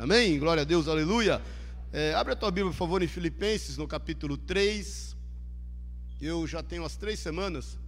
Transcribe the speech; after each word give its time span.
Amém? 0.00 0.38
Glória 0.38 0.62
a 0.62 0.64
Deus, 0.64 0.88
aleluia. 0.88 1.42
É, 1.92 2.14
abre 2.14 2.32
a 2.32 2.36
tua 2.36 2.50
Bíblia, 2.50 2.72
por 2.72 2.78
favor, 2.78 3.02
em 3.02 3.06
Filipenses, 3.06 3.76
no 3.76 3.86
capítulo 3.86 4.38
3. 4.38 5.14
Eu 6.18 6.46
já 6.46 6.62
tenho 6.62 6.86
as 6.86 6.96
três 6.96 7.20
semanas 7.20 7.78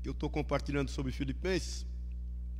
que 0.00 0.08
eu 0.08 0.12
estou 0.12 0.30
compartilhando 0.30 0.88
sobre 0.88 1.10
Filipenses. 1.10 1.84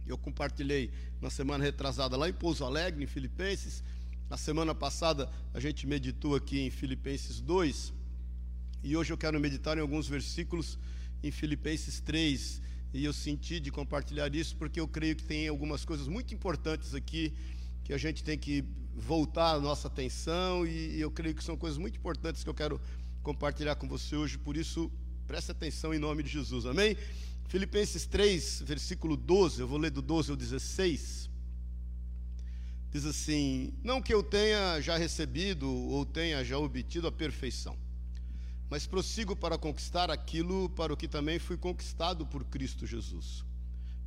Eu 0.04 0.18
compartilhei 0.18 0.90
na 1.20 1.30
semana 1.30 1.62
retrasada 1.62 2.16
lá 2.16 2.28
em 2.28 2.32
Pouso 2.32 2.64
Alegre, 2.64 3.04
em 3.04 3.06
Filipenses. 3.06 3.84
Na 4.28 4.36
semana 4.36 4.74
passada 4.74 5.30
a 5.54 5.60
gente 5.60 5.86
meditou 5.86 6.34
aqui 6.34 6.58
em 6.58 6.70
Filipenses 6.70 7.40
2. 7.40 7.92
E 8.82 8.96
hoje 8.96 9.12
eu 9.12 9.16
quero 9.16 9.38
meditar 9.38 9.78
em 9.78 9.80
alguns 9.80 10.08
versículos 10.08 10.76
em 11.22 11.30
Filipenses 11.30 12.00
3. 12.00 12.60
E 12.96 13.04
eu 13.04 13.12
senti 13.12 13.60
de 13.60 13.70
compartilhar 13.70 14.34
isso 14.34 14.56
porque 14.56 14.80
eu 14.80 14.88
creio 14.88 15.14
que 15.14 15.22
tem 15.22 15.46
algumas 15.48 15.84
coisas 15.84 16.08
muito 16.08 16.32
importantes 16.32 16.94
aqui 16.94 17.30
que 17.84 17.92
a 17.92 17.98
gente 17.98 18.24
tem 18.24 18.38
que 18.38 18.64
voltar 18.94 19.52
a 19.52 19.60
nossa 19.60 19.86
atenção. 19.86 20.66
E 20.66 20.98
eu 20.98 21.10
creio 21.10 21.34
que 21.34 21.44
são 21.44 21.58
coisas 21.58 21.78
muito 21.78 21.98
importantes 21.98 22.42
que 22.42 22.48
eu 22.48 22.54
quero 22.54 22.80
compartilhar 23.22 23.76
com 23.76 23.86
você 23.86 24.16
hoje. 24.16 24.38
Por 24.38 24.56
isso, 24.56 24.90
preste 25.26 25.50
atenção 25.50 25.92
em 25.92 25.98
nome 25.98 26.22
de 26.22 26.30
Jesus. 26.30 26.64
Amém? 26.64 26.96
Filipenses 27.48 28.06
3, 28.06 28.62
versículo 28.64 29.14
12, 29.14 29.60
eu 29.60 29.68
vou 29.68 29.78
ler 29.78 29.90
do 29.90 30.00
12 30.00 30.30
ao 30.30 30.36
16. 30.36 31.28
Diz 32.90 33.04
assim: 33.04 33.74
Não 33.84 34.00
que 34.00 34.14
eu 34.14 34.22
tenha 34.22 34.80
já 34.80 34.96
recebido 34.96 35.70
ou 35.70 36.06
tenha 36.06 36.42
já 36.42 36.56
obtido 36.58 37.06
a 37.06 37.12
perfeição, 37.12 37.76
mas 38.68 38.86
prossigo 38.86 39.36
para 39.36 39.58
conquistar 39.58 40.10
aquilo 40.10 40.68
para 40.70 40.92
o 40.92 40.96
que 40.96 41.06
também 41.06 41.38
fui 41.38 41.56
conquistado 41.56 42.26
por 42.26 42.44
Cristo 42.44 42.86
Jesus. 42.86 43.44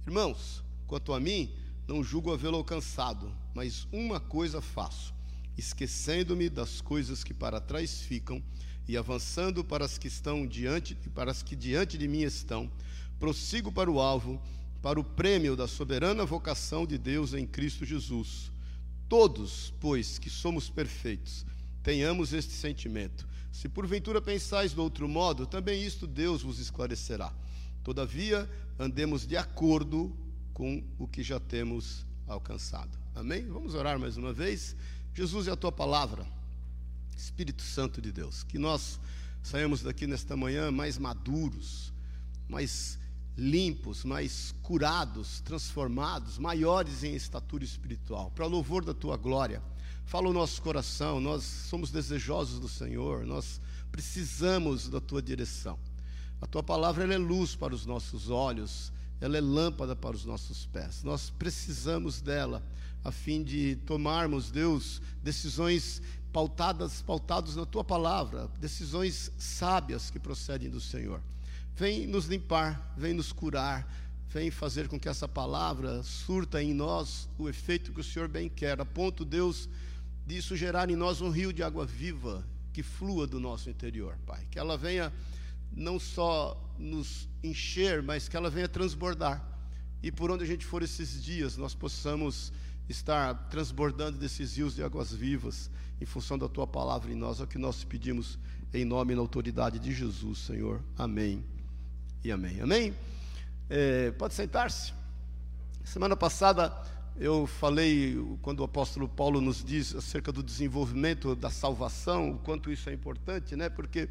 Irmãos, 0.05 0.63
quanto 0.85 1.13
a 1.13 1.19
mim, 1.19 1.53
não 1.87 2.03
julgo 2.03 2.33
havê-lo 2.33 2.57
alcançado, 2.57 3.33
mas 3.53 3.87
uma 3.91 4.19
coisa 4.19 4.61
faço, 4.61 5.13
esquecendo-me 5.57 6.49
das 6.49 6.81
coisas 6.81 7.23
que 7.23 7.33
para 7.33 7.61
trás 7.61 8.01
ficam 8.01 8.43
e 8.87 8.97
avançando 8.97 9.63
para 9.63 9.85
as 9.85 9.97
que 9.97 10.07
estão 10.07 10.45
diante, 10.45 10.95
para 11.13 11.31
as 11.31 11.43
que 11.43 11.55
diante 11.55 11.97
de 11.97 12.07
mim 12.07 12.21
estão 12.21 12.71
prossigo 13.19 13.71
para 13.71 13.91
o 13.91 13.99
alvo, 13.99 14.41
para 14.81 14.99
o 14.99 15.03
prêmio 15.03 15.55
da 15.55 15.67
soberana 15.67 16.25
vocação 16.25 16.87
de 16.87 16.97
Deus 16.97 17.33
em 17.33 17.45
Cristo 17.45 17.85
Jesus. 17.85 18.51
Todos, 19.07 19.73
pois, 19.79 20.17
que 20.17 20.29
somos 20.29 20.69
perfeitos, 20.69 21.45
tenhamos 21.83 22.33
este 22.33 22.53
sentimento. 22.53 23.28
Se 23.51 23.67
porventura 23.67 24.21
pensais 24.21 24.73
de 24.73 24.79
outro 24.79 25.07
modo, 25.07 25.45
também 25.45 25.83
isto 25.83 26.07
Deus 26.07 26.41
vos 26.41 26.59
esclarecerá. 26.59 27.33
Todavia, 27.83 28.49
andemos 28.77 29.25
de 29.25 29.35
acordo 29.35 30.15
com 30.53 30.83
o 30.97 31.07
que 31.07 31.23
já 31.23 31.39
temos 31.39 32.05
alcançado. 32.27 32.97
Amém? 33.15 33.47
Vamos 33.47 33.73
orar 33.73 33.99
mais 33.99 34.17
uma 34.17 34.31
vez. 34.31 34.75
Jesus 35.13 35.47
é 35.47 35.51
a 35.51 35.55
tua 35.55 35.71
palavra, 35.71 36.25
Espírito 37.17 37.61
Santo 37.61 38.01
de 38.01 38.11
Deus, 38.11 38.43
que 38.43 38.57
nós 38.57 38.99
saímos 39.41 39.81
daqui 39.81 40.05
nesta 40.05 40.37
manhã 40.37 40.71
mais 40.71 40.97
maduros, 40.97 41.91
mais 42.47 42.99
limpos, 43.35 44.03
mais 44.03 44.53
curados, 44.61 45.39
transformados, 45.41 46.37
maiores 46.37 47.03
em 47.03 47.15
estatura 47.15 47.63
espiritual, 47.63 48.31
para 48.31 48.45
louvor 48.45 48.83
da 48.83 48.93
tua 48.93 49.17
glória. 49.17 49.61
Fala 50.09 50.27
o 50.27 50.33
nosso 50.33 50.59
coração, 50.63 51.21
nós 51.21 51.43
somos 51.43 51.91
desejosos 51.91 52.59
do 52.59 52.67
Senhor, 52.67 53.27
nós 53.27 53.61
precisamos 53.91 54.89
da 54.89 54.99
tua 54.99 55.21
direção. 55.21 55.77
A 56.41 56.47
tua 56.47 56.63
palavra 56.63 57.13
é 57.13 57.17
luz 57.19 57.55
para 57.55 57.75
os 57.75 57.85
nossos 57.85 58.27
olhos, 58.27 58.91
ela 59.21 59.37
é 59.37 59.39
lâmpada 59.39 59.95
para 59.95 60.15
os 60.15 60.25
nossos 60.25 60.65
pés. 60.65 61.03
Nós 61.03 61.29
precisamos 61.29 62.21
dela 62.21 62.63
a 63.03 63.11
fim 63.11 63.43
de 63.43 63.75
tomarmos, 63.85 64.49
Deus, 64.49 64.99
decisões 65.21 66.01
pautadas, 66.33 67.03
pautadas 67.03 67.55
na 67.55 67.67
tua 67.67 67.83
palavra, 67.83 68.49
decisões 68.59 69.31
sábias 69.37 70.09
que 70.09 70.17
procedem 70.17 70.71
do 70.71 70.81
Senhor. 70.81 71.21
Vem 71.75 72.07
nos 72.07 72.25
limpar, 72.25 72.95
vem 72.97 73.13
nos 73.13 73.31
curar, 73.31 73.87
vem 74.27 74.49
fazer 74.49 74.87
com 74.87 74.99
que 74.99 75.07
essa 75.07 75.27
palavra 75.27 76.01
surta 76.01 76.63
em 76.63 76.73
nós 76.73 77.29
o 77.37 77.47
efeito 77.47 77.93
que 77.93 78.01
o 78.01 78.03
Senhor 78.03 78.27
bem 78.27 78.49
quer, 78.49 78.81
a 78.81 78.85
ponto, 78.85 79.23
Deus, 79.23 79.69
disso 80.29 80.55
gerar 80.55 80.91
em 80.91 80.95
nós 80.95 81.21
um 81.21 81.31
rio 81.31 81.51
de 81.51 81.63
água 81.63 81.87
viva 81.87 82.45
que 82.71 82.83
flua 82.83 83.25
do 83.25 83.39
nosso 83.39 83.67
interior, 83.67 84.15
Pai. 84.27 84.45
Que 84.51 84.59
ela 84.59 84.77
venha 84.77 85.11
não 85.71 85.99
só 85.99 86.55
nos 86.77 87.27
encher, 87.43 88.03
mas 88.03 88.29
que 88.29 88.37
ela 88.37 88.47
venha 88.47 88.69
transbordar. 88.69 89.43
E 90.03 90.11
por 90.11 90.29
onde 90.29 90.43
a 90.43 90.47
gente 90.47 90.65
for 90.67 90.83
esses 90.83 91.21
dias, 91.23 91.57
nós 91.57 91.73
possamos 91.73 92.53
estar 92.87 93.33
transbordando 93.49 94.19
desses 94.19 94.55
rios 94.55 94.75
de 94.75 94.83
águas 94.83 95.11
vivas, 95.11 95.69
em 95.99 96.05
função 96.05 96.37
da 96.37 96.47
tua 96.47 96.67
palavra 96.67 97.11
em 97.11 97.15
nós. 97.15 97.39
É 97.39 97.43
o 97.43 97.47
que 97.47 97.57
nós 97.57 97.83
pedimos 97.83 98.37
em 98.71 98.85
nome 98.85 99.13
e 99.13 99.15
na 99.15 99.21
autoridade 99.21 99.79
de 99.79 99.91
Jesus, 99.91 100.37
Senhor. 100.37 100.79
Amém 100.95 101.43
e 102.23 102.31
amém. 102.31 102.61
Amém? 102.61 102.93
É, 103.67 104.11
pode 104.11 104.35
sentar-se. 104.35 104.93
Semana 105.83 106.15
passada 106.15 106.71
eu 107.19 107.45
falei, 107.45 108.15
quando 108.41 108.61
o 108.61 108.63
apóstolo 108.63 109.07
Paulo 109.07 109.41
nos 109.41 109.61
diz 109.61 109.93
acerca 109.93 110.31
do 110.31 110.41
desenvolvimento 110.41 111.35
da 111.35 111.49
salvação, 111.49 112.31
o 112.31 112.39
quanto 112.39 112.71
isso 112.71 112.89
é 112.89 112.93
importante, 112.93 113.57
né? 113.57 113.67
Porque 113.67 114.07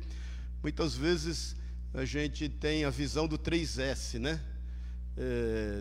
muitas 0.62 0.94
vezes 0.94 1.56
a 1.94 2.04
gente 2.04 2.50
tem 2.50 2.84
a 2.84 2.90
visão 2.90 3.26
do 3.26 3.38
3S, 3.38 4.18
né? 4.18 4.38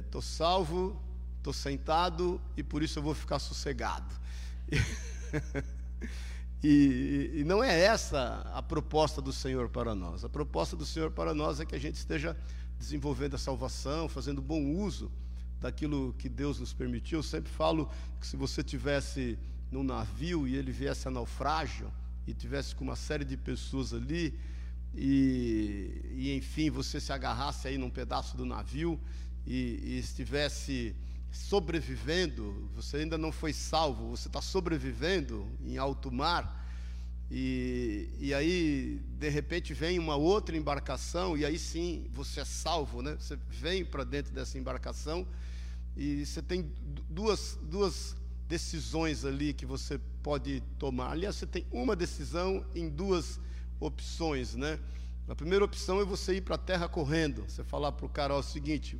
Estou 0.05 0.21
é, 0.21 0.23
salvo, 0.23 1.01
estou 1.37 1.51
sentado 1.51 2.39
e 2.55 2.63
por 2.63 2.81
isso 2.81 2.97
eu 2.97 3.03
vou 3.03 3.13
ficar 3.13 3.39
sossegado. 3.39 4.15
E, 6.63 7.33
e, 7.35 7.43
não 7.43 7.63
é 7.63 7.81
essa 7.81 8.41
a 8.51 8.63
proposta 8.63 9.21
do 9.21 9.31
Senhor 9.31 9.69
para 9.69 9.93
nós. 9.93 10.25
A 10.25 10.29
proposta 10.29 10.75
do 10.75 10.87
Senhor 10.87 11.11
para 11.11 11.31
nós 11.31 11.59
é 11.59 11.65
que 11.65 11.75
a 11.75 11.79
gente 11.79 11.93
esteja 11.93 12.35
desenvolvendo 12.79 13.35
a 13.35 13.37
salvação, 13.37 14.09
fazendo 14.09 14.41
bom 14.41 14.59
uso 14.59 15.11
daquilo 15.59 16.13
que 16.17 16.29
Deus 16.29 16.59
nos 16.59 16.73
permitiu. 16.73 17.19
Eu 17.19 17.23
sempre 17.23 17.51
falo 17.51 17.89
que 18.19 18.27
se 18.27 18.37
você 18.37 18.63
tivesse 18.63 19.37
num 19.71 19.83
navio 19.83 20.47
e 20.47 20.55
ele 20.55 20.71
viesse 20.71 21.07
a 21.07 21.11
naufrágio 21.11 21.91
e 22.25 22.33
tivesse 22.33 22.75
com 22.75 22.83
uma 22.83 22.95
série 22.95 23.25
de 23.25 23.35
pessoas 23.37 23.93
ali 23.93 24.37
e, 24.95 26.01
e 26.15 26.35
enfim 26.35 26.69
você 26.69 26.99
se 26.99 27.11
agarrasse 27.11 27.67
aí 27.67 27.77
num 27.77 27.89
pedaço 27.89 28.35
do 28.37 28.45
navio 28.45 28.99
e, 29.45 29.79
e 29.83 29.99
estivesse 29.99 30.95
sobrevivendo, 31.31 32.69
você 32.73 32.97
ainda 32.97 33.17
não 33.17 33.31
foi 33.31 33.53
salvo, 33.53 34.09
você 34.09 34.27
está 34.27 34.41
sobrevivendo 34.41 35.47
em 35.63 35.77
alto 35.77 36.11
mar, 36.11 36.66
e, 37.29 38.09
e 38.19 38.33
aí, 38.33 39.01
de 39.19 39.29
repente, 39.29 39.73
vem 39.73 39.99
uma 39.99 40.15
outra 40.15 40.55
embarcação, 40.55 41.37
e 41.37 41.45
aí 41.45 41.59
sim 41.59 42.07
você 42.11 42.39
é 42.39 42.45
salvo, 42.45 43.01
né? 43.01 43.17
Você 43.19 43.37
vem 43.49 43.83
para 43.83 44.03
dentro 44.03 44.33
dessa 44.33 44.57
embarcação, 44.57 45.27
e 45.95 46.25
você 46.25 46.41
tem 46.41 46.71
duas, 47.09 47.59
duas 47.63 48.15
decisões 48.47 49.25
ali 49.25 49.53
que 49.53 49.65
você 49.65 49.99
pode 50.23 50.61
tomar. 50.79 51.11
Aliás, 51.11 51.35
você 51.35 51.45
tem 51.45 51.65
uma 51.71 51.95
decisão 51.95 52.65
em 52.73 52.87
duas 52.87 53.39
opções, 53.79 54.55
né? 54.55 54.79
A 55.27 55.35
primeira 55.35 55.65
opção 55.65 55.99
é 55.99 56.05
você 56.05 56.35
ir 56.35 56.41
para 56.41 56.55
a 56.55 56.57
terra 56.57 56.87
correndo. 56.87 57.43
Você 57.47 57.63
falar 57.63 57.91
para 57.91 58.05
o 58.05 58.09
cara 58.09 58.33
ó, 58.33 58.39
o 58.39 58.43
seguinte: 58.43 58.97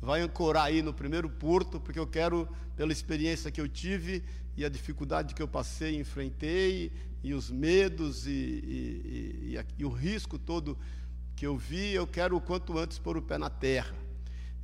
vai 0.00 0.20
ancorar 0.20 0.64
aí 0.64 0.82
no 0.82 0.92
primeiro 0.94 1.28
porto, 1.28 1.80
porque 1.80 1.98
eu 1.98 2.06
quero, 2.06 2.48
pela 2.76 2.92
experiência 2.92 3.50
que 3.50 3.60
eu 3.60 3.68
tive 3.68 4.22
e 4.56 4.64
a 4.64 4.68
dificuldade 4.68 5.34
que 5.34 5.42
eu 5.42 5.48
passei, 5.48 5.96
enfrentei, 5.96 6.92
e 7.22 7.34
os 7.34 7.50
medos 7.50 8.26
e, 8.26 8.30
e, 8.30 9.54
e, 9.54 9.64
e 9.78 9.84
o 9.84 9.88
risco 9.88 10.38
todo 10.38 10.78
que 11.34 11.46
eu 11.46 11.56
vi, 11.56 11.92
eu 11.92 12.06
quero 12.06 12.36
o 12.36 12.40
quanto 12.40 12.78
antes 12.78 12.98
pôr 12.98 13.16
o 13.16 13.22
pé 13.22 13.38
na 13.38 13.50
terra. 13.50 13.94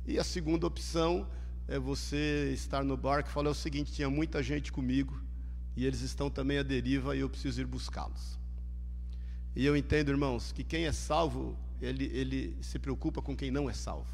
E 0.05 0.19
a 0.19 0.23
segunda 0.23 0.67
opção 0.67 1.27
é 1.67 1.79
você 1.79 2.51
estar 2.53 2.83
no 2.83 2.95
barco 2.95 3.29
e 3.29 3.31
falar 3.31 3.49
o 3.49 3.55
seguinte: 3.55 3.91
tinha 3.91 4.09
muita 4.09 4.43
gente 4.43 4.71
comigo 4.71 5.19
e 5.75 5.85
eles 5.85 6.01
estão 6.01 6.29
também 6.29 6.57
à 6.57 6.63
deriva 6.63 7.15
e 7.15 7.19
eu 7.19 7.29
preciso 7.29 7.61
ir 7.61 7.65
buscá-los. 7.65 8.39
E 9.55 9.65
eu 9.65 9.75
entendo, 9.75 10.09
irmãos, 10.09 10.51
que 10.51 10.63
quem 10.63 10.85
é 10.85 10.91
salvo, 10.91 11.57
ele, 11.81 12.05
ele 12.13 12.57
se 12.61 12.77
preocupa 12.77 13.21
com 13.21 13.35
quem 13.35 13.49
não 13.49 13.69
é 13.69 13.73
salvo. 13.73 14.13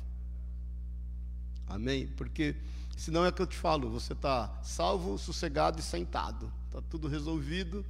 Amém? 1.76 2.08
Porque 2.18 2.56
senão 2.98 3.26
é 3.26 3.32
que 3.32 3.42
eu 3.42 3.48
te 3.48 3.58
falo, 3.58 3.90
você 3.90 4.14
está 4.14 4.60
salvo, 4.64 5.18
sossegado 5.18 5.80
e 5.80 5.84
sentado. 5.84 6.52
Está 6.68 6.82
tudo 6.90 7.08
resolvido 7.08 7.86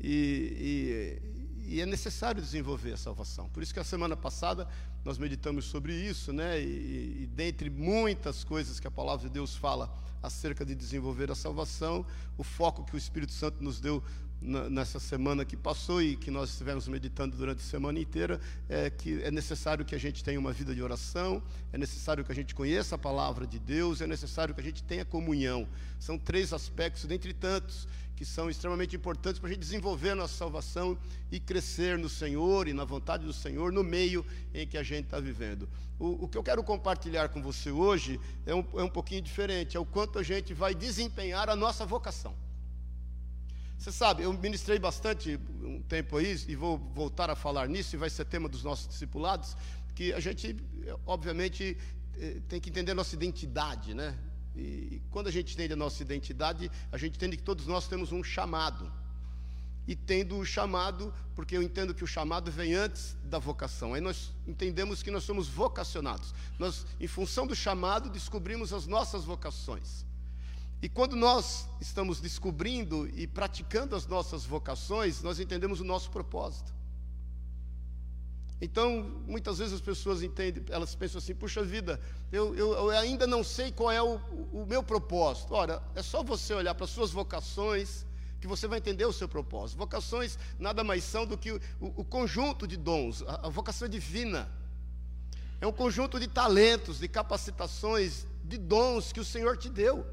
e, 0.00 1.20
e, 1.66 1.74
e, 1.74 1.80
é 1.80 1.86
necessário 1.86 2.40
desenvolver 2.40 2.92
a 2.92 2.96
salvação. 2.96 3.48
Por 3.50 3.62
isso 3.62 3.72
que 3.72 3.80
a 3.80 3.84
semana 3.84 4.16
passada 4.16 4.66
nós 5.04 5.18
meditamos 5.18 5.66
sobre 5.66 5.94
isso, 5.94 6.32
né? 6.32 6.60
E, 6.60 7.22
e 7.22 7.26
dentre 7.34 7.70
muitas 7.70 8.44
coisas 8.44 8.80
que 8.80 8.86
a 8.86 8.90
palavra 8.90 9.28
de 9.28 9.32
Deus 9.32 9.54
fala 9.54 9.94
acerca 10.22 10.64
de 10.64 10.74
desenvolver 10.74 11.30
a 11.30 11.34
salvação, 11.34 12.04
o 12.36 12.44
foco 12.44 12.84
que 12.84 12.94
o 12.94 12.98
Espírito 12.98 13.32
Santo 13.32 13.62
nos 13.62 13.80
deu 13.80 14.02
nessa 14.40 14.98
semana 14.98 15.44
que 15.44 15.56
passou 15.56 16.00
e 16.00 16.16
que 16.16 16.30
nós 16.30 16.50
estivemos 16.50 16.88
meditando 16.88 17.36
durante 17.36 17.58
a 17.58 17.64
semana 17.64 18.00
inteira 18.00 18.40
é 18.68 18.88
que 18.88 19.22
é 19.22 19.30
necessário 19.30 19.84
que 19.84 19.94
a 19.94 19.98
gente 19.98 20.24
tenha 20.24 20.40
uma 20.40 20.52
vida 20.52 20.74
de 20.74 20.82
oração, 20.82 21.42
é 21.72 21.76
necessário 21.76 22.24
que 22.24 22.32
a 22.32 22.34
gente 22.34 22.54
conheça 22.54 22.94
a 22.94 22.98
palavra 22.98 23.46
de 23.46 23.58
Deus, 23.58 24.00
é 24.00 24.06
necessário 24.06 24.54
que 24.54 24.60
a 24.60 24.64
gente 24.64 24.82
tenha 24.82 25.04
comunhão. 25.04 25.68
São 25.98 26.18
três 26.18 26.52
aspectos, 26.54 27.04
dentre 27.04 27.34
tantos, 27.34 27.86
que 28.16 28.24
são 28.24 28.50
extremamente 28.50 28.96
importantes 28.96 29.38
para 29.38 29.48
a 29.48 29.52
gente 29.52 29.62
desenvolver 29.62 30.10
a 30.10 30.14
nossa 30.14 30.34
salvação 30.34 30.96
e 31.30 31.38
crescer 31.38 31.98
no 31.98 32.08
Senhor 32.08 32.68
e 32.68 32.72
na 32.72 32.84
vontade 32.84 33.24
do 33.24 33.32
Senhor 33.32 33.72
no 33.72 33.82
meio 33.82 34.24
em 34.54 34.66
que 34.66 34.76
a 34.76 34.82
gente 34.82 35.04
está 35.06 35.20
vivendo. 35.20 35.68
O, 35.98 36.24
o, 36.24 36.28
que 36.28 36.36
eu 36.36 36.42
quero 36.42 36.62
compartilhar 36.62 37.28
com 37.28 37.42
você 37.42 37.70
hoje 37.70 38.18
é 38.46 38.54
um, 38.54 38.64
é 38.74 38.82
um 38.82 38.88
pouquinho 38.88 39.22
diferente, 39.22 39.76
é 39.76 39.80
o 39.80 39.84
quanto 39.84 40.18
a 40.18 40.22
gente 40.22 40.54
vai 40.54 40.74
desempenhar 40.74 41.48
a 41.50 41.56
nossa 41.56 41.84
vocação. 41.84 42.34
Você 43.80 43.90
sabe, 43.90 44.24
eu 44.24 44.32
ministrei 44.34 44.78
bastante 44.78 45.40
um 45.62 45.80
tempo 45.80 46.18
aí, 46.18 46.38
e 46.46 46.54
vou 46.54 46.76
voltar 46.76 47.30
a 47.30 47.34
falar 47.34 47.66
nisso, 47.66 47.96
e 47.96 47.98
vai 47.98 48.10
ser 48.10 48.26
tema 48.26 48.46
dos 48.46 48.62
nossos 48.62 48.86
discipulados, 48.86 49.56
que 49.94 50.12
a 50.12 50.20
gente, 50.20 50.54
obviamente, 51.06 51.78
eh, 52.18 52.42
tem 52.46 52.60
que 52.60 52.68
entender 52.68 52.92
a 52.92 52.94
nossa 52.94 53.14
identidade, 53.14 53.94
né? 53.94 54.18
E 54.54 55.00
quando 55.10 55.28
a 55.28 55.30
gente 55.30 55.54
entende 55.54 55.72
a 55.72 55.76
nossa 55.76 56.02
identidade, 56.02 56.70
a 56.92 56.98
gente 56.98 57.16
entende 57.16 57.38
que 57.38 57.42
todos 57.42 57.66
nós 57.66 57.88
temos 57.88 58.12
um 58.12 58.22
chamado. 58.22 58.92
E 59.88 59.96
tendo 59.96 60.36
o 60.36 60.44
chamado, 60.44 61.10
porque 61.34 61.56
eu 61.56 61.62
entendo 61.62 61.94
que 61.94 62.04
o 62.04 62.06
chamado 62.06 62.50
vem 62.50 62.74
antes 62.74 63.16
da 63.24 63.38
vocação. 63.38 63.94
Aí 63.94 64.00
nós 64.02 64.34
entendemos 64.46 65.02
que 65.02 65.10
nós 65.10 65.24
somos 65.24 65.48
vocacionados. 65.48 66.34
Nós, 66.58 66.84
em 67.00 67.06
função 67.06 67.46
do 67.46 67.56
chamado, 67.56 68.10
descobrimos 68.10 68.74
as 68.74 68.86
nossas 68.86 69.24
vocações. 69.24 70.04
E 70.82 70.88
quando 70.88 71.14
nós 71.14 71.68
estamos 71.80 72.20
descobrindo 72.20 73.06
e 73.08 73.26
praticando 73.26 73.94
as 73.94 74.06
nossas 74.06 74.44
vocações, 74.44 75.22
nós 75.22 75.38
entendemos 75.38 75.80
o 75.80 75.84
nosso 75.84 76.10
propósito. 76.10 76.72
Então, 78.62 79.22
muitas 79.26 79.58
vezes 79.58 79.74
as 79.74 79.80
pessoas 79.80 80.22
entendem, 80.22 80.62
elas 80.68 80.94
pensam 80.94 81.18
assim: 81.18 81.34
puxa 81.34 81.62
vida, 81.62 82.00
eu, 82.30 82.54
eu, 82.54 82.72
eu 82.74 82.90
ainda 82.90 83.26
não 83.26 83.42
sei 83.42 83.72
qual 83.72 83.90
é 83.90 84.02
o, 84.02 84.16
o, 84.52 84.66
meu 84.66 84.82
propósito. 84.82 85.54
Ora, 85.54 85.82
é 85.94 86.02
só 86.02 86.22
você 86.22 86.52
olhar 86.54 86.74
para 86.74 86.84
as 86.84 86.90
suas 86.90 87.10
vocações 87.10 88.06
que 88.38 88.46
você 88.46 88.66
vai 88.66 88.78
entender 88.78 89.04
o 89.04 89.12
seu 89.12 89.28
propósito. 89.28 89.78
Vocações 89.78 90.38
nada 90.58 90.84
mais 90.84 91.04
são 91.04 91.26
do 91.26 91.38
que 91.38 91.52
o, 91.52 91.60
o 91.80 92.04
conjunto 92.04 92.66
de 92.66 92.76
dons, 92.76 93.22
a, 93.26 93.46
a 93.46 93.48
vocação 93.48 93.86
é 93.86 93.88
divina. 93.88 94.50
É 95.58 95.66
um 95.66 95.72
conjunto 95.72 96.18
de 96.18 96.26
talentos, 96.26 96.98
de 96.98 97.08
capacitações, 97.08 98.26
de 98.44 98.56
dons 98.56 99.12
que 99.12 99.20
o 99.20 99.24
Senhor 99.24 99.58
te 99.58 99.68
deu. 99.68 100.06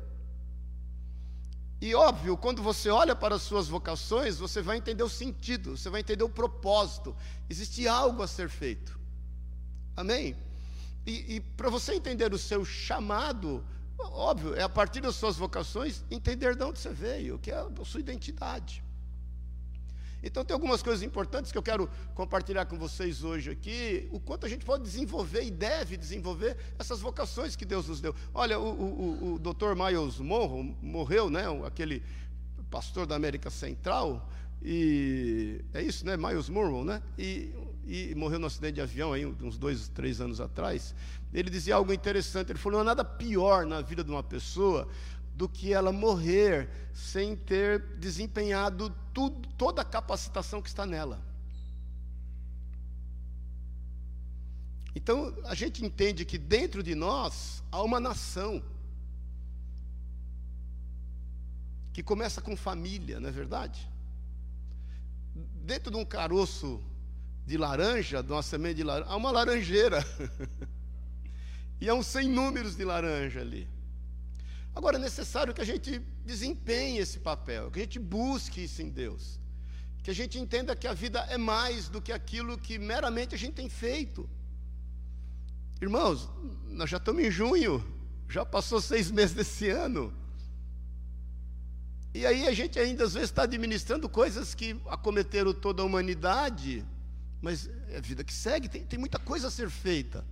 E 1.80 1.94
óbvio, 1.94 2.36
quando 2.36 2.64
você 2.64 2.90
olha 2.90 3.16
para 3.16 3.36
as 3.36 3.44
suas 3.44 3.68
vocações, 3.68 4.38
você 4.38 4.62
vai 4.62 4.78
entender 4.78 5.04
o 5.04 5.10
sentido, 5.10 5.78
você 5.78 5.90
vai 5.90 6.02
entender 6.02 6.24
o 6.24 6.30
propósito. 6.30 7.16
Existe 7.50 7.88
algo 7.88 8.24
a 8.24 8.28
ser 8.28 8.50
feito. 8.50 9.00
Amém? 9.96 10.36
E, 11.06 11.36
e 11.36 11.40
para 11.40 11.70
você 11.70 11.94
entender 11.94 12.34
o 12.34 12.38
seu 12.38 12.66
chamado, 12.66 13.64
óbvio, 14.00 14.56
é 14.56 14.64
a 14.64 14.70
partir 14.70 15.02
das 15.02 15.16
suas 15.16 15.38
vocações 15.38 16.04
entender 16.10 16.56
de 16.56 16.64
onde 16.64 16.80
você 16.80 16.90
veio, 16.90 17.38
que 17.38 17.52
é 17.52 17.56
a 17.56 17.86
sua 17.86 18.00
identidade. 18.00 18.84
Então, 20.24 20.44
tem 20.44 20.54
algumas 20.54 20.82
coisas 20.82 21.04
importantes 21.04 21.52
que 21.52 21.58
eu 21.58 21.64
quero 21.64 21.90
compartilhar 22.16 22.66
com 22.66 22.78
vocês 22.78 23.24
hoje 23.24 23.52
aqui, 23.52 24.08
o 24.12 24.20
quanto 24.20 24.46
a 24.46 24.50
gente 24.50 24.66
pode 24.66 24.84
desenvolver 24.84 25.44
e 25.44 25.52
deve 25.52 25.96
desenvolver 25.96 26.58
essas 26.80 27.00
vocações 27.00 27.56
que 27.56 27.66
Deus 27.66 27.88
nos 27.88 28.02
deu. 28.02 28.16
Olha, 28.34 28.60
o, 28.60 28.68
o, 28.68 29.34
o 29.34 29.40
Dr. 29.40 29.76
Miles 29.76 30.20
Monroe 30.20 30.76
morreu, 30.82 31.30
né, 31.30 31.44
aquele 31.66 32.04
pastor 32.70 33.06
da 33.06 33.16
América 33.16 33.50
Central, 33.50 34.30
e 34.62 35.62
é 35.74 35.82
isso, 35.82 36.06
né, 36.06 36.18
Miles 36.18 36.50
Monroe, 36.50 36.84
né, 36.84 37.02
e, 37.18 37.54
e 37.86 38.16
morreu 38.16 38.40
no 38.40 38.48
acidente 38.48 38.74
de 38.74 38.82
avião 38.82 39.14
aí 39.14 39.26
uns 39.26 39.58
dois, 39.58 39.88
três 39.90 40.20
anos 40.20 40.42
atrás. 40.42 40.96
Ele 41.34 41.50
dizia 41.50 41.76
algo 41.76 41.94
interessante, 41.94 42.52
ele 42.52 42.60
falou, 42.60 42.78
não 42.78 42.82
há 42.82 42.96
nada 42.96 43.06
pior 43.06 43.66
na 43.66 43.82
vida 43.82 44.04
de 44.04 44.10
uma 44.10 44.24
pessoa 44.24 44.88
do 45.38 45.48
que 45.48 45.72
ela 45.72 45.92
morrer 45.92 46.68
sem 46.92 47.36
ter 47.36 47.80
desempenhado 48.00 48.90
tudo, 49.14 49.48
toda 49.50 49.84
a 49.84 49.86
capacitação 49.86 50.64
que 50.64 50.68
está 50.68 50.84
nela. 50.84 51.22
Então, 54.96 55.32
a 55.46 55.54
gente 55.54 55.86
entende 55.86 56.26
que 56.26 56.40
dentro 56.40 56.82
de 56.82 56.96
nós 56.96 57.64
há 57.72 57.84
uma 57.84 58.00
nação 58.00 58.64
que 61.94 62.02
começa 62.02 62.42
com 62.42 62.58
família, 62.58 63.20
não 63.20 63.30
é 63.30 63.32
verdade? 63.32 63.88
Dentro 65.64 65.92
de 65.92 65.98
um 65.98 66.06
caroço 66.06 66.84
de 67.46 67.60
laranja, 67.60 68.24
de 68.24 68.32
uma 68.32 68.42
semente 68.42 68.78
de 68.78 68.84
laranja, 68.84 69.12
há 69.12 69.16
uma 69.16 69.30
laranjeira. 69.30 70.04
e 71.80 71.88
há 71.88 71.94
uns 71.94 72.08
sem 72.08 72.28
números 72.28 72.76
de 72.76 72.84
laranja 72.84 73.40
ali. 73.42 73.77
Agora 74.78 74.98
é 74.98 75.00
necessário 75.00 75.56
que 75.56 75.62
a 75.62 75.66
gente 75.66 76.00
desempenhe 76.24 77.00
esse 77.00 77.18
papel, 77.20 77.72
que 77.72 77.80
a 77.80 77.82
gente 77.82 77.98
busque 77.98 78.64
isso 78.66 78.80
em 78.80 78.92
Deus, 78.92 79.40
que 80.04 80.12
a 80.12 80.14
gente 80.14 80.38
entenda 80.38 80.76
que 80.76 80.86
a 80.86 80.94
vida 80.94 81.20
é 81.32 81.36
mais 81.36 81.90
do 81.90 82.00
que 82.00 82.12
aquilo 82.12 82.60
que 82.60 82.78
meramente 82.78 83.34
a 83.34 83.38
gente 83.40 83.56
tem 83.56 83.68
feito. 83.70 84.30
Irmãos, 85.82 86.30
nós 86.68 86.92
já 86.92 86.98
estamos 86.98 87.24
em 87.24 87.32
junho, 87.32 87.84
já 88.30 88.46
passou 88.46 88.80
seis 88.80 89.10
meses 89.10 89.34
desse 89.34 89.68
ano. 89.68 90.14
E 92.14 92.24
aí 92.24 92.48
a 92.48 92.54
gente 92.54 92.78
ainda 92.78 93.04
às 93.04 93.16
vezes 93.16 93.32
está 93.32 93.44
administrando 93.44 94.08
coisas 94.08 94.54
que 94.54 94.80
acometeram 94.86 95.56
toda 95.56 95.82
a 95.82 95.86
humanidade, 95.86 96.86
mas 97.42 97.68
é 97.90 97.98
a 97.98 98.02
vida 98.02 98.24
que 98.24 98.34
segue, 98.34 98.70
tem, 98.70 98.86
tem 98.86 99.00
muita 99.00 99.18
coisa 99.18 99.48
a 99.48 99.52
ser 99.52 99.72
feita 99.72 100.24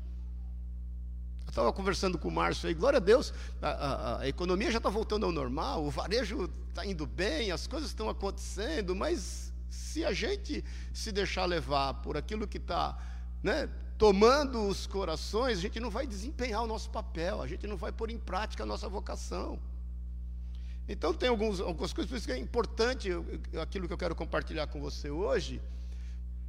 estava 1.56 1.72
conversando 1.72 2.18
com 2.18 2.28
o 2.28 2.32
Márcio 2.32 2.68
aí, 2.68 2.74
glória 2.74 2.98
a 2.98 3.00
Deus, 3.00 3.34
a, 3.62 3.70
a, 3.70 4.20
a 4.20 4.28
economia 4.28 4.70
já 4.70 4.78
está 4.78 4.90
voltando 4.90 5.26
ao 5.26 5.32
normal, 5.32 5.86
o 5.86 5.90
varejo 5.90 6.50
está 6.68 6.86
indo 6.86 7.06
bem, 7.06 7.50
as 7.50 7.66
coisas 7.66 7.90
estão 7.90 8.10
acontecendo, 8.10 8.94
mas 8.94 9.54
se 9.70 10.04
a 10.04 10.12
gente 10.12 10.66
se 10.94 11.14
deixar 11.14 11.46
levar 11.46 11.94
por 12.02 12.18
aquilo 12.18 12.46
que 12.46 12.58
está 12.58 12.98
né, 13.42 13.70
tomando 13.98 14.68
os 14.68 14.86
corações, 14.86 15.60
a 15.60 15.62
gente 15.62 15.80
não 15.80 15.90
vai 15.90 16.06
desempenhar 16.06 16.62
o 16.62 16.68
nosso 16.68 16.90
papel, 16.90 17.42
a 17.42 17.48
gente 17.48 17.66
não 17.66 17.78
vai 17.78 17.94
pôr 17.94 18.10
em 18.10 18.20
prática 18.20 18.64
a 18.64 18.66
nossa 18.66 18.90
vocação. 18.90 19.58
Então 20.90 21.14
tem 21.14 21.30
alguns, 21.30 21.62
algumas 21.62 21.94
coisas, 21.94 22.10
por 22.10 22.18
isso 22.18 22.28
que 22.28 22.34
é 22.34 22.38
importante 22.38 23.10
aquilo 23.62 23.88
que 23.88 23.94
eu 23.94 23.98
quero 23.98 24.14
compartilhar 24.14 24.68
com 24.68 24.82
você 24.82 25.10
hoje, 25.10 25.62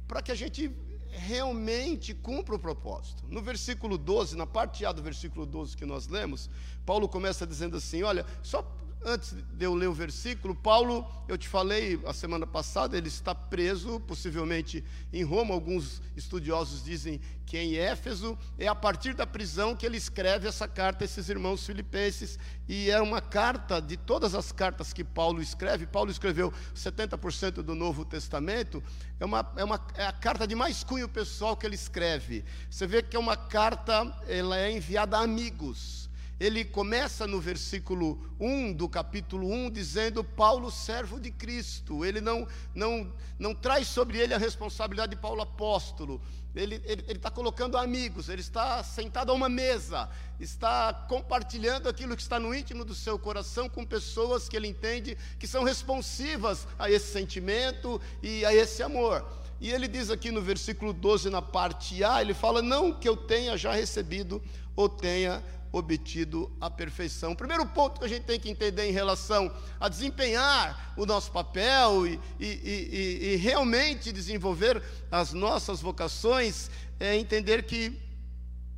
para 0.05 0.21
que 0.21 0.33
a 0.33 0.35
gente 0.35 0.69
realmente 1.11 2.13
cumpra 2.13 2.55
o 2.55 2.59
propósito. 2.59 3.23
No 3.27 3.41
versículo 3.41 3.97
12, 3.97 4.35
na 4.35 4.45
parte 4.45 4.85
A 4.85 4.91
do 4.91 5.01
versículo 5.01 5.45
12 5.45 5.75
que 5.75 5.85
nós 5.85 6.07
lemos, 6.07 6.49
Paulo 6.85 7.07
começa 7.07 7.45
dizendo 7.45 7.77
assim: 7.77 8.03
Olha, 8.03 8.25
só 8.41 8.61
antes 9.03 9.33
de 9.53 9.65
eu 9.65 9.73
ler 9.73 9.87
o 9.87 9.93
versículo, 9.93 10.55
Paulo, 10.55 11.07
eu 11.27 11.37
te 11.37 11.47
falei 11.47 11.99
a 12.05 12.13
semana 12.13 12.45
passada, 12.45 12.97
ele 12.97 13.07
está 13.07 13.33
preso, 13.33 13.99
possivelmente 14.01 14.83
em 15.13 15.23
Roma. 15.23 15.53
Alguns 15.53 16.01
estudiosos 16.15 16.83
dizem 16.83 17.21
que 17.45 17.57
em 17.57 17.75
Éfeso. 17.75 18.37
É 18.59 18.67
a 18.67 18.75
partir 18.75 19.13
da 19.13 19.25
prisão 19.25 19.75
que 19.75 19.85
ele 19.85 19.97
escreve 19.97 20.47
essa 20.47 20.67
carta 20.67 21.03
a 21.03 21.05
esses 21.05 21.29
irmãos 21.29 21.65
filipenses. 21.65 22.37
E 22.67 22.91
é 22.91 23.01
uma 23.01 23.21
carta 23.21 23.81
de 23.81 23.97
todas 23.97 24.35
as 24.35 24.51
cartas 24.51 24.91
que 24.91 25.03
Paulo 25.03 25.41
escreve. 25.41 25.87
Paulo 25.87 26.11
escreveu 26.11 26.53
70% 26.75 27.63
do 27.63 27.75
Novo 27.75 28.03
Testamento. 28.03 28.83
É, 29.19 29.25
uma, 29.25 29.53
é, 29.55 29.63
uma, 29.63 29.79
é 29.95 30.05
a 30.05 30.13
carta 30.13 30.45
de 30.45 30.55
mais 30.55 30.83
cunho 30.83 31.07
pessoal 31.07 31.55
que 31.55 31.65
ele 31.65 31.75
escreve. 31.75 32.43
Você 32.69 32.85
vê 32.85 33.01
que 33.01 33.15
é 33.15 33.19
uma 33.19 33.37
carta, 33.37 34.13
ela 34.27 34.57
é 34.57 34.71
enviada 34.71 35.17
a 35.17 35.21
amigos 35.21 36.06
ele 36.39 36.63
começa 36.63 37.25
no 37.25 37.39
versículo 37.41 38.19
1 38.39 38.73
do 38.73 38.87
capítulo 38.87 39.51
1 39.51 39.71
dizendo 39.71 40.23
Paulo, 40.23 40.69
servo 40.69 41.19
de 41.19 41.31
Cristo. 41.31 42.05
Ele 42.05 42.21
não, 42.21 42.47
não, 42.75 43.11
não 43.39 43.55
traz 43.55 43.87
sobre 43.87 44.19
ele 44.19 44.35
a 44.35 44.37
responsabilidade 44.37 45.15
de 45.15 45.21
Paulo 45.21 45.41
apóstolo. 45.41 46.21
Ele 46.55 46.81
está 47.07 47.29
colocando 47.29 47.77
amigos, 47.77 48.29
ele 48.29 48.41
está 48.41 48.83
sentado 48.83 49.31
a 49.31 49.35
uma 49.35 49.49
mesa, 49.49 50.09
está 50.39 50.91
compartilhando 51.07 51.87
aquilo 51.87 52.15
que 52.15 52.21
está 52.21 52.39
no 52.39 52.53
íntimo 52.53 52.83
do 52.83 52.95
seu 52.95 53.17
coração 53.19 53.69
com 53.69 53.85
pessoas 53.85 54.49
que 54.49 54.55
ele 54.55 54.67
entende 54.67 55.17
que 55.37 55.47
são 55.47 55.63
responsivas 55.63 56.67
a 56.77 56.89
esse 56.89 57.11
sentimento 57.11 58.01
e 58.23 58.43
a 58.45 58.53
esse 58.53 58.81
amor. 58.81 59.25
E 59.59 59.71
ele 59.71 59.87
diz 59.87 60.11
aqui 60.11 60.31
no 60.31 60.41
versículo 60.41 60.93
12, 60.93 61.29
na 61.29 61.41
parte 61.41 62.03
A, 62.03 62.21
ele 62.21 62.33
fala: 62.33 62.61
Não 62.61 62.93
que 62.93 63.09
eu 63.09 63.17
tenha 63.17 63.57
já 63.57 63.71
recebido 63.73 64.41
ou 64.75 64.87
tenha 64.87 65.43
obtido 65.71 66.51
a 66.59 66.69
perfeição. 66.69 67.33
O 67.33 67.35
primeiro 67.35 67.65
ponto 67.67 67.99
que 67.99 68.05
a 68.05 68.09
gente 68.09 68.23
tem 68.23 68.39
que 68.39 68.49
entender 68.49 68.85
em 68.87 68.91
relação 68.91 69.53
a 69.79 69.89
desempenhar 69.89 70.93
o 70.97 71.05
nosso 71.05 71.31
papel 71.31 72.07
e, 72.07 72.19
e, 72.39 72.45
e, 72.45 73.33
e 73.33 73.35
realmente 73.35 74.11
desenvolver 74.11 74.81
as 75.11 75.33
nossas 75.33 75.81
vocações 75.81 76.69
é 76.99 77.15
entender 77.15 77.63
que 77.63 77.99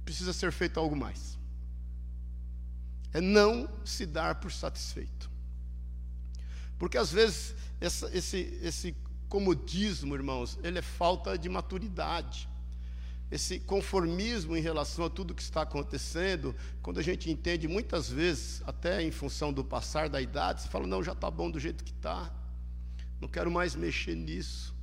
precisa 0.04 0.34
ser 0.34 0.52
feito 0.52 0.80
algo 0.80 0.96
mais. 0.96 1.38
É 3.14 3.22
não 3.22 3.70
se 3.86 4.06
dar 4.06 4.36
por 4.36 4.52
satisfeito. 4.52 5.30
Porque 6.78 6.98
às 6.98 7.12
vezes 7.12 7.56
essa, 7.80 8.10
esse, 8.16 8.60
esse 8.62 8.96
comodismo, 9.28 10.16
irmãos, 10.16 10.58
ele 10.64 10.80
é 10.80 10.82
falta 10.82 11.38
de 11.38 11.48
maturidade 11.48 12.49
esse 13.32 13.60
conformismo 13.60 14.58
em 14.58 14.62
relação 14.62 15.06
a 15.06 15.10
tudo 15.10 15.36
que 15.36 15.42
está 15.42 15.62
acontecendo, 15.62 16.56
quando 16.82 17.00
a 17.00 17.04
gente 17.04 17.30
entende 17.30 17.68
muitas 17.68 18.10
vezes, 18.10 18.64
até 18.66 19.04
em 19.04 19.12
função 19.12 19.54
do 19.54 19.64
passar 19.64 20.10
da 20.10 20.20
idade, 20.20 20.62
você 20.62 20.68
fala, 20.68 20.88
não, 20.88 21.04
já 21.04 21.12
está 21.12 21.30
bom 21.30 21.50
do 21.50 21.60
jeito 21.60 21.84
que 21.84 21.92
está, 21.92 22.34
não 23.22 23.28
quero 23.28 23.52
mais 23.52 23.76
mexer 23.76 24.16
nisso. 24.16 24.76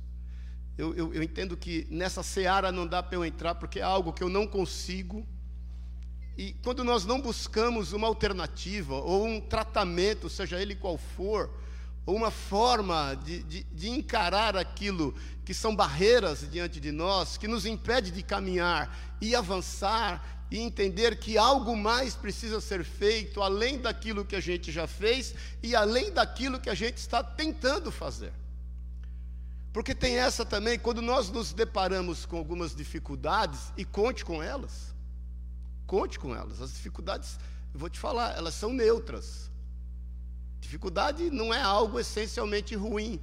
Eu, 0.77 0.93
eu, 0.95 1.13
eu 1.13 1.23
entendo 1.23 1.57
que 1.57 1.87
nessa 1.89 2.23
seara 2.23 2.71
não 2.71 2.85
dá 2.85 3.01
para 3.01 3.17
eu 3.17 3.25
entrar, 3.25 3.55
porque 3.55 3.79
é 3.79 3.83
algo 3.83 4.13
que 4.13 4.23
eu 4.23 4.29
não 4.29 4.45
consigo. 4.45 5.27
E 6.37 6.53
quando 6.63 6.83
nós 6.83 7.03
não 7.03 7.19
buscamos 7.19 7.93
uma 7.93 8.07
alternativa, 8.07 8.93
ou 8.93 9.25
um 9.25 9.41
tratamento, 9.41 10.29
seja 10.29 10.61
ele 10.61 10.75
qual 10.75 10.97
for, 10.97 11.49
ou 12.07 12.15
uma 12.15 12.31
forma 12.31 13.15
de, 13.15 13.43
de, 13.43 13.63
de, 13.63 13.89
encarar 13.89 14.55
aquilo 14.55 15.13
que 15.43 15.53
são 15.53 15.75
barreiras 15.75 16.49
diante 16.49 16.79
de 16.79 16.89
nós, 16.89 17.35
que 17.35 17.49
nos 17.49 17.65
impede 17.65 18.11
de 18.11 18.23
caminhar 18.23 18.97
e 19.19 19.35
avançar 19.35 20.45
e 20.49 20.57
entender 20.57 21.19
que 21.19 21.37
algo 21.37 21.75
mais 21.75 22.15
precisa 22.15 22.61
ser 22.61 22.85
feito 22.85 23.43
além 23.43 23.77
daquilo 23.77 24.23
que 24.23 24.37
a 24.37 24.39
gente 24.39 24.71
já 24.71 24.87
fez 24.87 25.35
e 25.61 25.75
além 25.75 26.09
daquilo 26.09 26.61
que 26.61 26.69
a 26.69 26.73
gente 26.73 26.95
está 26.95 27.21
tentando 27.21 27.91
fazer. 27.91 28.31
Porque 29.73 29.93
tem 29.93 30.17
essa 30.17 30.45
também, 30.45 30.79
quando 30.79 31.01
nós 31.01 31.29
nos 31.29 31.51
deparamos 31.51 32.25
com 32.25 32.37
algumas 32.37 32.73
dificuldades, 32.73 33.73
e 33.75 33.83
conte 33.83 34.23
com 34.23 34.41
elas, 34.41 34.95
conte 35.85 36.17
com 36.17 36.33
elas, 36.33 36.61
as 36.61 36.71
dificuldades, 36.71 37.37
eu 37.73 37.79
vou 37.81 37.89
te 37.89 37.99
falar, 37.99 38.37
elas 38.37 38.53
são 38.53 38.71
neutras. 38.71 39.51
Dificuldade 40.59 41.29
não 41.29 41.53
é 41.53 41.61
algo 41.61 41.99
essencialmente 41.99 42.75
ruim, 42.75 43.21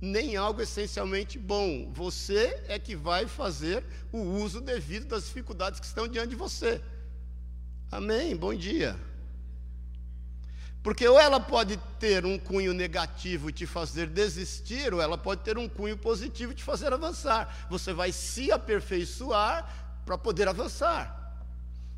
nem 0.00 0.36
algo 0.36 0.60
essencialmente 0.60 1.38
bom. 1.38 1.90
Você 1.92 2.62
é 2.68 2.78
que 2.78 2.94
vai 2.94 3.26
fazer 3.26 3.84
o 4.12 4.18
uso 4.18 4.60
devido 4.60 5.06
das 5.06 5.24
dificuldades 5.24 5.80
que 5.80 5.86
estão 5.86 6.06
diante 6.06 6.30
de 6.30 6.36
você. 6.36 6.80
Amém? 7.90 8.36
Bom 8.36 8.54
dia. 8.54 8.98
Porque 10.82 11.08
ou 11.08 11.18
ela 11.18 11.40
pode 11.40 11.78
ter 11.98 12.26
um 12.26 12.38
cunho 12.38 12.74
negativo 12.74 13.48
e 13.48 13.52
te 13.52 13.66
fazer 13.66 14.06
desistir, 14.06 14.92
ou 14.92 15.00
ela 15.00 15.16
pode 15.16 15.40
ter 15.40 15.56
um 15.56 15.66
cunho 15.66 15.96
positivo 15.96 16.52
e 16.52 16.54
te 16.54 16.62
fazer 16.62 16.92
avançar. 16.92 17.66
Você 17.70 17.94
vai 17.94 18.12
se 18.12 18.52
aperfeiçoar 18.52 20.02
para 20.04 20.18
poder 20.18 20.46
avançar. 20.46 21.23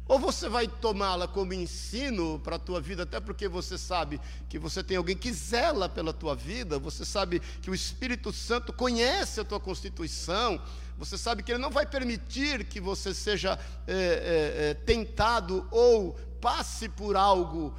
Ou 0.09 0.21
você 0.21 0.49
vai 0.49 0.69
tomá-la 0.69 1.27
como 1.27 1.53
ensino 1.53 2.39
para 2.39 2.57
a 2.57 2.59
tua 2.59 2.81
vida, 2.81 3.03
até 3.03 3.19
porque 3.19 3.49
você 3.49 3.77
sabe 3.77 4.21
que 4.49 4.57
você 4.57 4.83
tem 4.83 4.97
alguém 4.97 5.17
que 5.17 5.33
zela 5.33 5.89
pela 5.89 6.13
tua 6.13 6.35
vida, 6.37 6.79
você 6.79 7.05
sabe 7.05 7.41
que 7.61 7.69
o 7.69 7.75
Espírito 7.75 8.33
Santo 8.33 8.73
conhece 8.73 9.41
a 9.41 9.45
tua 9.45 9.59
constituição, 9.59 10.63
você 10.97 11.19
sabe 11.19 11.43
que 11.43 11.51
ele 11.51 11.59
não 11.59 11.71
vai 11.71 11.85
permitir 11.85 12.65
que 12.65 12.81
você 12.81 13.13
seja 13.13 13.59
é, 13.87 14.71
é, 14.71 14.75
tentado 14.75 15.67
ou 15.73 16.13
passe 16.41 16.89
por 16.89 17.17
algo. 17.17 17.75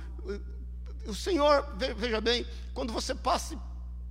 O 1.06 1.16
Senhor, 1.16 1.66
veja 1.96 2.20
bem, 2.20 2.46
quando 2.74 2.92
você 2.92 3.16
passe, 3.16 3.58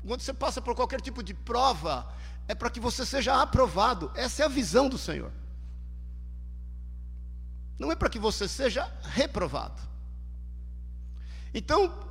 quando 0.07 0.23
você 0.23 0.33
passa 0.33 0.63
por 0.63 0.75
qualquer 0.75 1.03
tipo 1.03 1.23
de 1.23 1.35
prova, 1.35 2.11
é 2.49 2.55
para 2.55 2.71
que 2.71 2.81
você 2.81 3.05
seja 3.05 3.43
aprovado. 3.43 4.11
Essa 4.15 4.43
é 4.43 4.47
a 4.47 4.49
visão 4.49 4.89
do 4.89 4.97
Senhor. 4.97 5.31
Não 7.79 7.93
é 7.93 7.97
para 7.97 8.09
que 8.09 8.19
você 8.19 8.49
seja 8.49 8.91
reprovado. 9.03 9.83
Então, 11.53 12.07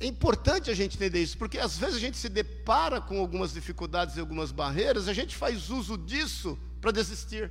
é 0.00 0.06
importante 0.06 0.70
a 0.70 0.74
gente 0.74 0.96
entender 0.96 1.22
isso, 1.22 1.36
porque 1.36 1.58
às 1.58 1.76
vezes 1.76 1.96
a 1.96 2.00
gente 2.00 2.16
se 2.16 2.28
depara 2.28 3.00
com 3.00 3.18
algumas 3.18 3.52
dificuldades 3.52 4.16
e 4.16 4.20
algumas 4.20 4.52
barreiras, 4.52 5.08
a 5.08 5.12
gente 5.12 5.36
faz 5.36 5.70
uso 5.70 5.98
disso 5.98 6.58
para 6.80 6.90
desistir. 6.90 7.50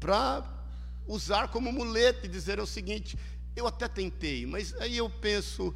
Para 0.00 0.44
usar 1.06 1.48
como 1.48 1.72
muleta 1.72 2.26
e 2.26 2.28
dizer 2.28 2.58
o 2.60 2.66
seguinte: 2.66 3.18
eu 3.54 3.66
até 3.66 3.88
tentei, 3.88 4.46
mas 4.46 4.74
aí 4.80 4.96
eu 4.96 5.08
penso 5.08 5.74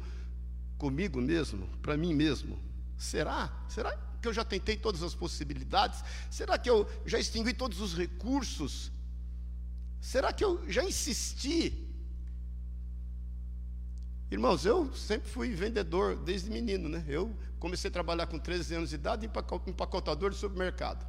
comigo 0.77 1.21
mesmo, 1.21 1.67
para 1.81 1.97
mim 1.97 2.13
mesmo, 2.13 2.59
será? 2.97 3.51
Será 3.67 3.95
que 4.21 4.27
eu 4.27 4.33
já 4.33 4.43
tentei 4.43 4.75
todas 4.75 5.03
as 5.03 5.15
possibilidades? 5.15 6.03
Será 6.29 6.57
que 6.57 6.69
eu 6.69 6.89
já 7.05 7.19
extingui 7.19 7.53
todos 7.53 7.79
os 7.79 7.95
recursos 7.95 8.91
Será 10.01 10.31
que 10.31 10.43
eu 10.43 10.61
já 10.69 10.83
insisti? 10.83 11.87
Irmãos, 14.31 14.65
eu 14.65 14.93
sempre 14.93 15.29
fui 15.29 15.51
vendedor 15.51 16.15
desde 16.15 16.49
menino, 16.49 16.87
né? 16.87 17.03
Eu 17.07 17.35
comecei 17.59 17.89
a 17.89 17.91
trabalhar 17.91 18.27
com 18.27 18.37
13 18.37 18.75
anos 18.75 18.89
de 18.89 18.95
idade, 18.95 19.25
empacotador 19.25 20.29
de 20.29 20.37
supermercado. 20.37 21.05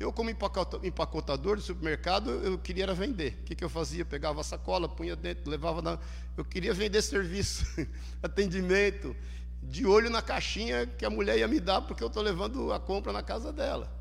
Eu, 0.00 0.12
como 0.12 0.30
empacotador 0.30 1.56
de 1.56 1.62
supermercado, 1.62 2.30
eu 2.30 2.58
queria 2.58 2.84
era 2.84 2.94
vender. 2.94 3.38
O 3.40 3.44
que, 3.44 3.54
que 3.54 3.62
eu 3.62 3.68
fazia? 3.68 4.04
Pegava 4.04 4.40
a 4.40 4.44
sacola, 4.44 4.88
punha 4.88 5.14
dentro, 5.14 5.48
levava 5.50 5.80
na. 5.80 5.98
Eu 6.36 6.44
queria 6.44 6.74
vender 6.74 7.02
serviço, 7.02 7.64
atendimento, 8.22 9.14
de 9.62 9.86
olho 9.86 10.10
na 10.10 10.20
caixinha 10.20 10.86
que 10.86 11.04
a 11.04 11.10
mulher 11.10 11.38
ia 11.38 11.46
me 11.46 11.60
dar, 11.60 11.82
porque 11.82 12.02
eu 12.02 12.08
estou 12.08 12.22
levando 12.22 12.72
a 12.72 12.80
compra 12.80 13.12
na 13.12 13.22
casa 13.22 13.52
dela. 13.52 13.92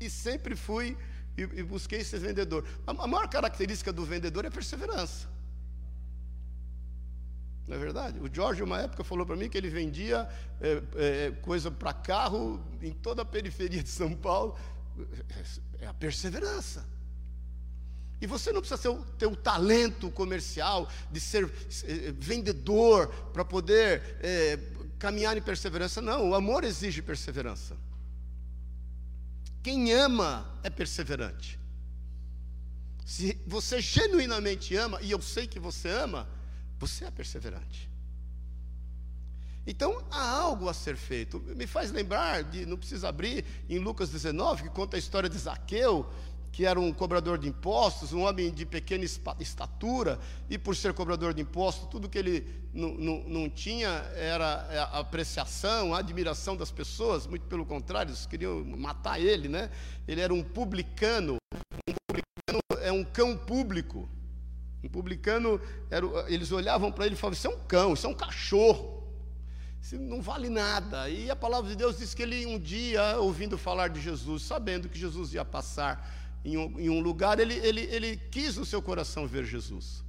E 0.00 0.08
sempre 0.08 0.56
fui 0.56 0.96
e, 1.36 1.42
e 1.42 1.62
busquei 1.62 2.04
ser 2.04 2.18
vendedor. 2.18 2.64
A, 2.86 2.90
a 2.90 3.06
maior 3.06 3.28
característica 3.28 3.92
do 3.92 4.04
vendedor 4.04 4.44
é 4.44 4.50
perseverança. 4.50 5.28
Não 7.66 7.76
é 7.76 7.78
verdade? 7.78 8.18
O 8.18 8.28
Jorge, 8.32 8.62
uma 8.62 8.80
época, 8.80 9.04
falou 9.04 9.24
para 9.24 9.36
mim 9.36 9.48
que 9.48 9.56
ele 9.56 9.70
vendia 9.70 10.28
é, 10.60 10.82
é, 10.96 11.30
coisa 11.42 11.70
para 11.70 11.92
carro 11.92 12.60
em 12.80 12.92
toda 12.92 13.22
a 13.22 13.24
periferia 13.24 13.82
de 13.82 13.88
São 13.88 14.14
Paulo. 14.14 14.56
É 15.80 15.86
a 15.86 15.94
perseverança. 15.94 16.84
E 18.20 18.26
você 18.26 18.52
não 18.52 18.60
precisa 18.60 18.80
ter 18.80 18.88
o, 18.88 19.04
ter 19.18 19.26
o 19.26 19.34
talento 19.34 20.10
comercial 20.10 20.88
de 21.10 21.18
ser 21.18 21.44
é, 21.84 22.12
vendedor 22.12 23.08
para 23.32 23.44
poder 23.44 24.18
é, 24.20 24.58
caminhar 24.98 25.36
em 25.36 25.42
perseverança. 25.42 26.00
Não, 26.00 26.30
o 26.30 26.34
amor 26.34 26.64
exige 26.64 27.00
perseverança. 27.00 27.76
Quem 29.62 29.92
ama 29.92 30.58
é 30.62 30.70
perseverante. 30.70 31.58
Se 33.04 33.38
você 33.46 33.80
genuinamente 33.80 34.74
ama, 34.76 35.00
e 35.02 35.10
eu 35.10 35.20
sei 35.20 35.46
que 35.46 35.60
você 35.60 35.88
ama, 35.88 36.28
você 36.78 37.04
é 37.04 37.10
perseverante. 37.10 37.90
Então 39.66 40.04
há 40.10 40.28
algo 40.28 40.68
a 40.68 40.74
ser 40.74 40.96
feito. 40.96 41.38
Me 41.40 41.66
faz 41.66 41.92
lembrar 41.92 42.42
de, 42.42 42.66
não 42.66 42.76
precisa 42.76 43.08
abrir, 43.08 43.44
em 43.68 43.78
Lucas 43.78 44.10
19, 44.10 44.64
que 44.64 44.70
conta 44.70 44.96
a 44.96 44.98
história 44.98 45.28
de 45.28 45.38
Zaqueu, 45.38 46.10
que 46.52 46.66
era 46.66 46.78
um 46.78 46.92
cobrador 46.92 47.38
de 47.38 47.48
impostos, 47.48 48.12
um 48.12 48.24
homem 48.24 48.52
de 48.52 48.66
pequena 48.66 49.04
estatura, 49.40 50.20
e 50.50 50.58
por 50.58 50.76
ser 50.76 50.92
cobrador 50.92 51.32
de 51.32 51.40
impostos, 51.40 51.88
tudo 51.88 52.10
que 52.10 52.18
ele 52.18 52.46
não, 52.74 53.48
tinha 53.48 53.88
era 54.14 54.68
é, 54.70 54.78
a 54.78 54.98
apreciação, 54.98 55.94
a 55.94 55.98
admiração 55.98 56.54
das 56.54 56.70
pessoas, 56.70 57.26
muito 57.26 57.46
pelo 57.46 57.64
contrário, 57.64 58.10
eles 58.10 58.26
queriam 58.26 58.62
matar 58.64 59.18
ele, 59.18 59.48
né? 59.48 59.70
Ele 60.06 60.20
era 60.20 60.32
um 60.32 60.42
publicano, 60.42 61.36
um 61.88 61.94
publicano 62.06 62.60
é 62.82 62.92
um 62.92 63.02
cão 63.02 63.34
público. 63.34 64.06
Um 64.84 64.88
publicano, 64.88 65.60
era, 65.90 66.04
eles 66.28 66.52
olhavam 66.52 66.92
para 66.92 67.06
ele 67.06 67.14
e 67.14 67.18
falavam: 67.18 67.38
Isso 67.38 67.46
é 67.46 67.50
um 67.50 67.58
cão, 67.60 67.94
isso 67.94 68.06
é 68.06 68.10
um 68.10 68.14
cachorro, 68.14 69.04
isso 69.80 69.96
não 69.96 70.20
vale 70.20 70.50
nada. 70.50 71.08
E 71.08 71.30
a 71.30 71.36
palavra 71.36 71.70
de 71.70 71.76
Deus 71.76 71.98
diz 71.98 72.12
que 72.12 72.22
ele, 72.22 72.44
um 72.46 72.58
dia, 72.58 73.16
ouvindo 73.18 73.56
falar 73.56 73.88
de 73.88 74.00
Jesus, 74.00 74.42
sabendo 74.42 74.88
que 74.88 74.98
Jesus 74.98 75.32
ia 75.32 75.44
passar 75.44 76.21
em 76.44 76.56
um, 76.56 76.80
em 76.80 76.90
um 76.90 77.00
lugar, 77.00 77.38
ele, 77.38 77.54
ele, 77.54 77.82
ele 77.82 78.16
quis 78.16 78.56
no 78.56 78.64
seu 78.64 78.82
coração 78.82 79.26
ver 79.26 79.44
Jesus. 79.44 80.02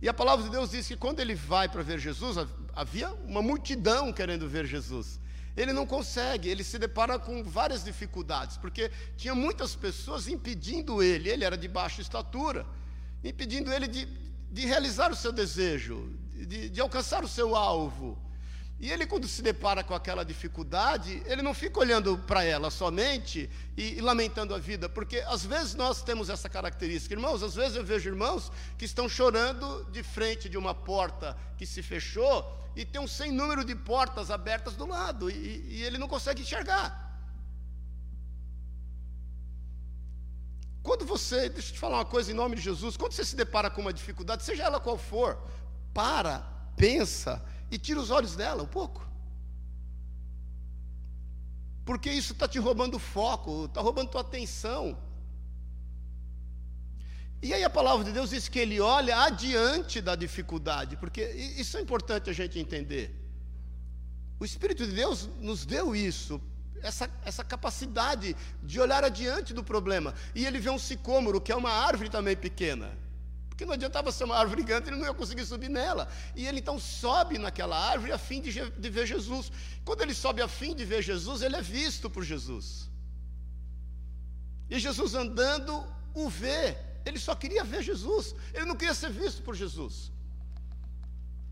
E 0.00 0.08
a 0.08 0.14
palavra 0.14 0.44
de 0.44 0.50
Deus 0.50 0.70
diz 0.70 0.86
que 0.86 0.96
quando 0.96 1.20
ele 1.20 1.34
vai 1.34 1.68
para 1.68 1.82
ver 1.82 1.98
Jesus, 1.98 2.36
havia 2.74 3.10
uma 3.24 3.42
multidão 3.42 4.12
querendo 4.12 4.48
ver 4.48 4.64
Jesus. 4.66 5.18
Ele 5.56 5.72
não 5.72 5.84
consegue, 5.84 6.48
ele 6.48 6.62
se 6.62 6.78
depara 6.78 7.18
com 7.18 7.42
várias 7.42 7.82
dificuldades, 7.82 8.56
porque 8.56 8.92
tinha 9.16 9.34
muitas 9.34 9.74
pessoas 9.74 10.28
impedindo 10.28 11.02
ele, 11.02 11.28
ele 11.28 11.44
era 11.44 11.58
de 11.58 11.66
baixa 11.66 12.00
estatura, 12.00 12.64
impedindo 13.24 13.72
ele 13.72 13.88
de, 13.88 14.06
de 14.52 14.66
realizar 14.66 15.10
o 15.10 15.16
seu 15.16 15.32
desejo, 15.32 16.16
de, 16.32 16.68
de 16.68 16.80
alcançar 16.80 17.24
o 17.24 17.28
seu 17.28 17.56
alvo. 17.56 18.16
E 18.80 18.92
ele, 18.92 19.06
quando 19.06 19.26
se 19.26 19.42
depara 19.42 19.82
com 19.82 19.92
aquela 19.92 20.24
dificuldade, 20.24 21.20
ele 21.26 21.42
não 21.42 21.52
fica 21.52 21.80
olhando 21.80 22.16
para 22.16 22.44
ela 22.44 22.70
somente 22.70 23.50
e, 23.76 23.98
e, 23.98 24.00
lamentando 24.00 24.54
a 24.54 24.58
vida, 24.58 24.88
porque 24.88 25.18
às 25.26 25.44
vezes 25.44 25.74
nós 25.74 26.00
temos 26.00 26.30
essa 26.30 26.48
característica. 26.48 27.12
Irmãos, 27.12 27.42
às 27.42 27.56
vezes 27.56 27.76
eu 27.76 27.84
vejo 27.84 28.08
irmãos 28.08 28.52
que 28.76 28.84
estão 28.84 29.08
chorando 29.08 29.84
de 29.90 30.04
frente 30.04 30.48
de 30.48 30.56
uma 30.56 30.74
porta 30.74 31.36
que 31.56 31.66
se 31.66 31.82
fechou 31.82 32.56
e 32.76 32.84
tem 32.84 33.00
um 33.00 33.08
sem 33.08 33.32
número 33.32 33.64
de 33.64 33.74
portas 33.74 34.30
abertas 34.30 34.76
do 34.76 34.86
lado, 34.86 35.28
e, 35.28 35.34
e 35.68 35.82
ele 35.82 35.98
não 35.98 36.06
consegue 36.06 36.42
enxergar. 36.42 37.08
Quando 40.84 41.04
você, 41.04 41.48
deixa 41.48 41.70
eu 41.70 41.74
te 41.74 41.80
falar 41.80 41.96
uma 41.96 42.04
coisa 42.04 42.30
em 42.30 42.34
nome 42.34 42.54
de 42.54 42.62
Jesus, 42.62 42.96
quando 42.96 43.12
você 43.12 43.24
se 43.24 43.34
depara 43.34 43.68
com 43.68 43.80
uma 43.80 43.92
dificuldade, 43.92 44.44
seja 44.44 44.62
ela 44.62 44.78
qual 44.78 44.96
for, 44.96 45.36
para, 45.92 46.46
pensa 46.76 47.44
e 47.70 47.78
tira 47.78 48.00
os 48.00 48.10
olhos 48.10 48.34
dela 48.36 48.62
um 48.62 48.66
pouco. 48.66 49.06
Porque 51.84 52.10
isso 52.10 52.32
está 52.32 52.46
te 52.46 52.58
roubando 52.58 52.98
foco, 52.98 53.64
está 53.64 53.80
roubando 53.80 54.10
tua 54.10 54.20
atenção. 54.20 54.96
E 57.40 57.54
aí 57.54 57.62
a 57.62 57.70
palavra 57.70 58.04
de 58.04 58.12
Deus 58.12 58.30
diz 58.30 58.48
que 58.48 58.58
ele 58.58 58.80
olha 58.80 59.22
adiante 59.22 60.00
da 60.00 60.16
dificuldade, 60.16 60.96
porque 60.96 61.22
isso 61.56 61.78
é 61.78 61.80
importante 61.80 62.28
a 62.28 62.32
gente 62.32 62.58
entender. 62.58 63.14
O 64.40 64.44
Espírito 64.44 64.86
de 64.86 64.92
Deus 64.92 65.28
nos 65.40 65.64
deu 65.64 65.94
isso, 65.94 66.40
essa, 66.82 67.10
essa 67.24 67.44
capacidade 67.44 68.36
de 68.62 68.80
olhar 68.80 69.04
adiante 69.04 69.54
do 69.54 69.64
problema. 69.64 70.14
E 70.34 70.44
ele 70.44 70.58
vê 70.58 70.70
um 70.70 70.78
sicômoro, 70.78 71.40
que 71.40 71.52
é 71.52 71.56
uma 71.56 71.70
árvore 71.70 72.10
também 72.10 72.36
pequena. 72.36 72.96
Porque 73.58 73.66
não 73.66 73.74
adiantava 73.74 74.12
ser 74.12 74.22
uma 74.22 74.36
árvore 74.36 74.62
grande, 74.62 74.88
ele 74.88 74.98
não 74.98 75.04
ia 75.04 75.12
conseguir 75.12 75.44
subir 75.44 75.68
nela. 75.68 76.06
E 76.36 76.46
ele 76.46 76.60
então 76.60 76.78
sobe 76.78 77.38
naquela 77.38 77.76
árvore 77.76 78.12
a 78.12 78.16
fim 78.16 78.40
de, 78.40 78.52
de 78.52 78.88
ver 78.88 79.04
Jesus. 79.04 79.50
Quando 79.84 80.02
ele 80.02 80.14
sobe 80.14 80.40
a 80.40 80.46
fim 80.46 80.76
de 80.76 80.84
ver 80.84 81.02
Jesus, 81.02 81.42
ele 81.42 81.56
é 81.56 81.60
visto 81.60 82.08
por 82.08 82.22
Jesus. 82.22 82.88
E 84.70 84.78
Jesus 84.78 85.16
andando 85.16 85.84
o 86.14 86.28
vê. 86.28 86.76
Ele 87.04 87.18
só 87.18 87.34
queria 87.34 87.64
ver 87.64 87.82
Jesus. 87.82 88.32
Ele 88.54 88.64
não 88.64 88.76
queria 88.76 88.94
ser 88.94 89.10
visto 89.10 89.42
por 89.42 89.56
Jesus. 89.56 90.12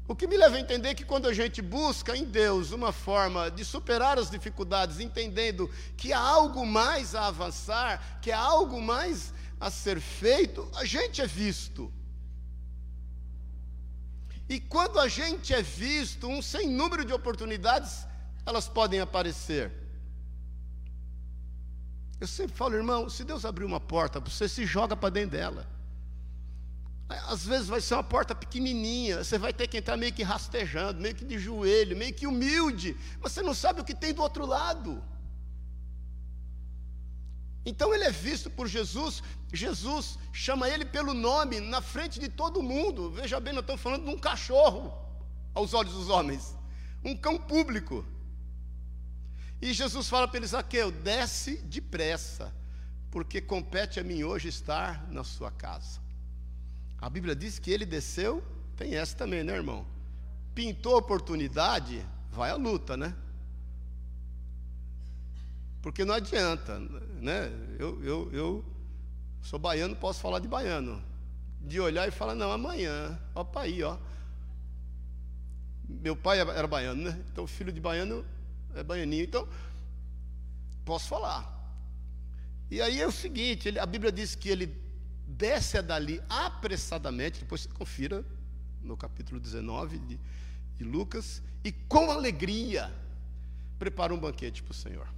O 0.06 0.14
que 0.14 0.28
me 0.28 0.36
leva 0.36 0.54
a 0.54 0.60
entender 0.60 0.94
que 0.94 1.04
quando 1.04 1.26
a 1.26 1.34
gente 1.34 1.60
busca 1.60 2.16
em 2.16 2.24
Deus 2.24 2.70
uma 2.70 2.92
forma 2.92 3.50
de 3.50 3.64
superar 3.64 4.16
as 4.16 4.30
dificuldades, 4.30 5.00
entendendo 5.00 5.68
que 5.96 6.12
há 6.12 6.20
algo 6.20 6.64
mais 6.64 7.16
a 7.16 7.26
avançar, 7.26 8.20
que 8.22 8.30
há 8.30 8.38
algo 8.38 8.80
mais 8.80 9.34
a 9.58 9.70
ser 9.70 10.00
feito, 10.00 10.70
a 10.76 10.84
gente 10.84 11.20
é 11.20 11.26
visto. 11.26 11.92
E 14.48 14.60
quando 14.60 15.00
a 15.00 15.08
gente 15.08 15.52
é 15.52 15.62
visto, 15.62 16.28
um 16.28 16.40
sem 16.40 16.68
número 16.68 17.04
de 17.04 17.12
oportunidades, 17.12 18.06
elas 18.44 18.68
podem 18.68 19.00
aparecer. 19.00 19.72
Eu 22.20 22.26
sempre 22.26 22.56
falo, 22.56 22.74
irmão, 22.74 23.10
se 23.10 23.24
Deus 23.24 23.44
abrir 23.44 23.64
uma 23.64 23.80
porta, 23.80 24.20
você 24.20 24.48
se 24.48 24.64
joga 24.64 24.96
para 24.96 25.10
dentro 25.10 25.32
dela. 25.32 25.68
Às 27.08 27.44
vezes 27.44 27.68
vai 27.68 27.80
ser 27.80 27.94
uma 27.94 28.02
porta 28.02 28.34
pequenininha, 28.34 29.22
você 29.22 29.38
vai 29.38 29.52
ter 29.52 29.68
que 29.68 29.78
entrar 29.78 29.96
meio 29.96 30.12
que 30.12 30.22
rastejando, 30.22 31.00
meio 31.00 31.14
que 31.14 31.24
de 31.24 31.38
joelho, 31.38 31.96
meio 31.96 32.12
que 32.12 32.26
humilde, 32.26 32.96
mas 33.20 33.32
você 33.32 33.42
não 33.42 33.54
sabe 33.54 33.80
o 33.80 33.84
que 33.84 33.94
tem 33.94 34.12
do 34.12 34.22
outro 34.22 34.44
lado. 34.46 35.02
Então 37.66 37.92
ele 37.92 38.04
é 38.04 38.12
visto 38.12 38.48
por 38.48 38.68
Jesus, 38.68 39.24
Jesus 39.52 40.20
chama 40.32 40.68
ele 40.68 40.84
pelo 40.84 41.12
nome 41.12 41.58
na 41.58 41.82
frente 41.82 42.20
de 42.20 42.28
todo 42.28 42.62
mundo. 42.62 43.10
Veja 43.10 43.40
bem, 43.40 43.52
nós 43.52 43.64
estamos 43.64 43.82
falando 43.82 44.04
de 44.04 44.10
um 44.10 44.18
cachorro 44.18 44.94
aos 45.52 45.74
olhos 45.74 45.92
dos 45.92 46.08
homens, 46.08 46.56
um 47.04 47.16
cão 47.16 47.36
público. 47.36 48.06
E 49.60 49.72
Jesus 49.72 50.08
fala 50.08 50.28
para 50.28 50.38
ele: 50.38 50.46
Zaqueu, 50.46 50.92
desce 50.92 51.56
depressa, 51.56 52.54
porque 53.10 53.40
compete 53.40 53.98
a 53.98 54.04
mim 54.04 54.22
hoje 54.22 54.48
estar 54.48 55.10
na 55.10 55.24
sua 55.24 55.50
casa. 55.50 56.00
A 56.98 57.10
Bíblia 57.10 57.34
diz 57.34 57.58
que 57.58 57.72
ele 57.72 57.84
desceu, 57.84 58.44
tem 58.76 58.94
essa 58.94 59.16
também, 59.16 59.42
né, 59.42 59.54
irmão? 59.54 59.84
Pintou 60.54 60.94
a 60.94 60.98
oportunidade, 60.98 62.06
vai 62.30 62.50
à 62.50 62.54
luta, 62.54 62.96
né? 62.96 63.12
Porque 65.86 66.04
não 66.04 66.14
adianta, 66.14 66.80
né? 67.20 67.48
Eu, 67.78 68.02
eu, 68.02 68.32
eu 68.32 68.64
sou 69.40 69.56
baiano, 69.56 69.94
posso 69.94 70.20
falar 70.20 70.40
de 70.40 70.48
baiano. 70.48 71.00
De 71.60 71.78
olhar 71.78 72.08
e 72.08 72.10
falar, 72.10 72.34
não, 72.34 72.50
amanhã, 72.50 73.16
ó 73.32 73.44
para 73.44 73.60
aí, 73.60 73.84
ó. 73.84 73.96
Meu 75.88 76.16
pai 76.16 76.40
era 76.40 76.66
baiano, 76.66 77.04
né? 77.04 77.24
Então 77.30 77.46
filho 77.46 77.70
de 77.70 77.80
baiano 77.80 78.26
é 78.74 78.82
baianinho. 78.82 79.22
Então, 79.22 79.48
posso 80.84 81.06
falar. 81.06 81.46
E 82.68 82.82
aí 82.82 83.00
é 83.00 83.06
o 83.06 83.12
seguinte, 83.12 83.68
ele, 83.68 83.78
a 83.78 83.86
Bíblia 83.86 84.10
diz 84.10 84.34
que 84.34 84.48
ele 84.48 84.76
desce 85.24 85.80
dali 85.82 86.20
apressadamente, 86.28 87.38
depois 87.38 87.60
você 87.60 87.68
confira 87.68 88.24
no 88.82 88.96
capítulo 88.96 89.38
19 89.38 90.00
de, 90.00 90.18
de 90.78 90.82
Lucas, 90.82 91.40
e 91.62 91.70
com 91.70 92.10
alegria 92.10 92.92
prepara 93.78 94.12
um 94.12 94.18
banquete 94.18 94.64
para 94.64 94.72
o 94.72 94.74
Senhor. 94.74 95.14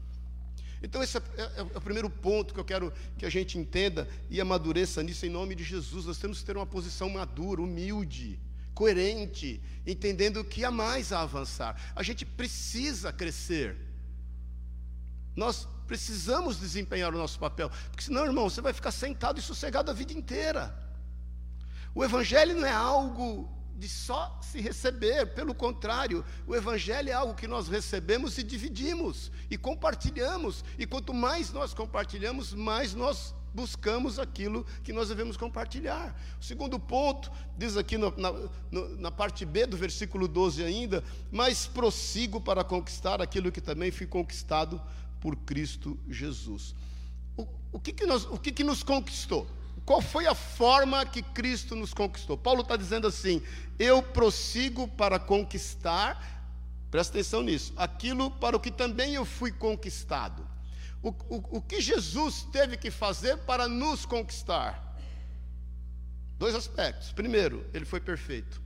Então, 0.83 1.03
esse 1.03 1.19
é, 1.19 1.23
é, 1.37 1.43
é, 1.57 1.63
o 1.63 1.81
primeiro 1.81 2.09
ponto 2.09 2.55
que 2.55 2.61
eu 2.61 2.65
quero 2.65 2.93
que 3.17 3.27
a 3.27 3.31
gente 3.31 3.59
entenda 3.59 4.09
e 4.31 4.41
amadureça 4.41 5.03
nisso 5.03 5.27
em 5.27 5.31
nome 5.31 5.55
de 5.55 5.65
Jesus. 5.65 6.07
Nós 6.07 6.19
temos 6.19 6.41
que 6.41 6.45
ter 6.45 6.57
uma 6.57 6.67
posição 6.67 7.11
madura, 7.11 7.61
humilde, 7.61 8.39
coerente, 8.75 9.61
entendendo 9.87 10.45
que 10.45 10.65
há 10.65 10.71
mais 10.71 11.13
a 11.13 11.23
avançar. 11.23 11.93
A 11.97 12.03
gente 12.03 12.25
precisa 12.25 13.13
crescer. 13.13 13.77
Nós 15.35 15.67
precisamos 15.87 16.61
desempenhar 16.61 17.13
o 17.13 17.19
nosso 17.19 17.39
papel, 17.39 17.71
porque 17.91 18.05
senão, 18.05 18.25
irmão, 18.25 18.49
você 18.49 18.61
vai 18.61 18.73
ficar 18.73 18.93
sentado 18.93 19.41
e 19.41 19.43
sossegado 19.43 19.91
a 19.91 19.95
vida 19.95 20.13
inteira. 20.13 20.77
O 21.95 22.05
Evangelho 22.05 22.55
não 22.55 22.67
é 22.67 22.73
algo 22.73 23.58
de 23.79 23.89
só 23.89 24.41
se 24.43 24.61
receber, 24.61 25.35
pelo 25.35 25.55
contrário, 25.55 26.25
o 26.49 26.57
Evangelho 26.57 27.11
é 27.11 27.13
algo 27.13 27.35
que 27.35 27.47
nós 27.47 27.69
recebemos 27.69 28.37
e 28.37 28.43
dividimos 28.43 29.31
e 29.49 29.57
compartilhamos, 29.57 30.65
e 30.77 30.85
quanto 30.85 31.15
mais 31.15 31.53
nós 31.53 31.73
compartilhamos, 31.73 32.53
mais 32.53 32.93
nós 32.93 33.33
buscamos 33.55 34.19
aquilo 34.19 34.67
que 34.83 34.93
nós 34.93 35.09
devemos 35.09 35.37
compartilhar. 35.37 36.21
O 36.41 36.45
segundo 36.45 36.79
ponto, 36.79 37.31
diz 37.57 37.77
aqui 37.77 37.97
na, 37.97 38.13
na, 38.99 39.11
parte 39.13 39.45
B 39.45 39.65
do 39.65 39.77
versículo 39.77 40.27
12 40.27 40.65
ainda, 40.65 41.05
mas 41.31 41.69
prossigo 41.69 42.41
para 42.41 42.65
conquistar 42.65 43.23
aquilo 43.23 43.53
que 43.53 43.61
também 43.61 43.93
fui 43.93 44.07
conquistado 44.07 44.81
por 45.21 45.37
Cristo 45.37 45.97
Jesus. 46.09 46.75
O, 47.37 47.47
o, 47.73 47.81
que, 47.81 47.93
que, 47.93 48.07
nós, 48.07 48.25
o 48.25 48.39
que, 48.39 48.51
que 48.51 48.65
nos 48.65 48.83
conquistou? 48.83 49.47
Qual 49.89 50.03
foi 50.03 50.27
a 50.27 50.35
forma 50.35 51.07
que 51.07 51.23
Cristo 51.23 51.75
nos 51.75 51.95
conquistou? 51.95 52.37
Paulo 52.37 52.61
está 52.61 52.77
dizendo 52.77 53.07
assim: 53.07 53.43
eu 53.79 54.03
prossigo 54.03 54.87
para 54.87 55.19
conquistar, 55.19 56.45
presta 56.91 57.15
atenção 57.15 57.43
nisso, 57.43 57.73
aquilo 57.75 58.31
para 58.33 58.55
o 58.55 58.61
que 58.61 58.71
também 58.71 59.15
eu 59.15 59.25
fui 59.25 59.51
conquistado. 59.51 60.47
O, 61.03 61.09
o, 61.09 61.57
o 61.57 61.63
que 61.63 61.81
Jesus 61.81 62.47
teve 62.53 62.77
que 62.77 62.91
fazer 62.91 63.39
para 63.39 63.67
nos 63.67 64.05
conquistar? 64.05 64.95
Dois 66.37 66.55
aspectos. 66.55 67.11
Primeiro, 67.11 67.65
ele 67.73 67.87
foi 67.87 67.99
perfeito. 67.99 68.61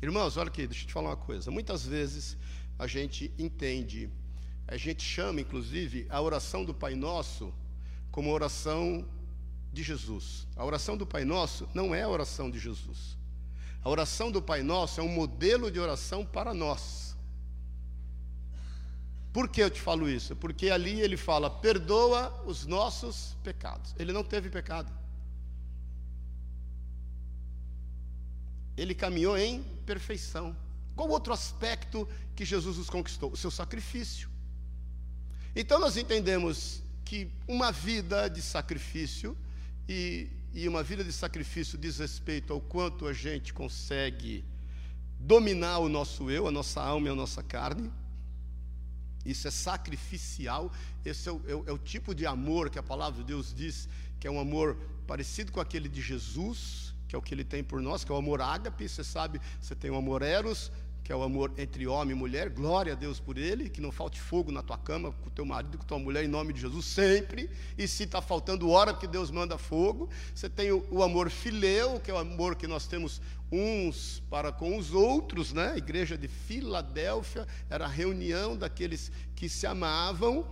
Irmãos, 0.00 0.36
olha 0.36 0.46
aqui, 0.46 0.68
deixa 0.68 0.84
eu 0.84 0.86
te 0.86 0.92
falar 0.92 1.10
uma 1.10 1.16
coisa. 1.16 1.50
Muitas 1.50 1.84
vezes 1.84 2.36
a 2.78 2.86
gente 2.86 3.34
entende, 3.36 4.08
a 4.68 4.76
gente 4.76 5.02
chama, 5.02 5.40
inclusive, 5.40 6.06
a 6.08 6.20
oração 6.20 6.64
do 6.64 6.72
Pai 6.72 6.94
Nosso 6.94 7.52
como 8.12 8.30
a 8.30 8.34
oração 8.34 9.08
de 9.72 9.82
Jesus. 9.82 10.46
A 10.54 10.64
oração 10.64 10.96
do 10.96 11.06
Pai 11.06 11.24
Nosso 11.24 11.66
não 11.74 11.94
é 11.94 12.02
a 12.02 12.08
oração 12.08 12.50
de 12.50 12.58
Jesus. 12.58 13.16
A 13.82 13.88
oração 13.88 14.30
do 14.30 14.40
Pai 14.40 14.62
Nosso 14.62 15.00
é 15.00 15.02
um 15.02 15.08
modelo 15.08 15.70
de 15.70 15.80
oração 15.80 16.24
para 16.24 16.54
nós. 16.54 17.16
Por 19.32 19.48
que 19.48 19.62
eu 19.62 19.70
te 19.70 19.80
falo 19.80 20.08
isso? 20.10 20.36
Porque 20.36 20.68
ali 20.68 21.00
ele 21.00 21.16
fala: 21.16 21.48
perdoa 21.48 22.44
os 22.44 22.66
nossos 22.66 23.34
pecados. 23.42 23.94
Ele 23.98 24.12
não 24.12 24.22
teve 24.22 24.50
pecado. 24.50 24.92
Ele 28.76 28.94
caminhou 28.94 29.38
em 29.38 29.62
perfeição. 29.86 30.54
Qual 30.94 31.08
outro 31.08 31.32
aspecto 31.32 32.06
que 32.36 32.44
Jesus 32.44 32.76
nos 32.76 32.90
conquistou? 32.90 33.32
O 33.32 33.36
seu 33.36 33.50
sacrifício. 33.50 34.28
Então 35.56 35.78
nós 35.78 35.96
entendemos 35.96 36.82
que 37.12 37.28
uma 37.46 37.70
vida 37.70 38.26
de 38.26 38.40
sacrifício, 38.40 39.36
e, 39.86 40.30
e 40.54 40.66
uma 40.66 40.82
vida 40.82 41.04
de 41.04 41.12
sacrifício 41.12 41.76
diz 41.76 41.98
respeito 41.98 42.54
ao 42.54 42.58
quanto 42.58 43.06
a 43.06 43.12
gente 43.12 43.52
consegue 43.52 44.42
dominar 45.18 45.80
o 45.80 45.90
nosso 45.90 46.30
eu, 46.30 46.48
a 46.48 46.50
nossa 46.50 46.80
alma 46.80 47.08
e 47.08 47.10
a 47.10 47.14
nossa 47.14 47.42
carne. 47.42 47.92
Isso 49.26 49.46
é 49.46 49.50
sacrificial, 49.50 50.72
esse 51.04 51.28
é 51.28 51.32
o, 51.32 51.42
é, 51.46 51.70
é 51.70 51.72
o, 51.74 51.76
tipo 51.76 52.14
de 52.14 52.24
amor 52.24 52.70
que 52.70 52.78
a 52.78 52.82
palavra 52.82 53.20
de 53.20 53.26
Deus 53.26 53.52
diz 53.52 53.90
que 54.18 54.26
é 54.26 54.30
um 54.30 54.40
amor 54.40 54.78
parecido 55.06 55.52
com 55.52 55.60
aquele 55.60 55.90
de 55.90 56.00
Jesus, 56.00 56.94
que 57.06 57.14
é 57.14 57.18
o 57.18 57.20
que 57.20 57.34
ele 57.34 57.44
tem 57.44 57.62
por 57.62 57.82
nós, 57.82 58.04
que 58.04 58.10
é 58.10 58.14
o 58.14 58.18
amor 58.18 58.40
ágape, 58.40 58.88
você 58.88 59.04
sabe, 59.04 59.38
você 59.60 59.74
tem 59.74 59.90
o 59.90 59.96
amor 59.96 60.22
eros, 60.22 60.72
que 61.02 61.12
é 61.12 61.16
o 61.16 61.22
amor 61.22 61.52
entre 61.58 61.86
homem 61.86 62.16
e 62.16 62.18
mulher, 62.18 62.48
glória 62.48 62.92
a 62.92 62.96
Deus 62.96 63.18
por 63.18 63.36
ele, 63.36 63.68
que 63.68 63.80
não 63.80 63.90
falte 63.90 64.20
fogo 64.20 64.52
na 64.52 64.62
tua 64.62 64.78
cama 64.78 65.12
com 65.12 65.28
o 65.28 65.30
teu 65.30 65.44
marido, 65.44 65.78
com 65.78 65.84
tua 65.84 65.98
mulher, 65.98 66.24
em 66.24 66.28
nome 66.28 66.52
de 66.52 66.60
Jesus, 66.60 66.84
sempre, 66.86 67.50
e 67.76 67.88
se 67.88 68.04
está 68.04 68.22
faltando 68.22 68.70
hora, 68.70 68.92
porque 68.92 69.06
Deus 69.06 69.30
manda 69.30 69.58
fogo, 69.58 70.08
você 70.34 70.48
tem 70.48 70.70
o, 70.70 70.86
o, 70.90 71.02
amor 71.02 71.28
fileu, 71.30 71.98
que 71.98 72.10
é 72.10 72.14
o 72.14 72.18
amor 72.18 72.54
que 72.54 72.66
nós 72.66 72.86
temos 72.86 73.20
uns 73.50 74.22
para 74.30 74.52
com 74.52 74.78
os 74.78 74.94
outros, 74.94 75.52
né? 75.52 75.72
A 75.72 75.76
igreja 75.76 76.16
de 76.16 76.28
Filadélfia 76.28 77.46
era 77.68 77.84
a 77.84 77.88
reunião 77.88 78.56
daqueles 78.56 79.10
que 79.34 79.48
se 79.48 79.66
amavam, 79.66 80.46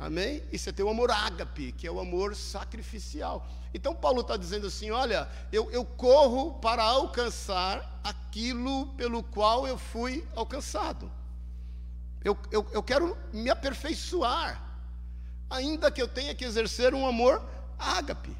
Amém? 0.00 0.44
E 0.52 0.58
você 0.58 0.72
tem 0.72 0.84
o 0.84 0.90
amor 0.90 1.10
ágape, 1.10 1.72
que 1.72 1.86
é 1.86 1.90
o 1.90 1.98
amor 1.98 2.36
sacrificial. 2.36 3.48
Então 3.74 3.94
Paulo 3.94 4.20
está 4.20 4.36
dizendo 4.36 4.68
assim: 4.68 4.90
olha, 4.92 5.28
eu, 5.52 5.68
eu 5.72 5.84
corro 5.84 6.54
para 6.60 6.84
alcançar 6.84 8.00
aquilo 8.04 8.86
pelo 8.94 9.24
qual 9.24 9.66
eu 9.66 9.76
fui 9.76 10.26
alcançado. 10.36 11.10
Eu, 12.22 12.38
eu, 12.52 12.66
eu 12.72 12.82
quero 12.82 13.16
me 13.32 13.50
aperfeiçoar, 13.50 14.62
ainda 15.50 15.90
que 15.90 16.00
eu 16.00 16.08
tenha 16.08 16.34
que 16.34 16.44
exercer 16.44 16.94
um 16.94 17.06
amor 17.06 17.44
ágape. 17.76 18.36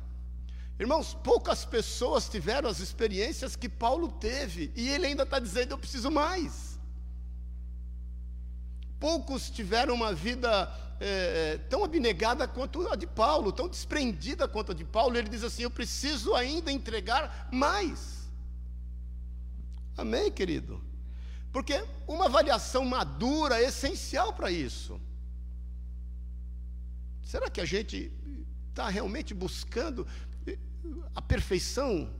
Irmãos, 0.78 1.12
poucas 1.24 1.64
pessoas 1.64 2.28
tiveram 2.28 2.68
as 2.68 2.78
experiências 2.78 3.56
que 3.56 3.68
Paulo 3.68 4.12
teve, 4.12 4.72
e 4.76 4.88
ele 4.88 5.06
ainda 5.06 5.24
está 5.24 5.40
dizendo: 5.40 5.72
eu 5.72 5.78
preciso 5.78 6.08
mais. 6.08 6.78
Poucos 9.00 9.50
tiveram 9.50 9.94
uma 9.94 10.12
vida 10.12 10.72
é, 11.00 11.54
é, 11.54 11.58
tão 11.58 11.84
abnegada 11.84 12.48
quanto 12.48 12.86
a 12.88 12.96
de 12.96 13.06
Paulo, 13.06 13.52
tão 13.52 13.68
desprendida 13.68 14.48
quanto 14.48 14.72
a 14.72 14.74
de 14.74 14.84
Paulo. 14.84 15.16
Ele 15.16 15.28
diz 15.28 15.44
assim: 15.44 15.62
Eu 15.62 15.70
preciso 15.70 16.34
ainda 16.34 16.72
entregar 16.72 17.48
mais. 17.52 18.28
Amém, 19.96 20.30
querido? 20.30 20.82
Porque 21.52 21.84
uma 22.06 22.26
avaliação 22.26 22.84
madura 22.84 23.60
é 23.60 23.68
essencial 23.68 24.32
para 24.32 24.50
isso. 24.50 25.00
Será 27.22 27.48
que 27.50 27.60
a 27.60 27.64
gente 27.64 28.12
está 28.70 28.88
realmente 28.88 29.34
buscando 29.34 30.06
eh, 30.46 30.58
a 31.14 31.22
perfeição? 31.22 32.12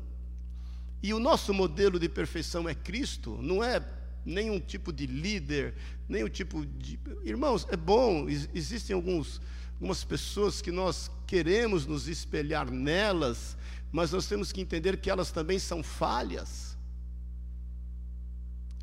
E 1.02 1.14
o 1.14 1.20
nosso 1.20 1.54
modelo 1.54 1.98
de 1.98 2.08
perfeição 2.08 2.68
é 2.68 2.74
Cristo, 2.74 3.40
não 3.40 3.62
é 3.62 3.80
nenhum 4.28 4.60
tipo 4.60 4.92
de 4.92 5.06
líder, 5.06 5.74
nenhum 6.08 6.28
tipo 6.28 6.64
de. 6.64 6.98
Irmãos, 7.24 7.66
é 7.70 7.76
bom, 7.76 8.28
existem 8.28 8.94
alguns, 8.94 9.40
algumas 9.74 10.04
pessoas 10.04 10.60
que 10.60 10.70
nós 10.70 11.10
queremos 11.26 11.86
nos 11.86 12.06
espelhar 12.06 12.70
nelas, 12.70 13.56
mas 13.90 14.12
nós 14.12 14.26
temos 14.26 14.52
que 14.52 14.60
entender 14.60 14.98
que 14.98 15.10
elas 15.10 15.32
também 15.32 15.58
são 15.58 15.82
falhas. 15.82 16.76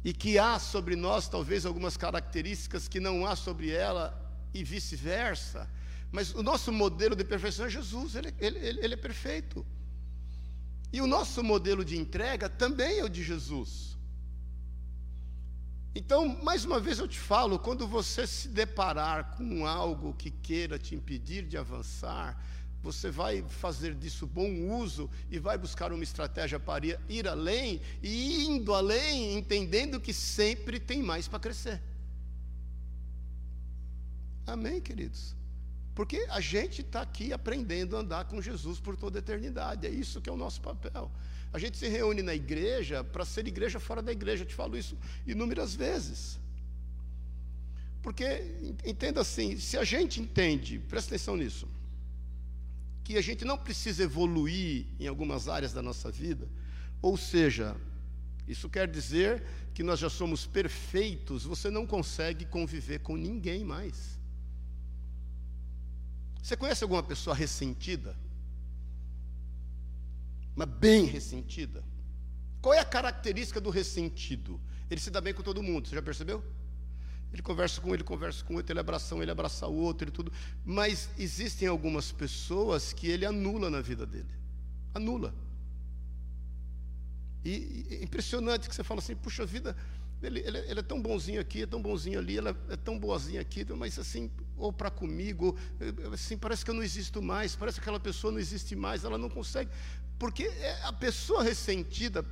E 0.03 0.13
que 0.13 0.37
há 0.37 0.59
sobre 0.59 0.95
nós 0.95 1.27
talvez 1.27 1.65
algumas 1.65 1.97
características 1.97 2.87
que 2.87 2.99
não 2.99 3.25
há 3.25 3.35
sobre 3.35 3.71
ela, 3.71 4.21
e 4.53 4.63
vice-versa. 4.63 5.69
Mas 6.11 6.33
o 6.33 6.41
nosso 6.41 6.71
modelo 6.71 7.15
de 7.15 7.23
perfeição 7.23 7.65
é 7.65 7.69
Jesus, 7.69 8.15
ele, 8.15 8.33
ele, 8.39 8.59
ele 8.59 8.93
é 8.93 8.97
perfeito. 8.97 9.65
E 10.93 11.01
o 11.01 11.07
nosso 11.07 11.43
modelo 11.43 11.83
de 11.83 11.97
entrega 11.97 12.47
também 12.47 12.99
é 12.99 13.03
o 13.03 13.09
de 13.09 13.21
Jesus. 13.21 13.94
Então, 15.97 16.27
mais 16.43 16.65
uma 16.65 16.77
vez 16.77 16.99
eu 16.99 17.07
te 17.07 17.17
falo, 17.17 17.57
quando 17.57 17.87
você 17.87 18.27
se 18.27 18.49
deparar 18.49 19.37
com 19.37 19.65
algo 19.65 20.13
que 20.13 20.29
queira 20.29 20.77
te 20.77 20.93
impedir 20.93 21.47
de 21.47 21.57
avançar, 21.57 22.37
você 22.83 23.09
vai 23.09 23.41
fazer 23.47 23.95
disso 23.95 24.27
bom 24.27 24.51
uso 24.77 25.09
e 25.31 25.39
vai 25.39 25.57
buscar 25.57 25.93
uma 25.93 26.03
estratégia 26.03 26.59
para 26.59 26.85
ir 27.07 27.27
além, 27.29 27.81
e 28.03 28.43
indo 28.43 28.73
além, 28.73 29.37
entendendo 29.37 29.99
que 30.01 30.13
sempre 30.13 30.81
tem 30.81 31.01
mais 31.01 31.29
para 31.29 31.39
crescer. 31.39 31.81
Amém, 34.45 34.81
queridos? 34.81 35.33
Porque 35.95 36.27
a 36.29 36.41
gente 36.41 36.81
está 36.81 37.03
aqui 37.03 37.31
aprendendo 37.31 37.95
a 37.95 38.01
andar 38.01 38.25
com 38.25 38.41
Jesus 38.41 38.81
por 38.81 38.97
toda 38.97 39.17
a 39.17 39.21
eternidade, 39.21 39.87
é 39.87 39.89
isso 39.89 40.19
que 40.19 40.29
é 40.29 40.33
o 40.33 40.37
nosso 40.37 40.59
papel. 40.59 41.09
A 41.55 41.57
gente 41.57 41.77
se 41.77 41.87
reúne 41.87 42.21
na 42.21 42.35
igreja 42.35 43.01
para 43.01 43.23
ser 43.23 43.47
igreja 43.47 43.79
fora 43.79 44.01
da 44.01 44.11
igreja, 44.11 44.43
eu 44.43 44.45
te 44.45 44.53
falo 44.53 44.77
isso 44.77 44.97
inúmeras 45.25 45.73
vezes. 45.73 46.37
Porque, 48.03 48.25
entenda 48.83 49.21
assim, 49.21 49.57
se 49.57 49.77
a 49.77 49.85
gente 49.85 50.19
entende, 50.19 50.79
presta 50.79 51.15
atenção 51.15 51.37
nisso, 51.37 51.65
que 53.05 53.15
a 53.15 53.21
gente 53.21 53.45
não 53.45 53.57
precisa 53.57 54.03
evoluir 54.03 54.85
em 54.99 55.07
algumas 55.07 55.47
áreas 55.47 55.71
da 55.71 55.81
nossa 55.81 56.11
vida, 56.11 56.45
ou 57.01 57.15
seja, 57.15 57.77
isso 58.45 58.69
quer 58.69 58.85
dizer 58.85 59.41
que 59.73 59.81
nós 59.81 59.97
já 59.97 60.09
somos 60.09 60.45
perfeitos, 60.45 61.45
você 61.45 61.69
não 61.69 61.87
consegue 61.87 62.43
conviver 62.43 62.99
com 62.99 63.15
ninguém 63.15 63.63
mais. 63.63 64.19
Você 66.43 66.57
conhece 66.57 66.83
alguma 66.83 67.01
pessoa 67.01 67.33
ressentida? 67.33 68.24
Mas 70.55 70.67
bem 70.67 71.05
ressentida. 71.05 71.83
Qual 72.61 72.73
é 72.73 72.79
a 72.79 72.85
característica 72.85 73.59
do 73.59 73.69
ressentido? 73.69 74.59
Ele 74.89 74.99
se 74.99 75.11
dá 75.11 75.19
bem 75.19 75.33
com 75.33 75.43
todo 75.43 75.61
mundo, 75.61 75.87
você 75.87 75.95
já 75.95 76.01
percebeu? 76.01 76.43
Ele 77.33 77.41
conversa 77.41 77.81
com 77.81 77.93
ele, 77.93 78.03
conversa 78.03 78.43
com 78.45 78.55
outro, 78.55 78.71
ele 78.71 78.79
abraça 78.79 79.13
um, 79.13 79.21
ele 79.21 79.31
abraça 79.31 79.67
o 79.67 79.75
outro, 79.75 80.07
e 80.07 80.11
tudo. 80.11 80.31
Mas 80.63 81.09
existem 81.17 81.67
algumas 81.67 82.11
pessoas 82.11 82.93
que 82.93 83.07
ele 83.07 83.25
anula 83.25 83.69
na 83.69 83.81
vida 83.81 84.05
dele. 84.05 84.29
Anula. 84.93 85.35
E, 87.43 87.85
e 87.89 87.95
é 87.95 88.03
impressionante 88.03 88.69
que 88.69 88.73
você 88.73 88.83
fala 88.83 88.99
assim, 88.99 89.15
puxa 89.15 89.45
vida, 89.45 89.75
ele, 90.25 90.39
ele, 90.39 90.57
ele, 90.57 90.79
é 90.79 90.83
tão 90.83 91.01
bonzinho 91.01 91.39
aqui, 91.39 91.63
é 91.63 91.65
tão 91.65 91.81
bonzinho 91.81 92.19
ali, 92.19 92.37
ela 92.37 92.55
é 92.69 92.75
tão 92.75 92.97
boazinha 92.99 93.41
aqui, 93.41 93.65
mas 93.73 93.97
assim, 93.99 94.31
ou 94.57 94.71
para 94.71 94.89
comigo, 94.89 95.57
assim, 96.13 96.37
parece 96.37 96.63
que 96.63 96.71
eu 96.71 96.75
não 96.75 96.83
existo 96.83 97.21
mais, 97.21 97.55
parece 97.55 97.79
que 97.79 97.81
aquela 97.81 97.99
pessoa 97.99 98.31
não 98.31 98.39
existe 98.39 98.75
mais, 98.75 99.03
ela 99.03 99.17
não 99.17 99.29
consegue. 99.29 99.69
Porque 100.17 100.43
é, 100.43 100.83
a 100.83 100.93
pessoa 100.93 101.43
ressentida, 101.43 102.25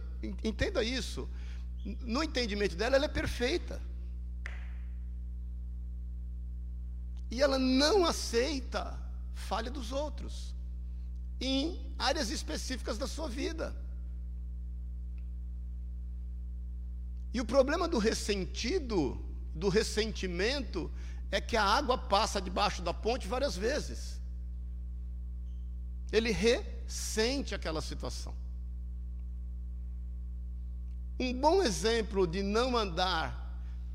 entenda 0.44 0.84
isso, 0.84 1.30
no 2.02 2.24
entendimento 2.24 2.76
dela, 2.76 2.96
ela 2.96 3.06
é 3.06 3.10
perfeita. 3.10 3.82
E 7.30 7.42
ela 7.42 7.60
não 7.60 8.06
aceita 8.06 9.00
falha 9.34 9.70
dos 9.70 9.92
outros 9.92 10.54
em 11.42 11.94
áreas 11.98 12.30
específicas 12.30 12.98
da 12.98 13.08
sua 13.08 13.28
vida. 13.28 13.76
E 17.34 17.42
o 17.42 17.46
problema 17.46 17.88
do 17.88 17.98
ressentido, 17.98 19.20
do 19.56 19.68
ressentimento, 19.68 20.92
é 21.32 21.42
que 21.42 21.58
a 21.58 21.64
água 21.64 21.98
passa 21.98 22.40
debaixo 22.40 22.82
da 22.82 22.94
ponte 22.94 23.28
várias 23.28 23.58
vezes. 23.58 24.22
Ele 26.12 26.32
ressente 26.32 27.56
aquela 27.56 27.82
situação. 27.82 28.36
Um 31.20 31.34
bom 31.34 31.64
exemplo 31.64 32.28
de 32.28 32.44
não 32.44 32.78
andar 32.78 33.42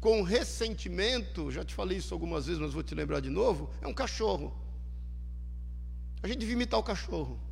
com 0.00 0.22
ressentimento, 0.22 1.50
já 1.50 1.64
te 1.64 1.74
falei 1.74 1.98
isso 1.98 2.14
algumas 2.14 2.46
vezes, 2.46 2.60
mas 2.60 2.72
vou 2.72 2.82
te 2.82 2.94
lembrar 2.94 3.20
de 3.20 3.30
novo, 3.30 3.70
é 3.80 3.86
um 3.86 3.94
cachorro. 3.94 4.56
A 6.22 6.26
gente 6.26 6.38
devia 6.38 6.54
imitar 6.54 6.78
o 6.78 6.82
cachorro. 6.82 7.47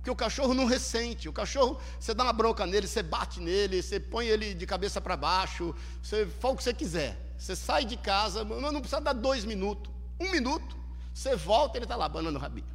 Porque 0.00 0.10
o 0.10 0.16
cachorro 0.16 0.54
não 0.54 0.64
ressente. 0.64 1.28
O 1.28 1.32
cachorro, 1.32 1.78
você 1.98 2.14
dá 2.14 2.24
uma 2.24 2.32
bronca 2.32 2.64
nele, 2.66 2.88
você 2.88 3.02
bate 3.02 3.38
nele, 3.38 3.82
você 3.82 4.00
põe 4.00 4.26
ele 4.26 4.54
de 4.54 4.66
cabeça 4.66 4.98
para 4.98 5.14
baixo, 5.14 5.74
você 6.02 6.26
faz 6.26 6.54
o 6.54 6.56
que 6.56 6.64
você 6.64 6.72
quiser. 6.72 7.34
Você 7.36 7.54
sai 7.54 7.84
de 7.84 7.98
casa, 7.98 8.42
mas 8.42 8.72
não 8.72 8.80
precisa 8.80 9.00
dar 9.00 9.12
dois 9.12 9.44
minutos. 9.44 9.92
Um 10.18 10.30
minuto, 10.30 10.74
você 11.12 11.36
volta, 11.36 11.76
ele 11.76 11.84
está 11.84 11.96
lá, 11.96 12.08
banando 12.08 12.38
o 12.38 12.40
rabinho. 12.40 12.66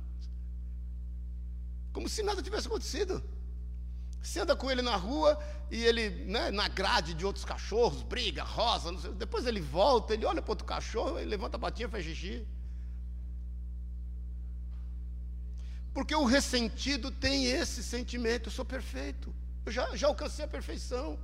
Como 1.92 2.08
se 2.08 2.22
nada 2.22 2.44
tivesse 2.44 2.68
acontecido. 2.68 3.24
Você 4.22 4.40
anda 4.40 4.56
com 4.56 4.70
ele 4.70 4.84
na 4.84 4.96
rua 4.96 5.40
e 5.72 5.84
ele, 5.84 6.10
né, 6.26 6.52
na 6.52 6.68
grade 6.68 7.14
de 7.16 7.26
outros 7.26 7.46
cachorros, 7.46 8.04
briga, 8.04 8.44
rosa, 8.44 8.92
depois 9.14 9.48
ele 9.48 9.62
volta, 9.62 10.14
ele 10.14 10.26
olha 10.26 10.42
para 10.42 10.52
outro 10.52 10.66
cachorro, 10.66 11.18
ele 11.18 11.30
levanta 11.30 11.58
a 11.58 11.60
patinha, 11.60 11.90
faz 11.90 12.06
xixi. 12.06 12.46
Porque 15.96 16.14
o 16.14 16.26
ressentido 16.26 17.10
tem 17.26 17.46
esse 17.46 17.82
sentimento: 17.82 18.48
eu 18.48 18.52
sou 18.52 18.66
perfeito, 18.66 19.34
eu 19.66 19.72
já, 19.72 19.96
já 19.96 20.08
alcancei 20.08 20.44
a 20.44 20.56
perfeição. 20.56 21.18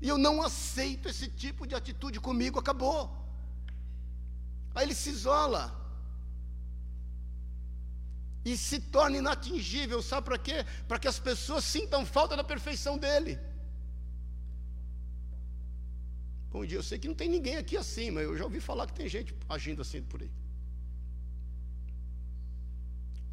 E 0.00 0.08
eu 0.08 0.16
não 0.26 0.34
aceito 0.48 1.08
esse 1.08 1.28
tipo 1.28 1.66
de 1.66 1.74
atitude 1.74 2.20
comigo, 2.20 2.60
acabou. 2.60 3.00
Aí 4.74 4.84
ele 4.84 4.94
se 4.94 5.10
isola. 5.10 5.64
E 8.44 8.56
se 8.56 8.78
torna 8.78 9.16
inatingível, 9.16 10.00
sabe 10.00 10.26
para 10.26 10.38
quê? 10.38 10.64
Para 10.86 11.00
que 11.00 11.08
as 11.08 11.18
pessoas 11.18 11.64
sintam 11.64 12.06
falta 12.06 12.36
da 12.36 12.44
perfeição 12.44 12.96
dele. 12.96 13.36
Bom 16.52 16.64
dia, 16.64 16.78
eu 16.78 16.84
sei 16.84 17.00
que 17.00 17.08
não 17.08 17.14
tem 17.16 17.28
ninguém 17.28 17.56
aqui 17.56 17.76
assim, 17.76 18.12
mas 18.12 18.22
eu 18.24 18.36
já 18.36 18.44
ouvi 18.44 18.60
falar 18.60 18.86
que 18.86 18.94
tem 18.94 19.08
gente 19.08 19.34
agindo 19.48 19.82
assim 19.82 20.02
por 20.02 20.22
aí. 20.22 20.30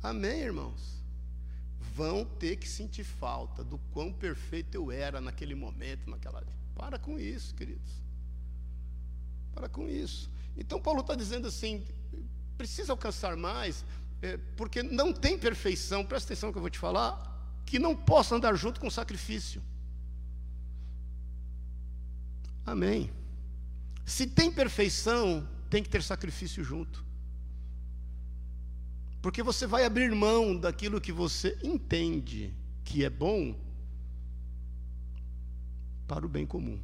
Amém, 0.04 0.42
irmãos? 0.42 0.94
vão 1.96 2.26
ter 2.26 2.56
que 2.58 2.68
sentir 2.68 3.04
falta 3.04 3.64
do 3.64 3.78
quão 3.92 4.12
perfeito 4.12 4.76
eu 4.76 4.92
era 4.92 5.22
naquele 5.22 5.54
momento, 5.54 6.10
naquela. 6.10 6.44
Para 6.76 6.98
com 6.98 7.20
isso, 7.20 7.54
queridos. 7.54 7.92
Para 9.54 9.70
com 9.70 9.88
isso. 9.88 10.30
Então, 10.58 10.82
Paulo 10.82 11.02
está 11.02 11.14
dizendo 11.14 11.48
assim: 11.48 11.86
precisa 12.58 12.94
alcançar 12.94 13.36
mais, 13.36 13.86
é, 14.22 14.38
porque 14.58 14.82
não 14.82 15.14
tem 15.14 15.38
perfeição, 15.38 16.04
presta 16.04 16.34
atenção 16.34 16.48
no 16.48 16.54
que 16.54 16.58
eu 16.58 16.62
vou 16.62 16.70
te 16.70 16.80
falar, 16.80 17.62
que 17.66 17.78
não 17.78 17.96
possa 17.96 18.36
andar 18.36 18.56
junto 18.56 18.80
com 18.80 18.90
sacrifício. 18.90 19.62
Amém. 22.66 23.12
Se 24.06 24.26
tem 24.26 24.52
perfeição, 24.52 25.48
tem 25.70 25.84
que 25.84 25.90
ter 25.90 26.02
sacrifício 26.02 26.64
junto. 26.64 27.06
Porque 29.24 29.42
você 29.42 29.66
vai 29.66 29.86
abrir 29.86 30.14
mão 30.14 30.54
daquilo 30.54 31.00
que 31.00 31.14
você 31.14 31.58
entende 31.64 32.54
que 32.84 33.06
é 33.06 33.10
bom 33.10 33.58
para 36.06 36.26
o 36.26 36.30
bem 36.30 36.46
comum. 36.46 36.78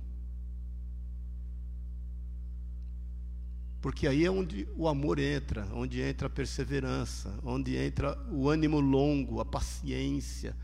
Porque 3.82 4.08
aí 4.08 4.23
é 4.23 4.32
onde 4.32 4.65
o 4.78 4.88
amor 4.88 5.19
entra, 5.19 5.67
onde 5.73 5.99
entra 5.99 6.28
a 6.28 6.30
perseverança, 6.30 7.38
onde 7.43 7.75
entra 7.75 8.17
o 8.32 8.47
ânimo 8.47 8.80
longo, 8.80 9.41
a 9.41 9.45
paciência, 9.45 10.56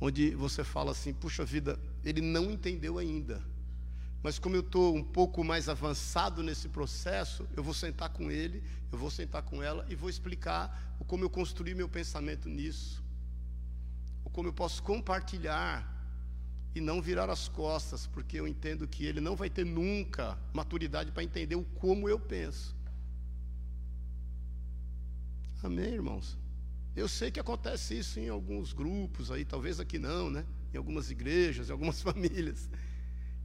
onde 0.00 0.34
você 0.34 0.64
fala 0.64 0.92
assim: 0.92 1.12
puxa 1.12 1.44
vida, 1.44 1.78
ele 2.02 2.22
não 2.22 2.50
entendeu 2.50 2.96
ainda, 2.96 3.44
mas 4.22 4.38
como 4.38 4.54
eu 4.54 4.60
estou 4.60 4.94
um 4.94 5.02
pouco 5.02 5.42
mais 5.42 5.68
avançado 5.68 6.42
nesse 6.42 6.68
processo, 6.68 7.46
eu 7.56 7.62
vou 7.62 7.74
sentar 7.74 8.10
com 8.10 8.30
ele, 8.30 8.62
eu 8.90 8.98
vou 8.98 9.10
sentar 9.10 9.42
com 9.42 9.62
ela 9.62 9.84
e 9.88 9.94
vou 9.94 10.08
explicar 10.08 10.92
como 11.12 11.24
eu 11.24 11.28
construí 11.28 11.74
meu 11.74 11.90
pensamento 11.90 12.48
nisso, 12.48 13.04
o 14.24 14.30
como 14.30 14.48
eu 14.48 14.52
posso 14.52 14.82
compartilhar 14.82 15.86
e 16.74 16.80
não 16.80 17.02
virar 17.02 17.28
as 17.28 17.48
costas, 17.48 18.06
porque 18.06 18.40
eu 18.40 18.48
entendo 18.48 18.88
que 18.88 19.04
ele 19.04 19.20
não 19.20 19.36
vai 19.36 19.50
ter 19.50 19.66
nunca 19.66 20.38
maturidade 20.54 21.12
para 21.12 21.22
entender 21.22 21.54
o 21.54 21.64
como 21.64 22.08
eu 22.08 22.18
penso. 22.18 22.74
Amém, 25.62 25.92
irmãos? 25.92 26.38
Eu 26.96 27.08
sei 27.08 27.30
que 27.30 27.38
acontece 27.38 27.98
isso 27.98 28.18
em 28.18 28.30
alguns 28.30 28.72
grupos 28.72 29.30
aí, 29.30 29.44
talvez 29.44 29.78
aqui 29.78 29.98
não, 29.98 30.30
né? 30.30 30.46
Em 30.72 30.78
algumas 30.78 31.10
igrejas, 31.10 31.68
em 31.68 31.72
algumas 31.72 32.00
famílias. 32.02 32.70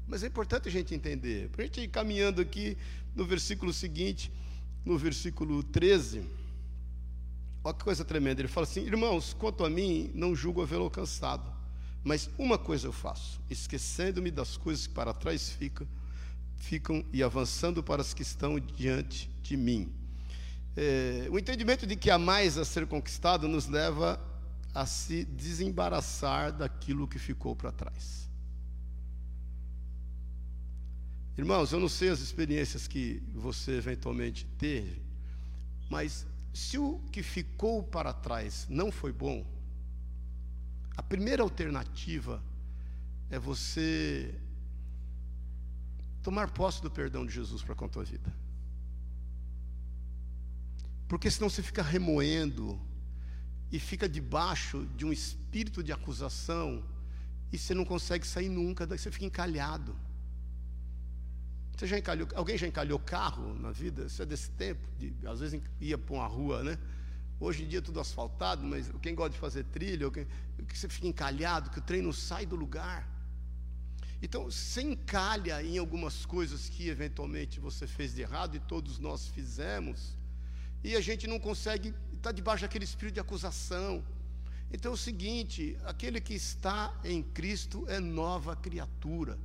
Mas 0.07 0.23
é 0.23 0.27
importante 0.27 0.69
a 0.69 0.71
gente 0.71 0.95
entender. 0.95 1.49
Para 1.49 1.63
a 1.63 1.65
gente 1.65 1.81
ir 1.81 1.89
caminhando 1.89 2.41
aqui 2.41 2.77
no 3.13 3.25
versículo 3.25 3.73
seguinte, 3.73 4.31
no 4.85 4.97
versículo 4.97 5.61
13. 5.61 6.23
Olha 7.63 7.73
que 7.73 7.83
coisa 7.83 8.05
tremenda. 8.05 8.41
Ele 8.41 8.47
fala 8.47 8.65
assim: 8.65 8.85
Irmãos, 8.85 9.33
quanto 9.33 9.65
a 9.65 9.69
mim, 9.69 10.09
não 10.15 10.33
julgo 10.33 10.61
havê-lo 10.61 10.83
alcançado. 10.83 11.51
Mas 12.03 12.29
uma 12.37 12.57
coisa 12.57 12.87
eu 12.87 12.93
faço, 12.93 13.41
esquecendo-me 13.49 14.31
das 14.31 14.55
coisas 14.55 14.87
que 14.87 14.93
para 14.93 15.13
trás 15.13 15.49
ficam, 15.49 15.85
ficam 16.55 17.03
e 17.11 17.21
avançando 17.21 17.83
para 17.83 18.01
as 18.01 18.13
que 18.13 18.21
estão 18.21 18.57
diante 18.57 19.29
de 19.43 19.57
mim. 19.57 19.91
É, 20.75 21.27
o 21.29 21.37
entendimento 21.37 21.85
de 21.85 21.97
que 21.97 22.09
há 22.09 22.17
mais 22.17 22.57
a 22.57 22.63
ser 22.63 22.87
conquistado 22.87 23.47
nos 23.47 23.67
leva 23.67 24.21
a 24.73 24.85
se 24.85 25.25
desembaraçar 25.25 26.53
daquilo 26.53 27.07
que 27.07 27.19
ficou 27.19 27.55
para 27.55 27.73
trás. 27.73 28.26
Irmãos, 31.37 31.71
eu 31.71 31.79
não 31.79 31.87
sei 31.87 32.09
as 32.09 32.19
experiências 32.19 32.87
que 32.87 33.21
você 33.31 33.73
eventualmente 33.73 34.45
teve, 34.57 35.01
mas 35.87 36.25
se 36.51 36.79
o 36.79 36.99
que 37.11 37.21
ficou 37.21 37.83
para 37.83 38.11
trás 38.11 38.65
não 38.67 38.91
foi 38.91 39.11
bom, 39.11 39.45
a 40.95 41.03
primeira 41.03 41.43
alternativa 41.43 42.43
é 43.29 43.37
você 43.37 44.33
tomar 46.23 46.49
posse 46.49 46.81
do 46.81 46.89
perdão 46.89 47.23
de 47.23 47.31
Jesus 47.31 47.61
para 47.61 47.75
com 47.75 47.85
a 47.85 47.89
tua 47.89 48.03
vida. 48.03 48.33
Porque 51.07 51.29
senão 51.29 51.51
você 51.51 51.61
fica 51.61 51.83
remoendo 51.83 52.81
e 53.71 53.79
fica 53.79 54.09
debaixo 54.09 54.87
de 54.97 55.05
um 55.05 55.13
espírito 55.13 55.83
de 55.83 55.91
acusação 55.91 56.83
e 57.51 57.59
você 57.59 57.75
não 57.75 57.85
consegue 57.85 58.25
sair 58.25 58.49
nunca, 58.49 58.87
daí 58.87 58.97
você 58.97 59.11
fica 59.11 59.25
encalhado. 59.25 59.95
Você 61.77 61.85
já 61.85 61.97
encalhou, 61.99 62.27
alguém 62.33 62.57
já 62.57 62.65
encalhou 62.65 62.97
carro 62.97 63.53
na 63.53 63.71
vida? 63.71 64.05
Isso 64.05 64.19
é 64.23 64.25
desse 64.25 64.49
tempo, 64.49 64.81
de, 64.97 65.13
às 65.27 65.39
vezes 65.39 65.61
ia 65.79 65.95
para 65.95 66.15
uma 66.15 66.25
rua, 66.25 66.63
né? 66.63 66.79
Hoje 67.39 67.63
em 67.63 67.67
dia 67.67 67.77
é 67.77 67.81
tudo 67.81 67.99
asfaltado, 67.99 68.63
mas 68.63 68.91
quem 68.99 69.13
gosta 69.13 69.33
de 69.33 69.37
fazer 69.37 69.63
trilha, 69.65 70.09
quem, 70.09 70.25
que 70.67 70.75
você 70.75 70.89
fica 70.89 71.05
encalhado, 71.05 71.69
que 71.69 71.77
o 71.77 71.81
trem 71.81 72.01
não 72.01 72.11
sai 72.11 72.47
do 72.47 72.55
lugar. 72.55 73.07
Então, 74.23 74.45
você 74.45 74.81
encalha 74.81 75.61
em 75.61 75.77
algumas 75.77 76.25
coisas 76.25 76.67
que 76.67 76.89
eventualmente 76.89 77.59
você 77.59 77.85
fez 77.85 78.15
de 78.15 78.23
errado 78.23 78.55
e 78.55 78.59
todos 78.59 78.97
nós 78.97 79.27
fizemos, 79.27 80.17
e 80.83 80.95
a 80.95 81.01
gente 81.01 81.27
não 81.27 81.39
consegue 81.39 81.89
estar 81.89 82.21
tá 82.21 82.31
debaixo 82.31 82.63
daquele 82.63 82.85
espírito 82.85 83.13
de 83.13 83.19
acusação. 83.19 84.03
Então 84.71 84.93
é 84.93 84.95
o 84.95 84.97
seguinte: 84.97 85.77
aquele 85.85 86.19
que 86.19 86.33
está 86.33 86.99
em 87.03 87.21
Cristo 87.21 87.85
é 87.87 87.99
nova 87.99 88.55
criatura. 88.55 89.37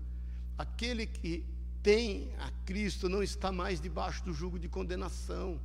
Aquele 0.57 1.07
que 1.07 1.45
tem 1.83 2.33
a 2.38 2.51
Cristo 2.64 3.09
não 3.09 3.23
está 3.23 3.51
mais 3.51 3.81
debaixo 3.81 4.25
do 4.25 4.33
jugo 4.33 4.59
de 4.59 4.68
condenação. 4.68 5.61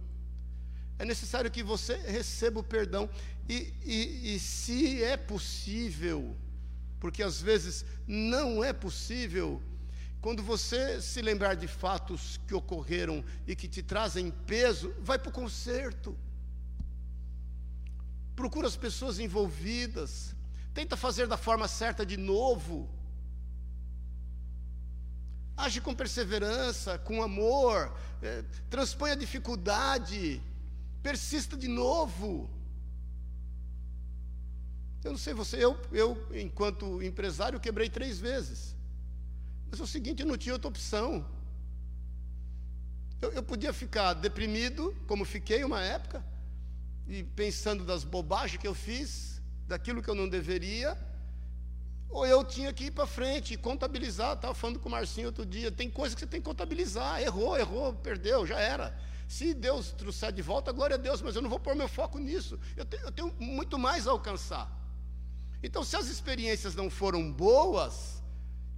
É 0.99 1.05
necessário 1.05 1.51
que 1.51 1.61
você 1.61 1.95
receba 1.95 2.59
o 2.59 2.63
perdão. 2.63 3.09
E, 3.47 3.73
e, 3.85 4.35
e 4.35 4.39
se 4.39 5.03
é 5.03 5.15
possível, 5.15 6.35
porque 6.99 7.21
às 7.21 7.39
vezes 7.39 7.85
não 8.07 8.63
é 8.63 8.73
possível, 8.73 9.61
quando 10.19 10.41
você 10.41 10.99
se 10.99 11.21
lembrar 11.21 11.53
de 11.55 11.67
fatos 11.67 12.39
que 12.47 12.53
ocorreram 12.53 13.23
e 13.45 13.55
que 13.55 13.67
te 13.67 13.83
trazem 13.83 14.31
peso, 14.31 14.93
vai 14.99 15.19
para 15.19 15.29
o 15.29 15.33
conserto. 15.33 16.17
Procura 18.35 18.67
as 18.67 18.75
pessoas 18.75 19.19
envolvidas. 19.19 20.35
Tenta 20.73 20.97
fazer 20.97 21.27
da 21.27 21.37
forma 21.37 21.67
certa 21.67 22.05
de 22.05 22.17
novo. 22.17 22.89
Age 25.57 25.81
com 25.81 25.95
perseverança, 25.95 26.99
com 26.99 27.23
amor, 27.23 27.91
é, 28.21 28.43
transpõe 28.69 29.11
a 29.11 29.15
dificuldade, 29.15 30.41
persista 31.01 31.57
de 31.57 31.67
novo. 31.67 32.47
Eu 35.03 35.11
não 35.11 35.17
sei 35.17 35.33
você, 35.33 35.57
eu, 35.63 35.79
eu 35.91 36.27
enquanto 36.35 37.01
empresário 37.01 37.59
quebrei 37.59 37.89
três 37.89 38.19
vezes. 38.19 38.75
Mas 39.69 39.79
é 39.79 39.83
o 39.83 39.87
seguinte, 39.87 40.21
eu 40.21 40.27
não 40.27 40.37
tinha 40.37 40.53
outra 40.53 40.67
opção. 40.67 41.25
Eu, 43.21 43.31
eu 43.31 43.41
podia 43.41 43.73
ficar 43.73 44.13
deprimido, 44.13 44.95
como 45.07 45.25
fiquei 45.25 45.63
uma 45.63 45.81
época, 45.81 46.23
e 47.07 47.23
pensando 47.23 47.83
das 47.83 48.03
bobagens 48.03 48.61
que 48.61 48.67
eu 48.67 48.75
fiz, 48.75 49.41
daquilo 49.67 50.03
que 50.03 50.09
eu 50.09 50.15
não 50.15 50.29
deveria, 50.29 50.97
ou 52.09 52.25
eu 52.25 52.43
tinha 52.43 52.71
que 52.71 52.85
ir 52.85 52.91
para 52.91 53.05
frente 53.05 53.53
e 53.53 53.57
contabilizar. 53.57 54.33
Estava 54.33 54.53
falando 54.53 54.79
com 54.79 54.89
o 54.89 54.91
Marcinho 54.91 55.27
outro 55.27 55.45
dia. 55.45 55.71
Tem 55.71 55.89
coisa 55.89 56.15
que 56.15 56.21
você 56.21 56.27
tem 56.27 56.41
que 56.41 56.45
contabilizar. 56.45 57.21
Errou, 57.21 57.57
errou, 57.57 57.93
perdeu, 57.93 58.45
já 58.45 58.59
era. 58.59 58.97
Se 59.27 59.53
Deus 59.53 59.91
trouxer 59.91 60.31
de 60.31 60.41
volta, 60.41 60.71
glória 60.71 60.95
a 60.95 60.97
Deus, 60.97 61.21
mas 61.21 61.35
eu 61.35 61.41
não 61.41 61.49
vou 61.49 61.59
pôr 61.59 61.75
meu 61.75 61.87
foco 61.87 62.17
nisso. 62.17 62.57
Eu 62.75 62.85
tenho, 62.85 63.03
eu 63.03 63.11
tenho 63.11 63.35
muito 63.39 63.77
mais 63.77 64.07
a 64.07 64.11
alcançar. 64.11 64.71
Então, 65.61 65.83
se 65.83 65.95
as 65.97 66.07
experiências 66.07 66.75
não 66.75 66.89
foram 66.89 67.31
boas, 67.31 68.21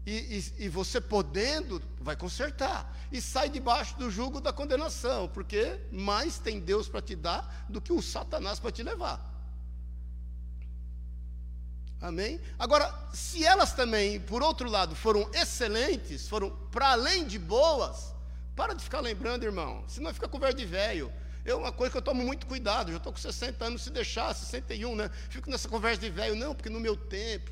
e, 0.06 0.12
e, 0.12 0.66
e, 0.66 0.70
você 0.70 1.00
podendo, 1.00 1.82
vai 2.00 2.16
consertar. 2.16 2.98
E 3.12 3.22
sai 3.22 3.48
debaixo 3.48 3.96
do 3.98 4.10
jugo 4.10 4.42
da 4.42 4.52
condenação, 4.52 5.28
porque 5.28 5.80
mais 5.92 6.40
tem 6.40 6.60
Deus 6.60 6.90
para 6.90 7.02
te 7.02 7.16
dar 7.16 7.68
do 7.70 7.80
que 7.80 7.94
o 7.94 8.02
Satanás 8.02 8.60
para 8.60 8.72
te 8.72 8.82
levar. 8.82 9.39
Amém? 12.02 12.40
Agora, 12.58 12.94
se 13.14 13.46
elas 13.46 13.74
também, 13.74 14.22
por 14.22 14.42
outro 14.42 14.70
lado, 14.70 14.96
foram 14.96 15.30
excelentes, 15.34 16.28
foram 16.30 16.50
para 16.72 16.92
além 16.92 17.26
de 17.26 17.38
boas, 17.38 18.14
para 18.56 18.74
de 18.74 18.84
ficar 18.84 19.02
lembrando, 19.02 19.44
irmão, 19.44 19.84
senão 19.88 20.14
fica 20.14 20.28
com 20.28 20.40
de 20.40 20.66
velho. 20.66 21.12
É 21.44 21.54
uma 21.54 21.72
coisa 21.72 21.92
que 21.92 21.98
eu 21.98 22.02
tomo 22.02 22.24
muito 22.24 22.46
cuidado, 22.46 22.92
já 22.92 22.98
estou 22.98 23.12
com 23.12 23.20
60 23.20 23.66
anos, 23.66 23.82
se 23.82 23.90
deixar, 23.90 24.34
61, 24.34 24.96
né? 24.96 25.10
Fico 25.30 25.50
nessa 25.50 25.68
conversa 25.68 26.02
de 26.02 26.10
velho, 26.10 26.36
não, 26.36 26.56
porque 26.56 26.70
no 26.70 26.80
meu 26.80 26.96
tempo, 26.96 27.52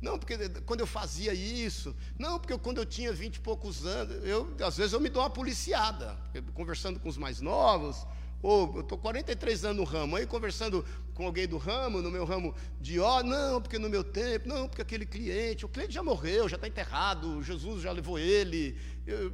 não, 0.00 0.18
porque 0.18 0.36
quando 0.60 0.80
eu 0.80 0.86
fazia 0.86 1.32
isso, 1.32 1.94
não, 2.18 2.38
porque 2.38 2.56
quando 2.58 2.78
eu 2.78 2.86
tinha 2.86 3.12
20 3.12 3.36
e 3.36 3.40
poucos 3.40 3.86
anos, 3.86 4.24
eu, 4.24 4.54
às 4.64 4.76
vezes 4.76 4.92
eu 4.92 5.00
me 5.00 5.08
dou 5.08 5.22
uma 5.22 5.30
policiada, 5.30 6.16
conversando 6.54 7.00
com 7.00 7.08
os 7.08 7.16
mais 7.16 7.40
novos, 7.40 8.06
ou 8.42 8.76
eu 8.76 8.80
estou 8.82 8.98
43 8.98 9.64
anos 9.64 9.76
no 9.78 9.84
ramo, 9.84 10.16
aí 10.16 10.26
conversando 10.26 10.84
com 11.14 11.24
alguém 11.24 11.48
do 11.48 11.56
ramo, 11.56 12.02
no 12.02 12.10
meu 12.10 12.24
ramo 12.24 12.54
de 12.80 13.00
ó, 13.00 13.22
não, 13.22 13.60
porque 13.60 13.78
no 13.78 13.88
meu 13.88 14.04
tempo, 14.04 14.48
não, 14.48 14.68
porque 14.68 14.82
aquele 14.82 15.06
cliente, 15.06 15.64
o 15.64 15.68
cliente 15.68 15.94
já 15.94 16.02
morreu, 16.02 16.48
já 16.48 16.56
está 16.56 16.68
enterrado, 16.68 17.42
Jesus 17.42 17.82
já 17.82 17.90
levou 17.90 18.18
ele. 18.18 18.78
Eu... 19.06 19.32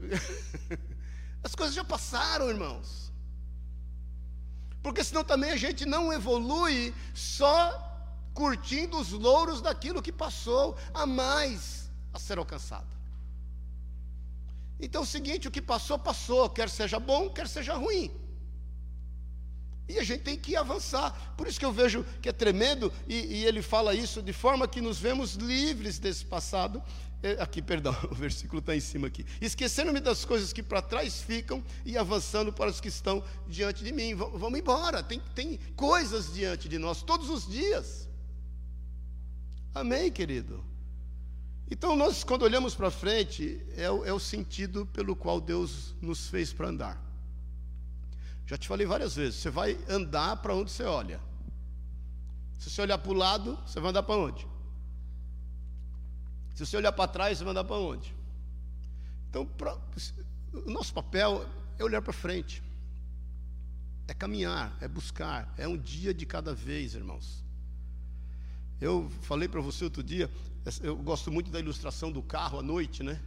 As 1.43 1.55
coisas 1.55 1.75
já 1.75 1.83
passaram, 1.83 2.49
irmãos. 2.49 3.12
Porque 4.81 5.03
senão 5.03 5.25
também 5.25 5.51
a 5.51 5.57
gente 5.57 5.85
não 5.85 6.12
evolui 6.12 6.95
só 7.15 7.91
curtindo 8.33 8.99
os 8.99 9.11
louros 9.11 9.61
daquilo 9.61 10.01
que 10.01 10.12
passou, 10.12 10.77
a 10.95 11.05
mais 11.05 11.91
a 12.12 12.19
ser 12.19 12.38
alcançado. 12.38 12.87
Então 14.81 15.03
é 15.03 15.05
o 15.05 15.07
seguinte: 15.07 15.49
o 15.49 15.51
que 15.51 15.62
passou, 15.62 15.99
passou, 15.99 16.49
quer 16.49 16.69
seja 16.69 16.99
bom, 16.99 17.31
quer 17.31 17.49
seja 17.49 17.75
ruim. 17.75 18.22
E 19.93 19.99
a 19.99 20.05
gente 20.05 20.23
tem 20.23 20.37
que 20.39 20.57
avançar. 20.57 21.35
Por 21.37 21.47
isso 21.47 21.59
que 21.59 21.67
eu 21.67 21.73
vejo 21.73 22.05
que 22.23 22.29
é 22.29 22.33
tremendo, 22.33 22.91
e, 23.07 23.41
e 23.41 23.45
ele 23.45 23.61
fala 23.61 23.95
isso 23.95 24.23
de 24.23 24.33
forma 24.33 24.67
que 24.67 24.81
nos 24.81 24.99
vemos 24.99 25.35
livres 25.35 25.99
desse 25.99 26.25
passado. 26.25 26.83
É, 27.23 27.33
aqui, 27.41 27.61
perdão, 27.61 27.95
o 28.11 28.15
versículo 28.15 28.61
está 28.61 28.75
em 28.75 28.81
cima 28.81 29.07
aqui. 29.07 29.25
Esquecendo-me 29.41 30.01
das 30.01 30.25
coisas 30.25 30.53
que 30.53 30.63
para 30.63 30.81
trás 30.81 31.21
ficam 31.21 31.63
e 31.85 31.99
avançando 31.99 32.53
para 32.53 32.71
os 32.71 32.81
que 32.81 32.89
estão 32.89 33.23
diante 33.47 33.85
de 33.85 33.93
mim. 33.93 34.15
V 34.15 34.25
vamos 34.35 34.59
embora, 34.59 35.03
tem, 35.03 35.21
tem 35.35 35.59
coisas 35.77 36.33
diante 36.33 36.69
de 36.69 36.79
nós 36.79 37.03
todos 37.03 37.29
os 37.29 37.47
dias. 37.47 38.09
Amém, 39.75 40.11
querido? 40.11 40.65
Então, 41.71 41.97
nós, 41.97 42.25
quando 42.25 42.43
olhamos 42.43 42.75
para 42.75 42.91
frente, 42.91 43.61
é, 43.77 43.85
é 43.85 44.13
o 44.13 44.19
sentido 44.19 44.85
pelo 44.87 45.15
qual 45.15 45.41
Deus 45.41 45.95
nos 46.03 46.29
fez 46.29 46.53
para 46.53 46.69
andar. 46.69 47.12
Já 48.53 48.59
te 48.59 48.69
falei 48.69 48.87
várias 48.87 49.17
vezes, 49.17 49.41
você 49.41 49.49
vai 49.49 49.79
andar 49.88 50.37
para 50.37 50.55
onde 50.55 50.71
você 50.71 50.83
olha. 50.83 51.19
Se 52.59 52.69
você 52.69 52.83
olhar 52.83 52.99
para 52.99 53.11
o 53.11 53.15
lado, 53.15 53.59
você 53.67 53.81
vai 53.81 53.88
andar 53.88 54.03
para 54.03 54.15
onde? 54.15 54.47
Se 56.55 56.67
você 56.67 56.77
olhar 56.77 56.93
para 56.93 57.09
trás, 57.09 57.38
você 57.38 57.45
vai 57.45 57.53
andar 57.53 57.65
para 57.65 57.77
onde? 57.77 58.15
Então, 59.31 59.47
pra, 59.47 59.75
o 60.53 60.71
nosso 60.71 60.93
papel 60.93 61.49
é 61.79 61.83
olhar 61.83 62.03
para 62.03 62.12
frente, 62.12 62.62
é 64.07 64.12
caminhar, 64.12 64.77
é 64.83 64.87
buscar, 64.87 65.51
é 65.57 65.67
um 65.67 65.79
dia 65.79 66.12
de 66.12 66.27
cada 66.27 66.55
vez, 66.55 66.95
irmãos. 66.95 67.43
Eu 68.79 69.11
falei 69.23 69.49
para 69.49 69.62
você 69.62 69.83
outro 69.83 70.03
dia, 70.03 70.31
eu 70.83 70.95
gosto 70.99 71.33
muito 71.33 71.51
da 71.51 71.59
ilustração 71.59 72.12
do 72.12 72.23
carro 72.23 72.59
à 72.59 72.62
noite, 72.62 73.03
né? 73.03 73.19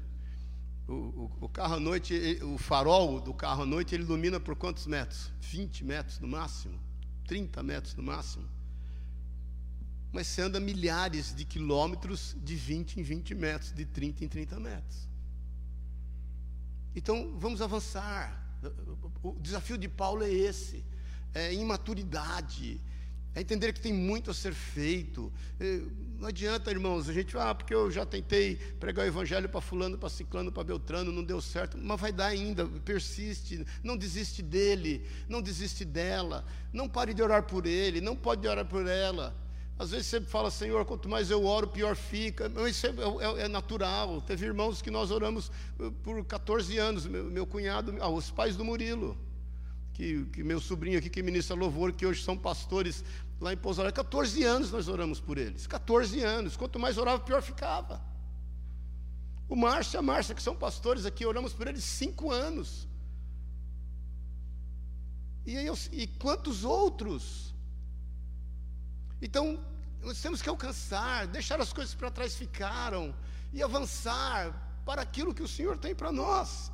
O, 0.87 1.31
o, 1.41 1.49
carro 1.49 1.75
à 1.75 1.79
noite, 1.79 2.39
o 2.43 2.57
farol 2.57 3.19
do 3.19 3.33
carro 3.33 3.63
à 3.63 3.65
noite, 3.65 3.95
ele 3.95 4.03
ilumina 4.03 4.39
por 4.39 4.55
quantos 4.55 4.85
metros? 4.85 5.31
20 5.41 5.83
metros 5.83 6.19
no 6.19 6.27
máximo, 6.27 6.79
30 7.27 7.63
metros 7.63 7.95
no 7.95 8.03
máximo. 8.03 8.47
Mas 10.11 10.27
você 10.27 10.43
anda 10.43 10.59
milhares 10.59 11.33
de 11.35 11.43
quilômetros 11.43 12.35
de 12.41 12.55
20 12.55 12.99
em 12.99 13.03
20 13.03 13.35
metros, 13.35 13.71
de 13.73 13.85
30 13.85 14.23
em 14.23 14.27
30 14.27 14.59
metros. 14.59 15.07
Então, 16.95 17.35
vamos 17.37 17.61
avançar. 17.61 18.41
O 19.21 19.33
desafio 19.39 19.77
de 19.77 19.89
Paulo 19.89 20.23
é 20.23 20.31
esse: 20.31 20.85
é 21.33 21.53
imaturidade, 21.53 22.79
é 23.35 23.41
entender 23.41 23.73
que 23.73 23.81
tem 23.81 23.91
muito 23.91 24.31
a 24.31 24.33
ser 24.33 24.53
feito. 24.53 25.31
É, 25.59 25.81
não 26.17 26.29
adianta, 26.29 26.71
irmãos, 26.71 27.09
a 27.09 27.13
gente, 27.13 27.37
ah, 27.37 27.53
porque 27.53 27.75
eu 27.75 27.91
já 27.91 28.05
tentei 28.05 28.55
pregar 28.79 29.05
o 29.05 29.07
evangelho 29.09 29.49
para 29.49 29.59
fulano, 29.59 29.97
para 29.97 30.07
ciclano, 30.07 30.53
para 30.53 30.63
beltrano, 30.63 31.11
não 31.11 31.23
deu 31.23 31.41
certo, 31.41 31.77
mas 31.77 31.99
vai 31.99 32.13
dar 32.13 32.27
ainda, 32.27 32.65
persiste, 32.65 33.65
não 33.83 33.97
desiste 33.97 34.41
dele, 34.41 35.05
não 35.27 35.41
desiste 35.41 35.83
dela, 35.83 36.45
não 36.71 36.87
pare 36.87 37.13
de 37.13 37.21
orar 37.21 37.43
por 37.43 37.65
ele, 37.65 37.99
não 37.99 38.15
pode 38.15 38.47
orar 38.47 38.65
por 38.65 38.87
ela. 38.87 39.35
Às 39.77 39.91
vezes 39.91 40.07
você 40.07 40.21
fala, 40.21 40.49
Senhor, 40.49 40.85
quanto 40.85 41.09
mais 41.09 41.29
eu 41.29 41.43
oro, 41.43 41.67
pior 41.67 41.97
fica. 41.97 42.49
Isso 42.69 42.87
é, 42.87 42.91
é, 42.91 43.41
é 43.43 43.47
natural. 43.49 44.21
Teve 44.21 44.45
irmãos 44.45 44.81
que 44.81 44.89
nós 44.89 45.11
oramos 45.11 45.51
por 46.01 46.23
14 46.23 46.77
anos, 46.77 47.05
meu, 47.05 47.25
meu 47.25 47.45
cunhado, 47.45 47.93
ah, 47.99 48.07
os 48.07 48.31
pais 48.31 48.55
do 48.55 48.63
Murilo 48.63 49.17
que, 49.95 50.25
que 50.25 50.43
meu 50.43 50.59
sobrinho 50.59 50.99
aqui 50.99 51.09
que 51.09 51.23
ministra 51.23 51.55
louvor, 51.55 51.93
que 51.93 52.05
hoje 52.05 52.21
são 52.21 52.37
pastores 52.37 53.03
lá 53.39 53.53
em 53.53 53.57
Pouso 53.57 53.81
Alegre, 53.81 53.95
14 53.95 54.43
anos 54.43 54.71
nós 54.71 54.87
oramos 54.87 55.19
por 55.19 55.37
eles. 55.37 55.67
14 55.67 56.21
anos. 56.21 56.55
Quanto 56.55 56.79
mais 56.79 56.97
orava, 56.97 57.23
pior 57.23 57.41
ficava. 57.41 58.01
O 59.47 59.55
Márcio 59.55 59.97
e 59.97 59.99
a 59.99 60.01
Márcia, 60.01 60.33
que 60.33 60.41
são 60.41 60.55
pastores 60.55 61.05
aqui, 61.05 61.25
oramos 61.25 61.53
por 61.53 61.67
eles 61.67 61.83
cinco 61.83 62.31
anos. 62.31 62.87
E, 65.45 65.53
eu, 65.53 65.77
e 65.91 66.07
quantos 66.07 66.63
outros? 66.63 67.53
Então, 69.21 69.63
nós 70.01 70.19
temos 70.21 70.41
que 70.41 70.49
alcançar, 70.49 71.27
deixar 71.27 71.59
as 71.61 71.71
coisas 71.71 71.93
para 71.93 72.09
trás 72.09 72.35
ficaram 72.35 73.13
e 73.53 73.61
avançar 73.61 74.81
para 74.85 75.01
aquilo 75.01 75.33
que 75.33 75.43
o 75.43 75.47
Senhor 75.47 75.77
tem 75.77 75.93
para 75.93 76.11
nós. 76.11 76.71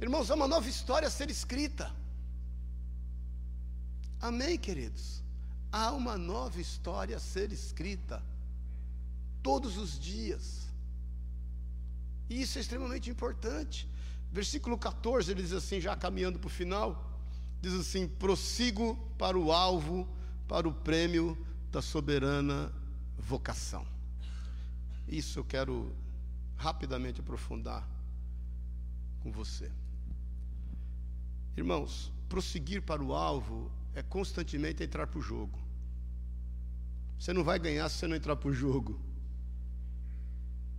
Irmãos, 0.00 0.30
há 0.30 0.34
uma 0.34 0.46
nova 0.46 0.68
história 0.68 1.08
a 1.08 1.10
ser 1.10 1.30
escrita. 1.30 1.92
Amém, 4.20 4.58
queridos? 4.58 5.25
Há 5.70 5.92
uma 5.92 6.16
nova 6.16 6.60
história 6.60 7.16
a 7.16 7.20
ser 7.20 7.52
escrita 7.52 8.22
todos 9.42 9.76
os 9.76 9.98
dias. 9.98 10.66
E 12.28 12.40
isso 12.42 12.58
é 12.58 12.60
extremamente 12.60 13.10
importante. 13.10 13.88
Versículo 14.32 14.76
14, 14.76 15.30
ele 15.30 15.42
diz 15.42 15.52
assim, 15.52 15.80
já 15.80 15.94
caminhando 15.96 16.38
para 16.38 16.48
o 16.48 16.50
final, 16.50 17.20
diz 17.60 17.72
assim: 17.74 18.08
prossigo 18.08 18.96
para 19.18 19.38
o 19.38 19.52
alvo, 19.52 20.08
para 20.48 20.68
o 20.68 20.72
prêmio 20.72 21.36
da 21.70 21.80
soberana 21.80 22.72
vocação. 23.18 23.86
Isso 25.06 25.38
eu 25.38 25.44
quero 25.44 25.94
rapidamente 26.56 27.20
aprofundar 27.20 27.88
com 29.22 29.30
você. 29.30 29.70
Irmãos, 31.56 32.12
prosseguir 32.28 32.82
para 32.82 33.02
o 33.02 33.14
alvo 33.14 33.70
é 33.96 34.02
constantemente 34.02 34.84
entrar 34.84 35.06
para 35.06 35.18
o 35.18 35.22
jogo. 35.22 35.58
Você 37.18 37.32
não 37.32 37.42
vai 37.42 37.58
ganhar 37.58 37.88
se 37.88 37.96
você 37.96 38.06
não 38.06 38.14
entrar 38.14 38.36
para 38.36 38.50
o 38.50 38.52
jogo. 38.52 39.00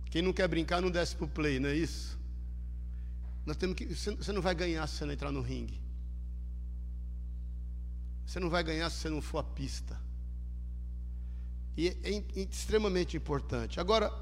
Quem 0.08 0.22
não 0.22 0.32
quer 0.32 0.46
brincar 0.46 0.80
não 0.80 0.88
desce 0.88 1.16
para 1.16 1.26
o 1.26 1.28
play, 1.28 1.58
não 1.58 1.68
é 1.68 1.74
isso? 1.74 2.16
Nós 3.44 3.56
temos 3.56 3.74
que. 3.74 3.86
Você 3.86 4.32
não 4.32 4.40
vai 4.40 4.54
ganhar 4.54 4.86
se 4.86 4.98
você 4.98 5.04
não 5.04 5.12
entrar 5.12 5.32
no 5.32 5.40
ringue. 5.40 5.80
Você 8.24 8.38
não 8.38 8.48
vai 8.48 8.62
ganhar 8.62 8.88
se 8.88 8.98
você 8.98 9.10
não 9.10 9.20
for 9.20 9.38
à 9.38 9.42
pista. 9.42 10.00
E 11.76 11.88
é, 11.88 11.96
é 12.04 12.40
extremamente 12.40 13.16
importante. 13.16 13.80
Agora, 13.80 14.12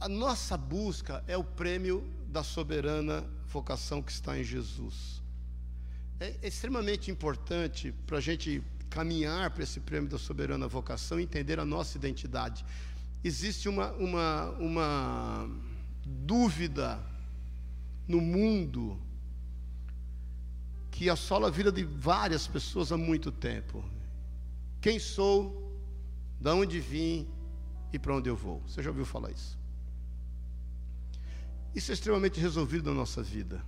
a 0.00 0.08
nossa 0.08 0.56
busca 0.56 1.22
é 1.26 1.36
o 1.36 1.44
prêmio 1.44 2.08
da 2.28 2.42
soberana 2.42 3.28
vocação 3.46 4.02
que 4.02 4.12
está 4.12 4.38
em 4.38 4.44
Jesus. 4.44 5.22
É 6.20 6.34
extremamente 6.42 7.10
importante 7.10 7.92
para 8.06 8.18
a 8.18 8.20
gente 8.20 8.62
caminhar 8.90 9.50
para 9.50 9.62
esse 9.62 9.78
prêmio 9.78 10.10
da 10.10 10.18
soberana 10.18 10.66
vocação 10.66 11.20
entender 11.20 11.60
a 11.60 11.64
nossa 11.64 11.96
identidade. 11.96 12.64
Existe 13.22 13.68
uma, 13.68 13.92
uma, 13.92 14.50
uma 14.58 15.50
dúvida 16.04 17.00
no 18.06 18.20
mundo 18.20 18.98
que 20.90 21.08
assola 21.08 21.46
a 21.46 21.50
vida 21.50 21.70
de 21.70 21.84
várias 21.84 22.48
pessoas 22.48 22.90
há 22.90 22.96
muito 22.96 23.30
tempo. 23.30 23.84
Quem 24.80 24.98
sou, 24.98 25.72
de 26.40 26.50
onde 26.50 26.80
vim 26.80 27.28
e 27.92 27.98
para 27.98 28.16
onde 28.16 28.28
eu 28.28 28.34
vou? 28.34 28.60
Você 28.66 28.82
já 28.82 28.90
ouviu 28.90 29.04
falar 29.04 29.30
isso? 29.30 29.56
Isso 31.74 31.92
é 31.92 31.94
extremamente 31.94 32.40
resolvido 32.40 32.90
na 32.90 32.96
nossa 32.96 33.22
vida. 33.22 33.64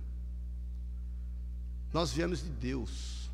Nós 1.93 2.11
viemos 2.11 2.43
de 2.43 2.49
Deus. 2.49 3.29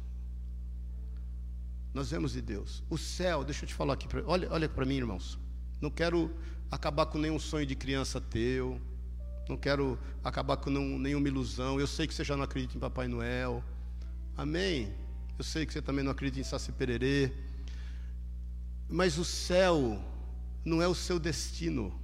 Nós 1.93 2.09
viemos 2.09 2.33
de 2.33 2.41
Deus. 2.41 2.83
O 2.89 2.97
céu, 2.97 3.43
deixa 3.43 3.65
eu 3.65 3.67
te 3.67 3.73
falar 3.73 3.93
aqui, 3.93 4.07
olha, 4.25 4.51
olha 4.51 4.69
para 4.69 4.85
mim, 4.85 4.97
irmãos. 4.97 5.37
Não 5.81 5.89
quero 5.89 6.31
acabar 6.71 7.05
com 7.05 7.17
nenhum 7.17 7.39
sonho 7.39 7.65
de 7.65 7.75
criança 7.75 8.19
teu. 8.19 8.79
Não 9.47 9.57
quero 9.57 9.97
acabar 10.23 10.57
com 10.57 10.69
nenhum, 10.69 10.99
nenhuma 10.99 11.27
ilusão. 11.27 11.79
Eu 11.79 11.87
sei 11.87 12.05
que 12.07 12.13
você 12.13 12.23
já 12.23 12.35
não 12.35 12.43
acredita 12.43 12.75
em 12.75 12.79
Papai 12.79 13.07
Noel. 13.07 13.63
Amém? 14.35 14.93
Eu 15.37 15.43
sei 15.43 15.65
que 15.65 15.73
você 15.73 15.81
também 15.81 16.03
não 16.03 16.11
acredita 16.11 16.41
em 16.41 16.43
Saci 16.43 16.71
Pererê. 16.71 17.31
Mas 18.89 19.17
o 19.17 19.25
céu 19.25 20.01
não 20.65 20.81
é 20.81 20.87
o 20.87 20.95
seu 20.95 21.19
destino. 21.19 21.97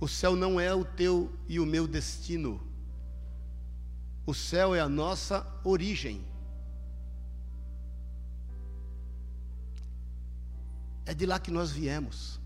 O 0.00 0.08
céu 0.08 0.36
não 0.36 0.60
é 0.60 0.74
o 0.74 0.84
teu 0.84 1.32
e 1.48 1.58
o 1.58 1.66
meu 1.66 1.86
destino. 1.86 2.67
O 4.28 4.34
céu 4.34 4.74
é 4.74 4.80
a 4.80 4.90
nossa 4.90 5.46
origem. 5.64 6.22
É 11.06 11.14
de 11.14 11.24
lá 11.24 11.40
que 11.40 11.50
nós 11.50 11.70
viemos. 11.70 12.38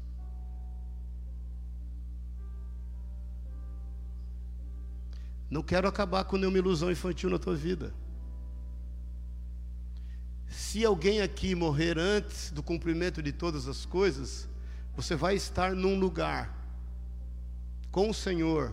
Não 5.50 5.60
quero 5.60 5.88
acabar 5.88 6.22
com 6.22 6.36
nenhuma 6.36 6.56
ilusão 6.56 6.88
infantil 6.88 7.28
na 7.28 7.36
tua 7.40 7.56
vida. 7.56 7.92
Se 10.46 10.84
alguém 10.84 11.20
aqui 11.20 11.52
morrer 11.56 11.98
antes 11.98 12.52
do 12.52 12.62
cumprimento 12.62 13.20
de 13.20 13.32
todas 13.32 13.66
as 13.66 13.84
coisas, 13.84 14.48
você 14.94 15.16
vai 15.16 15.34
estar 15.34 15.74
num 15.74 15.98
lugar 15.98 16.56
com 17.90 18.08
o 18.08 18.14
Senhor, 18.14 18.72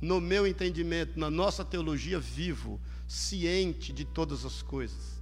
no 0.00 0.20
meu 0.20 0.46
entendimento, 0.46 1.18
na 1.18 1.30
nossa 1.30 1.64
teologia, 1.64 2.18
vivo, 2.18 2.80
ciente 3.06 3.92
de 3.92 4.04
todas 4.04 4.44
as 4.44 4.62
coisas. 4.62 5.20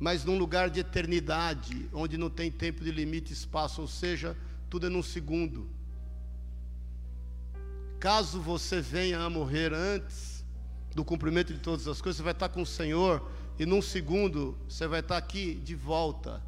mas 0.00 0.24
num 0.24 0.38
lugar 0.38 0.70
de 0.70 0.80
eternidade, 0.80 1.88
onde 1.92 2.16
não 2.16 2.30
tem 2.30 2.50
tempo 2.50 2.82
de 2.82 2.90
limite 2.90 3.34
espaço, 3.34 3.82
ou 3.82 3.86
seja, 3.86 4.34
tudo 4.70 4.86
é 4.86 4.88
num 4.88 5.02
segundo. 5.02 5.68
Caso 8.00 8.40
você 8.40 8.80
venha 8.80 9.20
a 9.20 9.28
morrer 9.28 9.74
antes 9.74 10.42
do 10.94 11.04
cumprimento 11.04 11.52
de 11.52 11.60
todas 11.60 11.86
as 11.86 12.00
coisas, 12.00 12.16
você 12.16 12.22
vai 12.22 12.32
estar 12.32 12.48
com 12.48 12.62
o 12.62 12.66
Senhor 12.66 13.30
e 13.58 13.66
num 13.66 13.82
segundo 13.82 14.56
você 14.66 14.86
vai 14.86 15.00
estar 15.00 15.18
aqui 15.18 15.56
de 15.56 15.74
volta. 15.74 16.42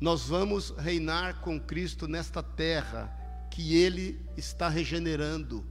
Nós 0.00 0.26
vamos 0.26 0.70
reinar 0.70 1.42
com 1.42 1.60
Cristo 1.60 2.08
nesta 2.08 2.42
terra 2.42 3.16
que 3.52 3.76
Ele 3.76 4.18
está 4.34 4.66
regenerando. 4.66 5.62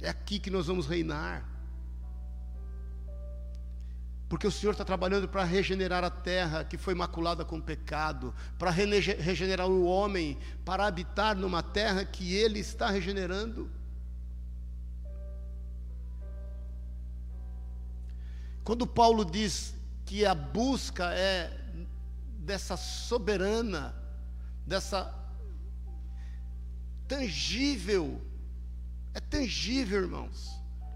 É 0.00 0.08
aqui 0.08 0.38
que 0.38 0.48
nós 0.48 0.68
vamos 0.68 0.86
reinar. 0.86 1.44
Porque 4.28 4.46
o 4.46 4.50
Senhor 4.50 4.70
está 4.70 4.84
trabalhando 4.84 5.28
para 5.28 5.42
regenerar 5.42 6.04
a 6.04 6.08
terra 6.08 6.64
que 6.64 6.78
foi 6.78 6.94
maculada 6.94 7.44
com 7.44 7.60
pecado, 7.60 8.32
para 8.56 8.70
regenerar 8.70 9.66
o 9.68 9.84
homem, 9.84 10.38
para 10.64 10.86
habitar 10.86 11.34
numa 11.34 11.64
terra 11.64 12.04
que 12.04 12.32
Ele 12.32 12.60
está 12.60 12.88
regenerando. 12.88 13.68
Quando 18.62 18.86
Paulo 18.86 19.24
diz 19.24 19.74
que 20.06 20.24
a 20.24 20.32
busca 20.32 21.12
é 21.12 21.58
dessa 22.38 22.76
soberana, 22.76 23.96
dessa 24.64 25.21
tangível, 27.12 28.20
é 29.12 29.20
tangível, 29.20 30.02
irmãos, 30.02 30.50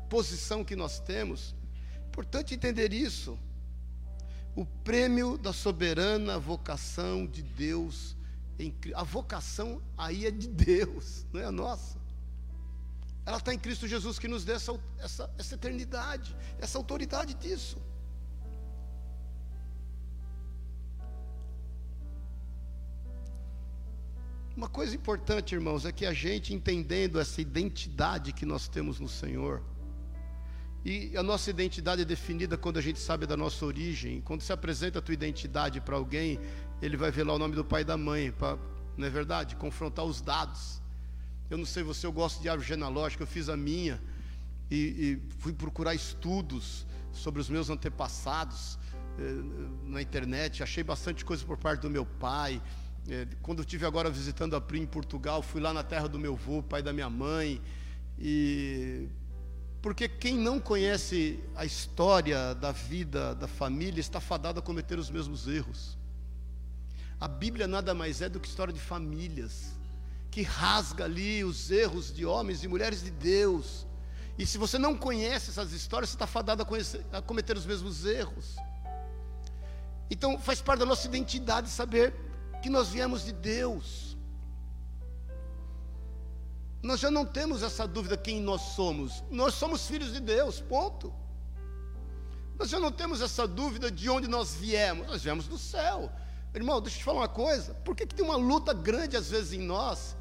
posição 0.08 0.64
que 0.64 0.74
nós 0.74 0.98
temos, 0.98 1.54
Importante 2.16 2.54
entender 2.54 2.94
isso. 2.94 3.38
O 4.54 4.64
prêmio 4.64 5.36
da 5.36 5.52
soberana 5.52 6.38
vocação 6.38 7.26
de 7.26 7.42
Deus. 7.42 8.16
Em, 8.58 8.74
a 8.94 9.02
vocação 9.02 9.82
aí 9.98 10.24
é 10.24 10.30
de 10.30 10.48
Deus, 10.48 11.26
não 11.30 11.42
é 11.42 11.44
a 11.44 11.52
nossa. 11.52 11.98
Ela 13.26 13.36
está 13.36 13.52
em 13.52 13.58
Cristo 13.58 13.86
Jesus 13.86 14.18
que 14.18 14.26
nos 14.26 14.46
dá 14.46 14.54
essa, 14.54 14.80
essa, 14.98 15.30
essa 15.36 15.54
eternidade, 15.56 16.34
essa 16.58 16.78
autoridade 16.78 17.34
disso. 17.34 17.76
Uma 24.56 24.68
coisa 24.68 24.96
importante, 24.96 25.54
irmãos, 25.54 25.84
é 25.84 25.92
que 25.92 26.06
a 26.06 26.14
gente 26.14 26.54
entendendo 26.54 27.20
essa 27.20 27.42
identidade 27.42 28.32
que 28.32 28.46
nós 28.46 28.66
temos 28.66 28.98
no 28.98 29.06
Senhor, 29.06 29.62
e 30.82 31.14
a 31.14 31.22
nossa 31.22 31.50
identidade 31.50 32.00
é 32.00 32.04
definida 32.06 32.56
quando 32.56 32.78
a 32.78 32.80
gente 32.80 32.98
sabe 32.98 33.26
da 33.26 33.36
nossa 33.36 33.66
origem. 33.66 34.22
Quando 34.22 34.40
você 34.40 34.52
apresenta 34.52 34.98
a 35.00 35.02
tua 35.02 35.12
identidade 35.12 35.80
para 35.80 35.96
alguém, 35.96 36.40
ele 36.80 36.96
vai 36.96 37.10
ver 37.10 37.24
lá 37.24 37.34
o 37.34 37.38
nome 37.38 37.54
do 37.54 37.64
pai 37.64 37.82
e 37.82 37.84
da 37.84 37.98
mãe, 37.98 38.30
para, 38.30 38.56
não 38.96 39.06
é 39.06 39.10
verdade? 39.10 39.56
Confrontar 39.56 40.06
os 40.06 40.22
dados. 40.22 40.80
Eu 41.50 41.58
não 41.58 41.66
sei 41.66 41.82
você, 41.82 42.06
eu 42.06 42.12
gosto 42.12 42.40
de 42.40 42.48
árvore 42.48 42.68
genealógica, 42.68 43.24
eu 43.24 43.26
fiz 43.26 43.50
a 43.50 43.56
minha 43.56 44.00
e, 44.70 44.76
e 44.76 45.22
fui 45.38 45.52
procurar 45.52 45.94
estudos 45.94 46.86
sobre 47.12 47.42
os 47.42 47.50
meus 47.50 47.68
antepassados 47.68 48.78
eh, 49.18 49.22
na 49.82 50.00
internet. 50.00 50.62
Achei 50.62 50.84
bastante 50.84 51.24
coisa 51.24 51.44
por 51.44 51.58
parte 51.58 51.80
do 51.80 51.90
meu 51.90 52.06
pai. 52.06 52.62
Eh, 53.08 53.28
quando 53.40 53.60
estive 53.60 53.86
agora 53.86 54.10
visitando 54.10 54.56
a 54.56 54.60
Pri 54.60 54.80
em 54.80 54.86
Portugal, 54.86 55.40
fui 55.40 55.60
lá 55.60 55.72
na 55.72 55.84
terra 55.84 56.08
do 56.08 56.18
meu 56.18 56.32
avô, 56.34 56.60
pai 56.60 56.82
da 56.82 56.92
minha 56.92 57.08
mãe, 57.08 57.62
e 58.18 59.08
porque 59.80 60.08
quem 60.08 60.36
não 60.36 60.58
conhece 60.58 61.38
a 61.54 61.64
história 61.64 62.52
da 62.56 62.72
vida 62.72 63.32
da 63.36 63.46
família 63.46 64.00
está 64.00 64.18
fadado 64.20 64.58
a 64.58 64.62
cometer 64.62 64.98
os 64.98 65.08
mesmos 65.08 65.46
erros. 65.46 65.96
A 67.20 67.28
Bíblia 67.28 67.68
nada 67.68 67.94
mais 67.94 68.20
é 68.20 68.28
do 68.28 68.40
que 68.40 68.48
história 68.48 68.74
de 68.74 68.80
famílias, 68.80 69.78
que 70.28 70.42
rasga 70.42 71.04
ali 71.04 71.44
os 71.44 71.70
erros 71.70 72.12
de 72.12 72.26
homens 72.26 72.64
e 72.64 72.68
mulheres 72.68 73.04
de 73.04 73.10
Deus. 73.12 73.86
E 74.36 74.44
se 74.44 74.58
você 74.58 74.78
não 74.78 74.96
conhece 74.96 75.50
essas 75.50 75.70
histórias, 75.72 76.10
você 76.10 76.16
está 76.16 76.26
fadado 76.26 76.62
a, 76.62 76.66
conhecer, 76.66 77.06
a 77.12 77.22
cometer 77.22 77.56
os 77.56 77.64
mesmos 77.64 78.04
erros. 78.04 78.56
Então 80.10 80.38
faz 80.40 80.60
parte 80.60 80.80
da 80.80 80.86
nossa 80.86 81.06
identidade 81.06 81.70
saber 81.70 82.25
que 82.66 82.70
nós 82.70 82.88
viemos 82.88 83.24
de 83.24 83.32
Deus. 83.32 84.16
Nós 86.82 86.98
já 86.98 87.12
não 87.12 87.24
temos 87.24 87.62
essa 87.62 87.86
dúvida 87.86 88.16
quem 88.16 88.40
nós 88.40 88.60
somos. 88.60 89.22
Nós 89.30 89.54
somos 89.54 89.86
filhos 89.86 90.12
de 90.12 90.18
Deus, 90.18 90.60
ponto. 90.60 91.14
Nós 92.58 92.68
já 92.68 92.80
não 92.80 92.90
temos 92.90 93.20
essa 93.20 93.46
dúvida 93.46 93.88
de 93.88 94.10
onde 94.10 94.26
nós 94.26 94.52
viemos. 94.56 95.06
Nós 95.06 95.22
viemos 95.22 95.46
do 95.46 95.56
céu. 95.56 96.10
Irmão, 96.52 96.80
deixa 96.80 96.96
eu 96.96 96.98
te 96.98 97.04
falar 97.04 97.20
uma 97.20 97.28
coisa. 97.28 97.72
Por 97.84 97.94
que, 97.94 98.04
que 98.04 98.16
tem 98.16 98.24
uma 98.24 98.36
luta 98.36 98.74
grande 98.74 99.16
às 99.16 99.30
vezes 99.30 99.52
em 99.52 99.60
nós? 99.60 100.16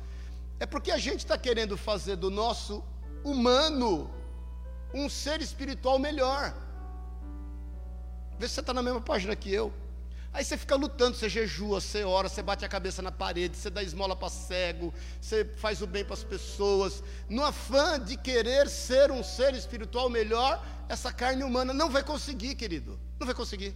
É 0.60 0.68
porque 0.68 0.92
a 0.92 1.00
gente 1.00 1.22
está 1.22 1.40
querendo 1.40 1.76
fazer 1.76 2.16
do 2.16 2.30
nosso 2.30 2.84
humano 3.24 4.14
um 4.94 5.10
ser 5.10 5.42
espiritual 5.42 5.98
melhor. 5.98 6.56
Vê 8.38 8.48
se 8.48 8.54
você 8.54 8.60
está 8.60 8.72
na 8.72 8.84
mesma 8.84 9.02
página 9.02 9.36
que 9.36 9.52
eu. 9.52 9.74
Aí 10.36 10.44
você 10.44 10.58
fica 10.58 10.76
lutando, 10.76 11.16
você 11.16 11.30
jejua, 11.30 11.80
você 11.80 12.04
ora, 12.04 12.28
você 12.28 12.44
bate 12.44 12.66
a 12.66 12.68
cabeça 12.68 13.02
na 13.02 13.10
parede, 13.10 13.56
você 13.56 13.70
dá 13.70 13.82
esmola 13.82 14.18
para 14.18 14.28
cego, 14.28 14.94
você 15.22 15.46
faz 15.46 15.82
o 15.82 15.88
bem 15.88 16.04
para 16.04 16.14
as 16.14 16.26
pessoas, 16.26 17.02
no 17.30 17.42
afã 17.42 17.98
de 17.98 18.18
querer 18.18 18.68
ser 18.68 19.12
um 19.12 19.24
ser 19.24 19.54
espiritual 19.54 20.10
melhor, 20.10 20.62
essa 20.90 21.10
carne 21.10 21.42
humana 21.42 21.74
não 21.74 21.90
vai 21.90 22.04
conseguir, 22.04 22.56
querido, 22.56 23.00
não 23.18 23.26
vai 23.26 23.34
conseguir. 23.34 23.74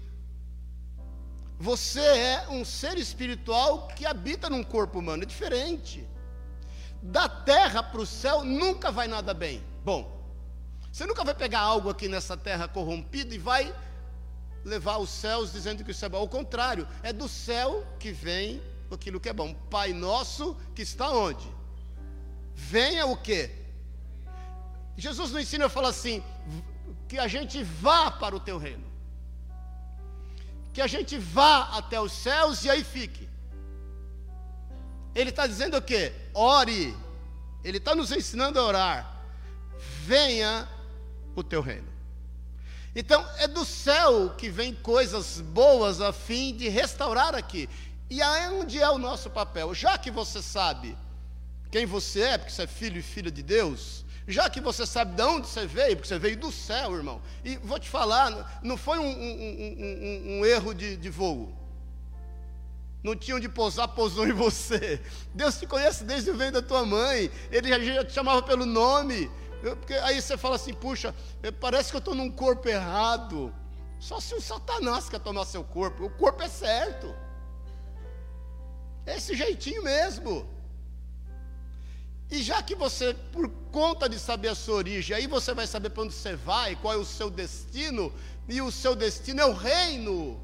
Você 1.57 2.01
é 2.01 2.49
um 2.49 2.65
ser 2.65 2.97
espiritual 2.97 3.87
que 3.95 4.05
habita 4.05 4.49
num 4.49 4.61
corpo 4.61 4.99
humano, 4.99 5.23
é 5.23 5.25
diferente. 5.25 6.05
Da 7.01 7.29
terra 7.29 7.81
para 7.81 8.01
o 8.01 8.05
céu 8.05 8.43
nunca 8.43 8.91
vai 8.91 9.07
nada 9.07 9.33
bem. 9.33 9.63
Bom, 9.85 10.27
você 10.91 11.05
nunca 11.05 11.23
vai 11.23 11.33
pegar 11.33 11.61
algo 11.61 11.89
aqui 11.89 12.09
nessa 12.09 12.35
terra 12.35 12.67
corrompida 12.67 13.33
e 13.33 13.37
vai 13.37 13.73
levar 14.63 14.97
os 14.97 15.09
céus 15.09 15.51
dizendo 15.51 15.83
que 15.83 15.91
isso 15.91 16.05
é 16.05 16.09
bom. 16.09 16.17
Ao 16.17 16.27
contrário, 16.27 16.87
é 17.03 17.13
do 17.13 17.27
céu 17.27 17.85
que 17.99 18.11
vem 18.11 18.61
aquilo 18.91 19.19
que 19.19 19.29
é 19.29 19.33
bom. 19.33 19.53
Pai 19.69 19.93
nosso 19.93 20.55
que 20.75 20.81
está 20.81 21.09
onde? 21.11 21.47
Venha 22.53 23.05
o 23.05 23.15
quê? 23.15 23.51
Jesus 24.97 25.31
no 25.31 25.39
ensino 25.39 25.69
fala 25.69 25.89
assim: 25.89 26.23
que 27.07 27.17
a 27.17 27.27
gente 27.27 27.63
vá 27.63 28.11
para 28.11 28.35
o 28.35 28.39
teu 28.39 28.57
reino. 28.57 28.87
Que 30.73 30.81
a 30.81 30.87
gente 30.87 31.17
vá 31.17 31.77
até 31.77 31.99
os 31.99 32.11
céus 32.11 32.63
e 32.63 32.69
aí 32.69 32.83
fique. 32.83 33.27
Ele 35.15 35.31
está 35.31 35.47
dizendo 35.47 35.77
o 35.77 35.81
quê? 35.81 36.13
Ore. 36.33 36.95
Ele 37.63 37.77
está 37.77 37.95
nos 37.95 38.11
ensinando 38.11 38.59
a 38.59 38.63
orar. 38.63 39.23
Venha 40.05 40.69
o 41.35 41.43
teu 41.43 41.61
reino. 41.61 41.88
Então, 42.95 43.25
é 43.37 43.47
do 43.47 43.63
céu 43.63 44.31
que 44.37 44.49
vem 44.49 44.73
coisas 44.73 45.39
boas 45.41 46.01
a 46.01 46.11
fim 46.11 46.55
de 46.55 46.67
restaurar 46.69 47.35
aqui. 47.35 47.69
E 48.09 48.21
aí 48.21 48.49
onde 48.49 48.81
é 48.81 48.89
o 48.89 48.97
nosso 48.97 49.29
papel? 49.29 49.73
Já 49.73 49.97
que 49.97 50.09
você 50.09 50.41
sabe 50.41 50.97
quem 51.71 51.85
você 51.85 52.21
é, 52.21 52.37
porque 52.37 52.51
você 52.51 52.63
é 52.63 52.67
filho 52.67 52.97
e 52.97 53.03
filha 53.03 53.29
de 53.29 53.43
Deus, 53.43 54.03
já 54.27 54.49
que 54.49 54.59
você 54.59 54.85
sabe 54.85 55.15
de 55.15 55.21
onde 55.21 55.47
você 55.47 55.67
veio, 55.67 55.95
porque 55.95 56.07
você 56.07 56.17
veio 56.17 56.37
do 56.37 56.51
céu, 56.51 56.95
irmão, 56.95 57.21
e 57.43 57.57
vou 57.57 57.79
te 57.79 57.87
falar, 57.87 58.59
não 58.63 58.77
foi 58.77 58.97
um, 58.97 59.07
um, 59.07 60.37
um, 60.37 60.39
um 60.39 60.45
erro 60.45 60.73
de, 60.73 60.97
de 60.97 61.09
voo. 61.09 61.55
Não 63.01 63.15
tinha 63.15 63.37
onde 63.37 63.47
pousar, 63.47 63.87
pousou 63.87 64.27
em 64.27 64.33
você. 64.33 65.01
Deus 65.33 65.57
te 65.57 65.65
conhece 65.65 66.03
desde 66.03 66.29
o 66.31 66.35
ventre 66.35 66.61
da 66.61 66.67
tua 66.67 66.85
mãe. 66.85 67.31
Ele 67.49 67.93
já 67.93 68.03
te 68.03 68.11
chamava 68.11 68.41
pelo 68.41 68.65
nome. 68.65 69.31
Porque 69.61 69.93
aí 69.93 70.21
você 70.21 70.37
fala 70.37 70.55
assim, 70.55 70.73
puxa, 70.73 71.13
parece 71.59 71.89
que 71.91 71.97
eu 71.97 71.99
estou 71.99 72.15
num 72.15 72.31
corpo 72.31 72.67
errado. 72.67 73.53
Só 73.99 74.19
se 74.19 74.33
o 74.33 74.41
Satanás 74.41 75.09
quer 75.09 75.19
tomar 75.19 75.45
seu 75.45 75.63
corpo. 75.63 76.05
O 76.05 76.09
corpo 76.09 76.41
é 76.41 76.47
certo. 76.47 77.13
É 79.05 79.17
esse 79.17 79.35
jeitinho 79.35 79.83
mesmo. 79.83 80.47
E 82.31 82.41
já 82.43 82.61
que 82.61 82.75
você, 82.75 83.13
por 83.31 83.49
conta 83.71 84.07
de 84.07 84.19
saber 84.19 84.49
a 84.49 84.55
sua 84.55 84.75
origem, 84.75 85.15
aí 85.15 85.25
você 85.25 85.53
vai 85.53 85.65
saber 85.65 85.89
para 85.89 86.03
onde 86.03 86.13
você 86.13 86.35
vai, 86.35 86.75
qual 86.75 86.93
é 86.93 86.97
o 86.97 87.03
seu 87.03 87.29
destino, 87.29 88.13
e 88.47 88.61
o 88.61 88.71
seu 88.71 88.95
destino 88.95 89.41
é 89.41 89.45
o 89.45 89.53
reino. 89.53 90.39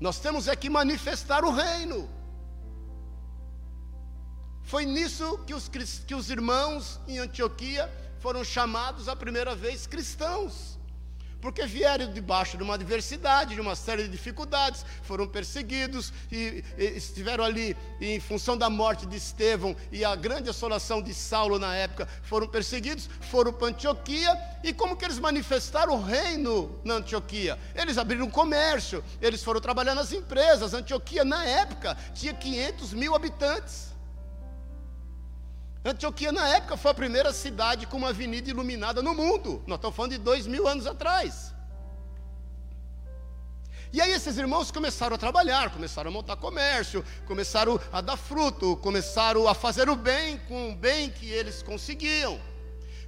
Nós 0.00 0.20
temos 0.20 0.46
é 0.48 0.54
que 0.54 0.70
manifestar 0.70 1.44
o 1.44 1.50
reino. 1.50 2.08
Foi 4.64 4.84
nisso 4.84 5.38
que 5.46 5.54
os, 5.54 5.68
que 6.06 6.14
os 6.14 6.30
irmãos 6.30 7.00
em 7.06 7.18
Antioquia 7.18 7.90
foram 8.20 8.44
chamados 8.44 9.08
a 9.08 9.16
primeira 9.16 9.54
vez 9.54 9.86
cristãos. 9.86 10.72
porque 11.42 11.66
vieram 11.66 12.12
debaixo 12.12 12.56
de 12.56 12.62
uma 12.62 12.74
adversidade, 12.74 13.56
de 13.56 13.60
uma 13.60 13.74
série 13.74 14.04
de 14.04 14.10
dificuldades, 14.10 14.86
foram 15.02 15.26
perseguidos 15.26 16.12
e, 16.30 16.62
e 16.78 16.84
estiveram 16.96 17.42
ali 17.42 17.76
em 18.00 18.20
função 18.20 18.56
da 18.56 18.70
morte 18.70 19.04
de 19.06 19.16
Estevão 19.16 19.74
e 19.90 20.04
a 20.04 20.14
grande 20.14 20.48
assolação 20.48 21.02
de 21.02 21.12
Saulo 21.12 21.58
na 21.58 21.74
época, 21.74 22.08
foram 22.22 22.46
perseguidos, 22.46 23.10
foram 23.22 23.52
para 23.52 23.66
Antioquia 23.66 24.38
e 24.62 24.72
como 24.72 24.96
que 24.96 25.04
eles 25.04 25.18
manifestaram 25.18 25.94
o 25.94 26.00
reino 26.00 26.80
na 26.84 26.94
Antioquia? 26.94 27.58
Eles 27.74 27.98
abriram 27.98 28.26
um 28.26 28.30
comércio, 28.30 29.02
eles 29.20 29.42
foram 29.42 29.60
trabalhar 29.60 29.96
nas 29.96 30.12
empresas. 30.12 30.72
Antioquia 30.72 31.24
na 31.24 31.44
época 31.44 31.96
tinha 32.14 32.32
500 32.32 32.92
mil 32.92 33.16
habitantes. 33.16 33.91
Antioquia, 35.84 36.30
na 36.30 36.48
época, 36.48 36.76
foi 36.76 36.92
a 36.92 36.94
primeira 36.94 37.32
cidade 37.32 37.86
com 37.86 37.96
uma 37.96 38.10
avenida 38.10 38.48
iluminada 38.48 39.02
no 39.02 39.14
mundo. 39.14 39.62
Nós 39.66 39.78
estamos 39.78 39.96
falando 39.96 40.12
de 40.12 40.18
dois 40.18 40.46
mil 40.46 40.68
anos 40.68 40.86
atrás. 40.86 41.52
E 43.92 44.00
aí 44.00 44.12
esses 44.12 44.38
irmãos 44.38 44.70
começaram 44.70 45.16
a 45.16 45.18
trabalhar, 45.18 45.70
começaram 45.70 46.10
a 46.10 46.14
montar 46.14 46.36
comércio, 46.36 47.04
começaram 47.26 47.78
a 47.92 48.00
dar 48.00 48.16
fruto, 48.16 48.76
começaram 48.76 49.46
a 49.46 49.54
fazer 49.54 49.90
o 49.90 49.96
bem 49.96 50.38
com 50.48 50.70
o 50.70 50.74
bem 50.74 51.10
que 51.10 51.28
eles 51.28 51.62
conseguiam. 51.62 52.40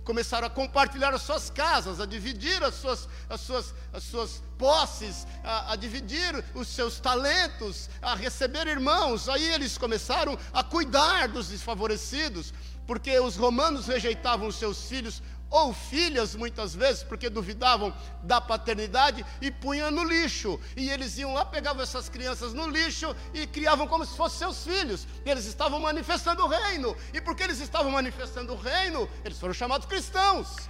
Começaram 0.05 0.47
a 0.47 0.51
compartilhar 0.51 1.15
as 1.15 1.23
suas 1.23 1.49
casas, 1.49 1.99
a 1.99 2.07
dividir 2.07 2.63
as 2.63 2.75
suas, 2.75 3.09
as 3.29 3.41
suas, 3.41 3.75
as 3.93 4.03
suas 4.03 4.43
posses, 4.59 5.27
a, 5.43 5.73
a 5.73 5.77
dividir 5.77 6.45
os 6.55 6.69
seus 6.69 7.01
talentos, 7.01 7.89
a 8.03 8.15
receber 8.15 8.67
irmãos. 8.67 9.29
Aí 9.29 9.49
eles 9.49 9.79
começaram 9.79 10.39
a 10.53 10.63
cuidar 10.63 11.29
dos 11.29 11.49
desfavorecidos, 11.49 12.53
porque 12.87 13.19
os 13.19 13.37
romanos 13.37 13.87
rejeitavam 13.87 14.47
os 14.47 14.57
seus 14.57 14.87
filhos 14.89 15.23
ou 15.51 15.73
filhas 15.73 16.35
muitas 16.35 16.75
vezes, 16.75 17.03
porque 17.03 17.31
duvidavam 17.31 17.95
da 18.23 18.41
paternidade 18.41 19.25
e 19.41 19.51
punham 19.51 19.91
no 19.91 20.03
lixo. 20.03 20.61
E 20.77 20.91
eles 20.91 21.17
iam 21.19 21.33
lá, 21.33 21.45
pegavam 21.45 21.83
essas 21.83 22.09
crianças 22.09 22.53
no 22.53 22.69
lixo 22.69 23.15
e 23.33 23.47
criavam 23.47 23.87
como 23.87 24.05
se 24.05 24.17
fossem 24.17 24.39
seus 24.39 24.65
filhos. 24.65 25.07
Eles 25.25 25.45
estavam 25.45 25.79
manifestando 25.79 26.45
o 26.45 26.49
reino. 26.49 26.97
E 27.13 27.21
porque 27.21 27.43
eles 27.43 27.61
estavam 27.61 27.91
manifestando 27.91 28.53
o 28.53 28.57
reino, 28.57 29.09
eles 29.25 29.39
foram 29.39 29.55
chamados 29.55 29.87
cristãos. 29.87 30.69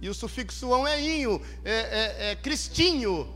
E 0.00 0.08
o 0.08 0.14
sufixo 0.14 0.72
ão 0.72 0.86
é 0.86 1.00
inho, 1.00 1.40
é, 1.64 1.72
é, 1.72 2.30
é 2.30 2.36
cristinho. 2.36 3.34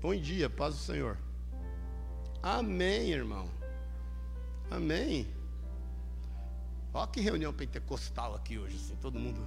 Bom 0.00 0.16
dia, 0.16 0.48
paz 0.48 0.74
do 0.74 0.80
Senhor. 0.80 1.29
Amém, 2.42 3.10
irmão. 3.10 3.48
Amém. 4.70 5.26
Olha 6.92 7.06
que 7.06 7.20
reunião 7.20 7.52
pentecostal 7.52 8.34
aqui 8.34 8.58
hoje, 8.58 8.76
assim, 8.76 8.96
todo 8.96 9.18
mundo. 9.18 9.46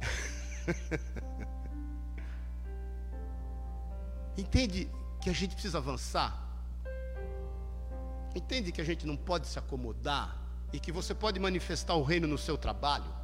Entende 4.36 4.90
que 5.20 5.30
a 5.30 5.32
gente 5.32 5.52
precisa 5.52 5.78
avançar? 5.78 6.40
Entende 8.34 8.70
que 8.72 8.80
a 8.80 8.84
gente 8.84 9.06
não 9.06 9.16
pode 9.16 9.46
se 9.46 9.58
acomodar 9.58 10.36
e 10.72 10.80
que 10.80 10.92
você 10.92 11.14
pode 11.14 11.38
manifestar 11.40 11.94
o 11.94 12.02
reino 12.02 12.26
no 12.26 12.36
seu 12.36 12.58
trabalho? 12.58 13.23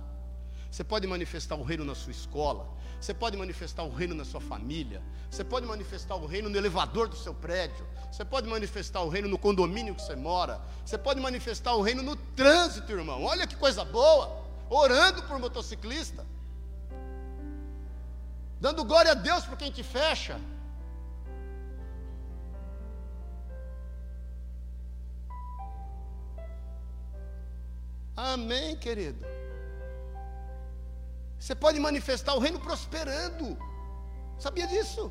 Você 0.71 0.85
pode 0.85 1.07
manifestar 1.07 1.57
o 1.57 1.64
reino 1.64 1.85
na 1.85 1.95
sua 1.97 2.12
escola, 2.12 2.68
você 3.01 3.12
pode 3.12 3.37
manifestar 3.37 3.83
o 3.83 3.91
reino 3.91 4.14
na 4.14 4.25
sua 4.25 4.41
família, 4.41 5.03
você 5.29 5.43
pode 5.43 5.66
manifestar 5.66 6.14
o 6.14 6.27
reino 6.27 6.49
no 6.49 6.57
elevador 6.57 7.09
do 7.09 7.16
seu 7.16 7.35
prédio, 7.35 7.85
você 8.11 8.25
pode 8.25 8.49
manifestar 8.49 9.03
o 9.03 9.09
reino 9.09 9.29
no 9.29 9.37
condomínio 9.37 9.95
que 9.95 10.03
você 10.03 10.14
mora, 10.14 10.61
você 10.85 10.97
pode 10.97 11.21
manifestar 11.21 11.75
o 11.75 11.83
reino 11.83 12.03
no 12.03 12.14
trânsito, 12.14 12.93
irmão. 12.93 13.25
Olha 13.25 13.47
que 13.47 13.57
coisa 13.57 13.85
boa! 13.85 14.39
Orando 14.68 15.25
por 15.25 15.41
motociclista, 15.41 16.25
dando 18.61 18.85
glória 18.85 19.11
a 19.11 19.14
Deus 19.14 19.45
por 19.45 19.57
quem 19.57 19.73
te 19.73 19.83
fecha. 19.83 20.39
Amém, 28.16 28.77
querido. 28.77 29.39
Você 31.41 31.55
pode 31.55 31.80
manifestar 31.80 32.34
o 32.34 32.38
reino 32.38 32.61
prosperando. 32.61 33.57
Sabia 34.38 34.66
disso? 34.66 35.11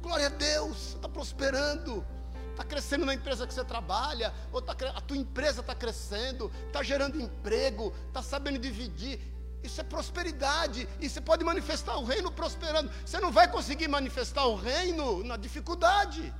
Glória 0.00 0.26
a 0.26 0.30
Deus, 0.30 0.76
você 0.76 0.96
está 0.96 1.08
prosperando. 1.08 2.04
Está 2.52 2.64
crescendo 2.64 3.04
na 3.04 3.12
empresa 3.12 3.46
que 3.46 3.52
você 3.52 3.64
trabalha, 3.64 4.32
ou 4.52 4.62
tá, 4.62 4.76
a 4.94 5.00
tua 5.00 5.16
empresa 5.16 5.60
está 5.60 5.74
crescendo, 5.74 6.50
está 6.68 6.84
gerando 6.84 7.20
emprego, 7.20 7.92
está 8.08 8.22
sabendo 8.22 8.58
dividir. 8.58 9.20
Isso 9.62 9.80
é 9.80 9.84
prosperidade. 9.84 10.88
E 11.00 11.08
você 11.08 11.20
pode 11.20 11.44
manifestar 11.44 11.96
o 11.96 12.04
reino 12.04 12.30
prosperando. 12.30 12.90
Você 13.04 13.20
não 13.20 13.30
vai 13.30 13.50
conseguir 13.50 13.88
manifestar 13.88 14.46
o 14.46 14.54
reino 14.54 15.22
na 15.24 15.36
dificuldade. 15.36 16.32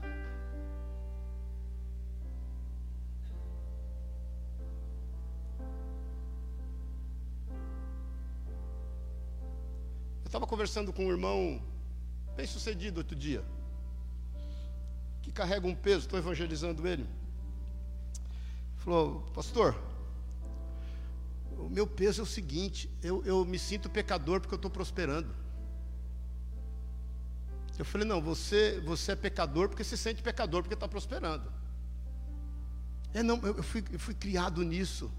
Estava 10.34 10.48
conversando 10.48 10.92
com 10.92 11.06
um 11.06 11.10
irmão 11.12 11.62
bem 12.34 12.44
sucedido 12.44 12.98
outro 12.98 13.14
dia, 13.14 13.44
que 15.22 15.30
carrega 15.30 15.64
um 15.64 15.76
peso, 15.76 16.06
estou 16.06 16.18
evangelizando 16.18 16.88
ele. 16.88 17.06
Falou, 18.78 19.20
pastor, 19.32 19.80
o 21.56 21.68
meu 21.68 21.86
peso 21.86 22.20
é 22.20 22.24
o 22.24 22.26
seguinte, 22.26 22.90
eu, 23.00 23.24
eu 23.24 23.44
me 23.44 23.60
sinto 23.60 23.88
pecador 23.88 24.40
porque 24.40 24.54
eu 24.54 24.56
estou 24.56 24.72
prosperando. 24.72 25.32
Eu 27.78 27.84
falei, 27.84 28.04
não, 28.04 28.20
você, 28.20 28.80
você 28.84 29.12
é 29.12 29.16
pecador 29.16 29.68
porque 29.68 29.84
se 29.84 29.96
sente 29.96 30.20
pecador 30.20 30.62
porque 30.62 30.74
está 30.74 30.88
prosperando. 30.88 31.48
É, 33.12 33.22
não, 33.22 33.36
eu, 33.36 33.58
eu, 33.58 33.62
fui, 33.62 33.84
eu 33.92 34.00
fui 34.00 34.14
criado 34.14 34.64
nisso. 34.64 35.12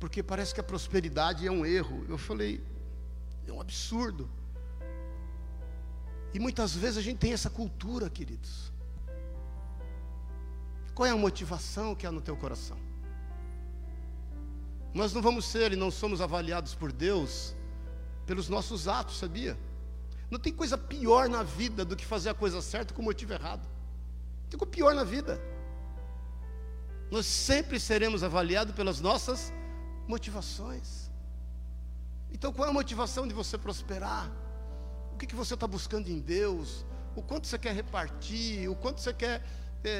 Porque 0.00 0.20
parece 0.20 0.52
que 0.52 0.58
a 0.58 0.64
prosperidade 0.64 1.46
é 1.46 1.50
um 1.50 1.64
erro. 1.64 2.04
Eu 2.08 2.18
falei, 2.18 2.60
é 3.50 3.52
um 3.54 3.60
absurdo. 3.60 4.28
E 6.32 6.38
muitas 6.38 6.74
vezes 6.74 6.98
a 6.98 7.02
gente 7.02 7.18
tem 7.18 7.32
essa 7.32 7.48
cultura, 7.48 8.10
queridos. 8.10 8.72
Qual 10.94 11.06
é 11.06 11.10
a 11.10 11.16
motivação 11.16 11.94
que 11.94 12.06
há 12.06 12.12
no 12.12 12.20
teu 12.20 12.36
coração? 12.36 12.78
Nós 14.92 15.12
não 15.12 15.22
vamos 15.22 15.44
ser 15.44 15.72
e 15.72 15.76
não 15.76 15.90
somos 15.90 16.20
avaliados 16.20 16.74
por 16.74 16.90
Deus 16.90 17.54
pelos 18.26 18.48
nossos 18.48 18.88
atos, 18.88 19.18
sabia? 19.18 19.58
Não 20.30 20.38
tem 20.38 20.52
coisa 20.52 20.76
pior 20.76 21.28
na 21.28 21.42
vida 21.42 21.84
do 21.84 21.96
que 21.96 22.04
fazer 22.04 22.30
a 22.30 22.34
coisa 22.34 22.60
certa 22.60 22.92
com 22.92 23.00
o 23.00 23.04
motivo 23.04 23.32
errado. 23.32 23.66
Tem 24.50 24.58
coisa 24.58 24.70
pior 24.70 24.94
na 24.94 25.04
vida. 25.04 25.40
Nós 27.10 27.24
sempre 27.24 27.80
seremos 27.80 28.22
avaliados 28.22 28.74
pelas 28.74 29.00
nossas 29.00 29.52
motivações. 30.06 31.07
Então, 32.32 32.52
qual 32.52 32.66
é 32.66 32.70
a 32.70 32.74
motivação 32.74 33.26
de 33.26 33.34
você 33.34 33.56
prosperar? 33.56 34.30
O 35.12 35.16
que, 35.18 35.26
que 35.26 35.34
você 35.34 35.54
está 35.54 35.66
buscando 35.66 36.08
em 36.08 36.20
Deus? 36.20 36.84
O 37.16 37.22
quanto 37.22 37.46
você 37.46 37.58
quer 37.58 37.74
repartir? 37.74 38.70
O 38.70 38.76
quanto 38.76 39.00
você 39.00 39.12
quer 39.12 39.42
é, 39.82 39.90
é, 39.90 39.96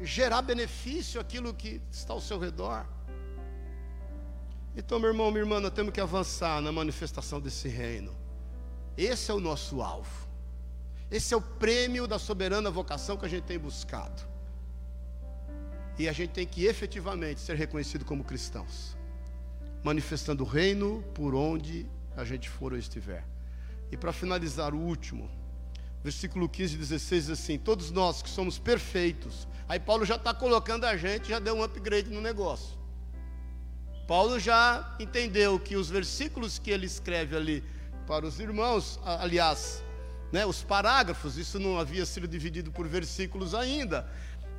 é, 0.00 0.04
gerar 0.04 0.42
benefício 0.42 1.20
àquilo 1.20 1.52
que 1.54 1.80
está 1.90 2.12
ao 2.12 2.20
seu 2.20 2.38
redor? 2.38 2.86
Então, 4.76 4.98
meu 4.98 5.10
irmão, 5.10 5.30
minha 5.30 5.42
irmã, 5.42 5.60
nós 5.60 5.72
temos 5.72 5.92
que 5.92 6.00
avançar 6.00 6.60
na 6.60 6.72
manifestação 6.72 7.40
desse 7.40 7.68
reino. 7.68 8.12
Esse 8.96 9.30
é 9.30 9.34
o 9.34 9.40
nosso 9.40 9.82
alvo. 9.82 10.28
Esse 11.10 11.34
é 11.34 11.36
o 11.36 11.40
prêmio 11.40 12.08
da 12.08 12.18
soberana 12.18 12.70
vocação 12.70 13.16
que 13.16 13.24
a 13.24 13.28
gente 13.28 13.44
tem 13.44 13.58
buscado. 13.58 14.22
E 15.96 16.08
a 16.08 16.12
gente 16.12 16.30
tem 16.30 16.44
que 16.44 16.64
efetivamente 16.64 17.40
ser 17.40 17.54
reconhecido 17.54 18.04
como 18.04 18.24
cristãos 18.24 18.93
manifestando 19.84 20.42
o 20.42 20.46
reino 20.46 21.04
por 21.14 21.34
onde 21.34 21.86
a 22.16 22.24
gente 22.24 22.48
for 22.48 22.72
ou 22.72 22.78
estiver. 22.78 23.22
E 23.92 23.96
para 23.96 24.12
finalizar, 24.12 24.74
o 24.74 24.78
último, 24.78 25.30
versículo 26.02 26.48
15 26.48 26.74
e 26.74 26.78
16 26.78 27.26
diz 27.26 27.30
assim: 27.30 27.58
Todos 27.58 27.90
nós 27.90 28.22
que 28.22 28.30
somos 28.30 28.58
perfeitos. 28.58 29.46
Aí 29.68 29.78
Paulo 29.78 30.04
já 30.06 30.16
está 30.16 30.32
colocando 30.32 30.84
a 30.84 30.96
gente, 30.96 31.28
já 31.28 31.38
deu 31.38 31.54
um 31.54 31.62
upgrade 31.62 32.10
no 32.10 32.20
negócio. 32.20 32.78
Paulo 34.08 34.38
já 34.38 34.96
entendeu 34.98 35.60
que 35.60 35.76
os 35.76 35.88
versículos 35.88 36.58
que 36.58 36.70
ele 36.70 36.86
escreve 36.86 37.36
ali 37.36 37.64
para 38.06 38.26
os 38.26 38.38
irmãos, 38.38 39.00
aliás, 39.04 39.82
né, 40.30 40.44
os 40.44 40.62
parágrafos, 40.62 41.38
isso 41.38 41.58
não 41.58 41.78
havia 41.78 42.04
sido 42.04 42.28
dividido 42.28 42.70
por 42.70 42.86
versículos 42.88 43.54
ainda. 43.54 44.10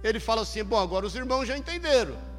Ele 0.04 0.20
fala 0.20 0.44
assim: 0.44 0.64
bom, 0.64 0.80
agora 0.80 1.06
os 1.06 1.16
irmãos 1.16 1.48
já 1.48 1.58
entenderam 1.58 2.35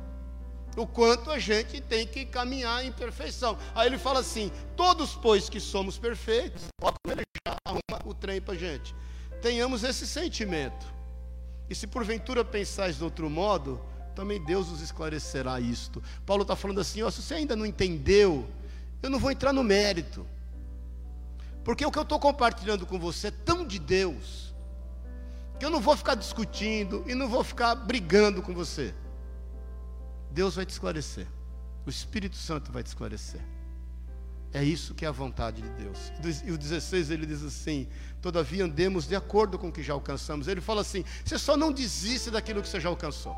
o 0.77 0.87
quanto 0.87 1.31
a 1.31 1.39
gente 1.39 1.81
tem 1.81 2.07
que 2.07 2.27
caminhar 2.27 2.85
em 2.85 2.93
perfeição. 2.93 3.59
Aí 3.75 3.89
ele 3.89 3.99
fala 3.99 4.21
assim: 4.21 4.53
todos, 4.77 5.15
pois 5.15 5.49
que 5.49 5.59
somos 5.59 5.99
perfeitos, 5.99 6.65
ele 7.09 7.23
já 7.47 7.57
arruma 7.67 8.03
o 8.05 8.15
trem 8.15 8.41
para 8.41 8.55
a 8.55 8.57
gente, 8.57 8.95
tenhamos 9.41 9.83
esse 9.83 10.07
sentimento. 10.07 10.95
E 11.69 11.75
se 11.75 11.87
porventura 11.87 12.45
pensais 12.45 12.99
de 12.99 13.05
outro 13.05 13.29
modo, 13.29 13.81
também 14.15 14.41
Deus 14.45 14.69
nos 14.69 14.81
esclarecerá 14.81 15.59
isto. 15.59 16.03
Paulo 16.25 16.43
está 16.43 16.55
falando 16.55 16.81
assim: 16.81 17.03
ó, 17.03 17.11
se 17.11 17.23
você 17.23 17.35
ainda 17.35 17.57
não 17.57 17.67
entendeu, 17.67 18.47
eu 19.03 19.11
não 19.11 19.19
vou 19.19 19.31
entrar 19.31 19.53
no 19.53 19.65
mérito, 19.65 20.27
porque 21.65 21.85
o 21.85 21.91
que 21.91 21.99
eu 21.99 22.03
estou 22.03 22.21
compartilhando 22.21 22.87
com 22.87 22.99
você 22.99 23.29
é 23.29 23.31
tão 23.31 23.67
de 23.67 23.79
Deus, 23.79 24.55
que 25.59 25.65
eu 25.65 25.71
não 25.71 25.81
vou 25.81 25.97
ficar 25.97 26.15
discutindo 26.15 27.03
e 27.07 27.15
não 27.15 27.29
vou 27.29 27.43
ficar 27.43 27.75
brigando 27.75 28.43
com 28.43 28.55
você. 28.55 28.95
Deus 30.31 30.57
vai 30.57 30.67
te 30.67 30.71
esclarecer, 30.71 31.27
o 31.87 31.91
Espírito 31.91 32.37
Santo 32.37 32.73
vai 32.73 32.83
te 32.83 32.87
esclarecer. 32.87 33.41
É 34.53 34.63
isso 34.65 34.95
que 34.95 35.05
é 35.05 35.09
a 35.09 35.13
vontade 35.13 35.61
de 35.61 35.69
Deus. 35.71 36.13
E 36.45 36.51
o 36.51 36.57
16 36.57 37.11
ele 37.11 37.27
diz 37.27 37.43
assim: 37.43 37.89
Todavia 38.23 38.65
andemos 38.65 39.07
de 39.07 39.15
acordo 39.15 39.59
com 39.59 39.69
o 39.69 39.73
que 39.73 39.83
já 39.83 39.93
alcançamos. 39.93 40.49
Ele 40.49 40.61
fala 40.61 40.81
assim: 40.81 41.05
Você 41.25 41.39
só 41.39 41.57
não 41.57 41.71
desiste 41.71 42.31
daquilo 42.31 42.63
que 42.63 42.69
você 42.69 42.81
já 42.81 42.89
alcançou. 42.89 43.37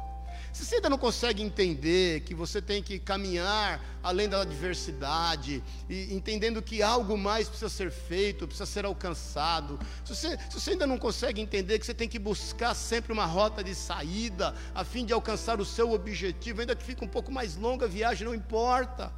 Se 0.52 0.64
você 0.64 0.76
ainda 0.76 0.90
não 0.90 0.98
consegue 0.98 1.42
entender 1.42 2.20
que 2.22 2.34
você 2.34 2.60
tem 2.60 2.82
que 2.82 2.98
caminhar 2.98 3.84
além 4.02 4.28
da 4.28 4.40
adversidade, 4.40 5.62
e 5.88 6.14
entendendo 6.14 6.62
que 6.62 6.82
algo 6.82 7.16
mais 7.16 7.48
precisa 7.48 7.68
ser 7.68 7.90
feito, 7.90 8.46
precisa 8.46 8.66
ser 8.66 8.84
alcançado, 8.84 9.78
se 10.04 10.14
você, 10.14 10.38
se 10.50 10.60
você 10.60 10.70
ainda 10.70 10.86
não 10.86 10.98
consegue 10.98 11.40
entender 11.40 11.78
que 11.78 11.86
você 11.86 11.94
tem 11.94 12.08
que 12.08 12.18
buscar 12.18 12.74
sempre 12.74 13.12
uma 13.12 13.26
rota 13.26 13.62
de 13.62 13.74
saída, 13.74 14.54
a 14.74 14.84
fim 14.84 15.04
de 15.04 15.12
alcançar 15.12 15.60
o 15.60 15.64
seu 15.64 15.92
objetivo, 15.92 16.60
ainda 16.60 16.74
que 16.74 16.84
fique 16.84 17.04
um 17.04 17.08
pouco 17.08 17.30
mais 17.30 17.56
longa 17.56 17.84
a 17.84 17.88
viagem, 17.88 18.26
não 18.26 18.34
importa. 18.34 19.12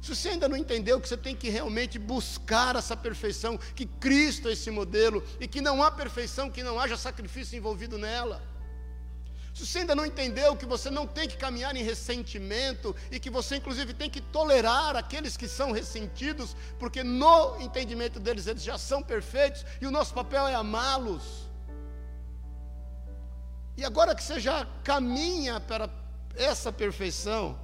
Se 0.00 0.14
você 0.14 0.30
ainda 0.30 0.48
não 0.48 0.56
entendeu 0.56 1.00
que 1.00 1.08
você 1.08 1.16
tem 1.16 1.34
que 1.34 1.48
realmente 1.48 1.98
buscar 1.98 2.76
essa 2.76 2.96
perfeição, 2.96 3.58
que 3.74 3.86
Cristo 3.86 4.48
é 4.48 4.52
esse 4.52 4.70
modelo 4.70 5.22
e 5.40 5.48
que 5.48 5.60
não 5.60 5.82
há 5.82 5.90
perfeição 5.90 6.50
que 6.50 6.62
não 6.62 6.78
haja 6.78 6.96
sacrifício 6.96 7.56
envolvido 7.56 7.98
nela. 7.98 8.55
Se 9.56 9.64
você 9.64 9.78
ainda 9.78 9.94
não 9.94 10.04
entendeu 10.04 10.54
que 10.54 10.66
você 10.66 10.90
não 10.90 11.06
tem 11.06 11.26
que 11.26 11.38
caminhar 11.38 11.74
em 11.74 11.82
ressentimento 11.82 12.94
e 13.10 13.18
que 13.18 13.30
você 13.30 13.56
inclusive 13.56 13.94
tem 13.94 14.10
que 14.10 14.20
tolerar 14.20 14.94
aqueles 14.96 15.34
que 15.34 15.48
são 15.48 15.72
ressentidos, 15.72 16.54
porque 16.78 17.02
no 17.02 17.58
entendimento 17.58 18.20
deles 18.20 18.46
eles 18.46 18.62
já 18.62 18.76
são 18.76 19.02
perfeitos 19.02 19.64
e 19.80 19.86
o 19.86 19.90
nosso 19.90 20.12
papel 20.12 20.46
é 20.46 20.54
amá-los. 20.54 21.48
E 23.78 23.82
agora 23.82 24.14
que 24.14 24.22
você 24.22 24.38
já 24.38 24.66
caminha 24.84 25.58
para 25.58 25.88
essa 26.34 26.70
perfeição, 26.70 27.58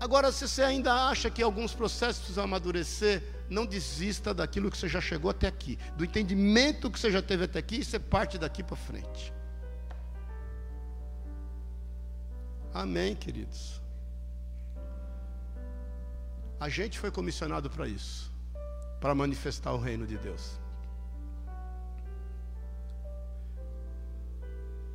Agora, 0.00 0.30
se 0.32 0.46
você 0.46 0.62
ainda 0.62 0.92
acha 0.92 1.30
que 1.30 1.42
alguns 1.42 1.72
processos 1.72 2.18
precisam 2.18 2.44
amadurecer, 2.44 3.22
não 3.48 3.64
desista 3.64 4.34
daquilo 4.34 4.70
que 4.70 4.76
você 4.76 4.88
já 4.88 5.00
chegou 5.00 5.30
até 5.30 5.46
aqui, 5.46 5.78
do 5.96 6.04
entendimento 6.04 6.90
que 6.90 6.98
você 6.98 7.10
já 7.10 7.22
teve 7.22 7.44
até 7.44 7.60
aqui, 7.60 7.76
e 7.76 7.84
você 7.84 7.98
parte 7.98 8.36
daqui 8.36 8.62
para 8.62 8.76
frente. 8.76 9.32
Amém, 12.74 13.14
queridos. 13.14 13.80
A 16.58 16.68
gente 16.68 16.98
foi 16.98 17.08
comissionado 17.08 17.70
para 17.70 17.86
isso, 17.86 18.32
para 19.00 19.14
manifestar 19.14 19.72
o 19.72 19.78
reino 19.78 20.04
de 20.04 20.18
Deus. 20.18 20.58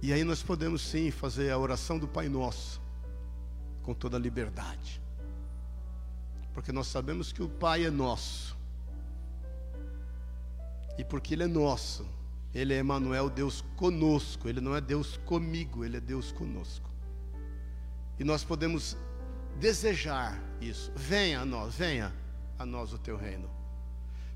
E 0.01 0.11
aí 0.11 0.25
nós 0.25 0.43
podemos 0.43 0.81
sim 0.81 1.09
fazer 1.09 1.51
a 1.51 1.57
oração 1.57 1.97
do 1.97 2.07
Pai 2.07 2.27
Nosso 2.27 2.81
com 3.81 3.93
toda 3.93 4.17
a 4.17 4.19
liberdade. 4.19 5.01
Porque 6.53 6.73
nós 6.73 6.87
sabemos 6.87 7.31
que 7.31 7.41
o 7.41 7.47
Pai 7.47 7.85
é 7.85 7.89
nosso. 7.89 8.57
E 10.97 11.05
porque 11.05 11.33
Ele 11.33 11.43
é 11.43 11.47
nosso, 11.47 12.05
Ele 12.53 12.73
é 12.73 12.79
Emmanuel, 12.79 13.29
Deus 13.29 13.61
conosco. 13.77 14.49
Ele 14.49 14.59
não 14.59 14.75
é 14.75 14.81
Deus 14.81 15.15
comigo, 15.15 15.85
Ele 15.85 15.95
é 15.95 16.01
Deus 16.01 16.33
conosco. 16.33 16.88
E 18.19 18.23
nós 18.23 18.43
podemos 18.43 18.97
desejar 19.55 20.37
isso. 20.59 20.91
Venha 20.95 21.41
a 21.41 21.45
nós, 21.45 21.75
venha 21.75 22.13
a 22.57 22.65
nós 22.65 22.93
o 22.93 22.97
teu 22.97 23.15
reino. 23.15 23.49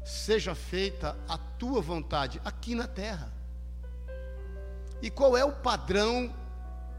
Seja 0.05 0.55
feita 0.55 1.17
a 1.27 1.37
tua 1.37 1.81
vontade 1.81 2.41
aqui 2.45 2.73
na 2.75 2.87
terra. 2.87 3.31
E 5.01 5.09
qual 5.09 5.35
é 5.35 5.43
o 5.43 5.51
padrão 5.51 6.33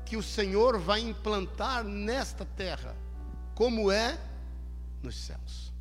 que 0.05 0.17
o 0.17 0.23
Senhor 0.23 0.79
vai 0.79 1.01
implantar 1.01 1.83
nesta 1.83 2.45
terra, 2.45 2.95
como 3.55 3.91
é 3.91 4.19
nos 5.03 5.17
céus. 5.17 5.73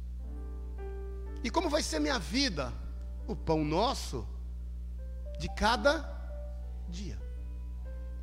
E 1.43 1.49
como 1.49 1.69
vai 1.69 1.83
ser 1.83 1.99
minha 1.99 2.17
vida? 2.17 2.71
O 3.27 3.35
pão 3.35 3.63
nosso 3.63 4.27
de 5.39 5.49
cada 5.49 6.09
dia. 6.89 7.19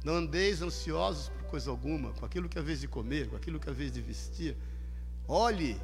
Não 0.03 0.15
andeis 0.15 0.63
ansiosos 0.63 1.31
coisa 1.51 1.71
alguma, 1.71 2.13
com 2.13 2.25
aquilo 2.25 2.49
que 2.49 2.59
é 2.59 2.63
vez 2.63 2.81
de 2.81 2.89
comer, 2.89 3.29
com 3.29 3.37
aquilo 3.37 3.59
que 3.59 3.69
é 3.69 3.73
vez 3.73 3.91
de 3.91 4.01
vestir. 4.01 4.57
Olhe 5.27 5.81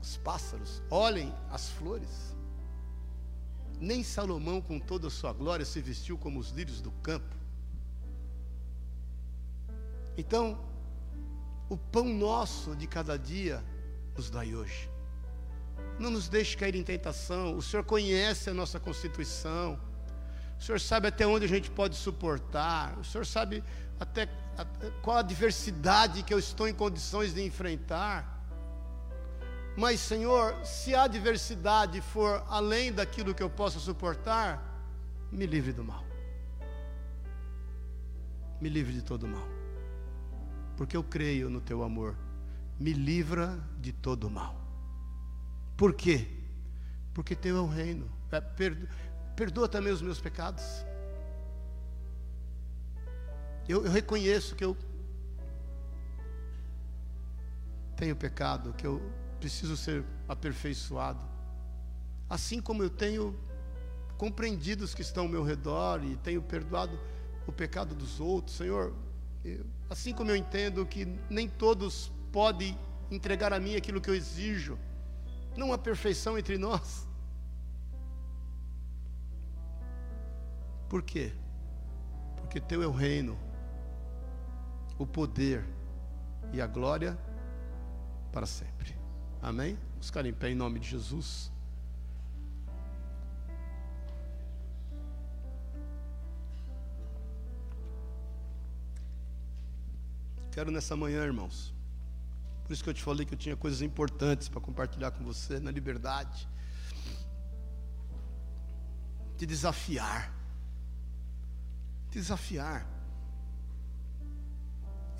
os 0.00 0.16
pássaros, 0.18 0.82
olhem 0.90 1.34
as 1.50 1.70
flores. 1.70 2.36
Nem 3.80 4.04
Salomão, 4.04 4.60
com 4.60 4.78
toda 4.78 5.08
a 5.08 5.10
sua 5.10 5.32
glória, 5.32 5.64
se 5.64 5.80
vestiu 5.80 6.18
como 6.18 6.38
os 6.38 6.50
lírios 6.50 6.82
do 6.82 6.90
campo. 7.08 7.34
Então, 10.18 10.58
o 11.68 11.76
pão 11.76 12.04
nosso 12.04 12.76
de 12.76 12.86
cada 12.86 13.16
dia 13.16 13.64
nos 14.14 14.28
dai 14.28 14.54
hoje. 14.54 14.90
Não 15.98 16.10
nos 16.10 16.28
deixe 16.28 16.56
cair 16.56 16.74
em 16.74 16.82
tentação. 16.82 17.56
O 17.56 17.62
Senhor 17.62 17.84
conhece 17.84 18.50
a 18.50 18.54
nossa 18.54 18.78
constituição. 18.78 19.80
O 20.58 20.62
Senhor 20.62 20.78
sabe 20.78 21.08
até 21.08 21.26
onde 21.26 21.46
a 21.46 21.48
gente 21.48 21.70
pode 21.70 21.96
suportar. 21.96 22.98
O 22.98 23.04
Senhor 23.04 23.24
sabe 23.24 23.64
até, 24.00 24.28
até 24.56 24.90
qual 25.02 25.18
a 25.18 25.22
diversidade 25.22 26.24
que 26.24 26.34
eu 26.34 26.38
estou 26.38 26.66
em 26.66 26.74
condições 26.74 27.34
de 27.34 27.44
enfrentar. 27.44 28.38
Mas, 29.76 30.00
Senhor, 30.00 30.56
se 30.64 30.94
a 30.94 31.04
adversidade 31.04 32.00
for 32.00 32.42
além 32.48 32.92
daquilo 32.92 33.34
que 33.34 33.42
eu 33.42 33.48
possa 33.48 33.78
suportar, 33.78 34.60
me 35.30 35.46
livre 35.46 35.72
do 35.72 35.84
mal. 35.84 36.04
Me 38.60 38.68
livre 38.68 38.92
de 38.92 39.02
todo 39.02 39.28
mal 39.28 39.60
porque 40.80 40.96
eu 40.96 41.04
creio 41.04 41.50
no 41.50 41.60
teu 41.60 41.82
amor. 41.82 42.16
Me 42.78 42.94
livra 42.94 43.62
de 43.78 43.92
todo 43.92 44.30
mal. 44.30 44.58
Por 45.76 45.92
quê? 45.92 46.26
Porque 47.12 47.36
teu 47.36 47.58
é 47.58 47.60
o 47.60 47.66
reino. 47.66 48.10
É, 48.32 48.40
perdoa 49.36 49.68
também 49.68 49.92
os 49.92 50.00
meus 50.00 50.18
pecados. 50.18 50.64
Eu, 53.68 53.84
eu 53.84 53.90
reconheço 53.90 54.54
que 54.56 54.64
eu 54.64 54.76
tenho 57.96 58.16
pecado, 58.16 58.72
que 58.72 58.86
eu 58.86 59.00
preciso 59.38 59.76
ser 59.76 60.04
aperfeiçoado. 60.28 61.24
Assim 62.28 62.60
como 62.60 62.82
eu 62.82 62.90
tenho 62.90 63.38
compreendido 64.16 64.84
os 64.84 64.94
que 64.94 65.02
estão 65.02 65.24
ao 65.24 65.28
meu 65.28 65.42
redor 65.42 66.04
e 66.04 66.16
tenho 66.16 66.42
perdoado 66.42 66.98
o 67.46 67.52
pecado 67.52 67.94
dos 67.94 68.20
outros, 68.20 68.56
Senhor, 68.56 68.94
eu, 69.44 69.64
assim 69.88 70.12
como 70.12 70.30
eu 70.30 70.36
entendo 70.36 70.84
que 70.86 71.06
nem 71.28 71.48
todos 71.48 72.12
podem 72.30 72.78
entregar 73.10 73.52
a 73.52 73.58
mim 73.58 73.76
aquilo 73.76 74.00
que 74.00 74.08
eu 74.08 74.14
exijo, 74.14 74.78
não 75.56 75.72
há 75.72 75.78
perfeição 75.78 76.38
entre 76.38 76.56
nós. 76.56 77.06
Por 80.88 81.02
quê? 81.02 81.32
Porque 82.36 82.60
teu 82.60 82.82
é 82.82 82.86
o 82.86 82.92
reino, 82.92 83.38
o 85.02 85.06
poder 85.06 85.64
e 86.52 86.60
a 86.60 86.66
glória 86.66 87.18
para 88.30 88.44
sempre. 88.44 88.94
Amém? 89.40 89.78
Vamos 89.92 90.06
ficar 90.06 90.26
em 90.26 90.32
pé 90.32 90.50
em 90.50 90.54
nome 90.54 90.78
de 90.78 90.88
Jesus. 90.88 91.50
Quero 100.52 100.70
nessa 100.70 100.94
manhã, 100.94 101.24
irmãos. 101.24 101.72
Por 102.64 102.74
isso 102.74 102.84
que 102.84 102.90
eu 102.90 102.94
te 102.94 103.02
falei 103.02 103.24
que 103.24 103.32
eu 103.32 103.38
tinha 103.38 103.56
coisas 103.56 103.80
importantes 103.80 104.50
para 104.50 104.60
compartilhar 104.60 105.12
com 105.12 105.24
você 105.24 105.58
na 105.58 105.70
liberdade. 105.70 106.46
Te 109.38 109.46
desafiar. 109.46 110.30
Te 112.10 112.18
desafiar. 112.18 112.99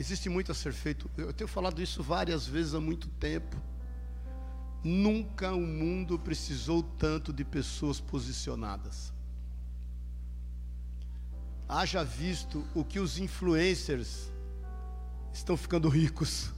Existe 0.00 0.30
muito 0.30 0.50
a 0.50 0.54
ser 0.54 0.72
feito. 0.72 1.10
Eu 1.14 1.30
tenho 1.30 1.46
falado 1.46 1.82
isso 1.82 2.02
várias 2.02 2.46
vezes 2.46 2.72
há 2.72 2.80
muito 2.80 3.06
tempo. 3.06 3.54
Nunca 4.82 5.52
o 5.52 5.60
mundo 5.60 6.18
precisou 6.18 6.82
tanto 6.82 7.34
de 7.34 7.44
pessoas 7.44 8.00
posicionadas. 8.00 9.12
Haja 11.68 12.02
visto 12.02 12.66
o 12.74 12.82
que 12.82 12.98
os 12.98 13.18
influencers 13.18 14.32
estão 15.34 15.54
ficando 15.54 15.86
ricos. 15.90 16.50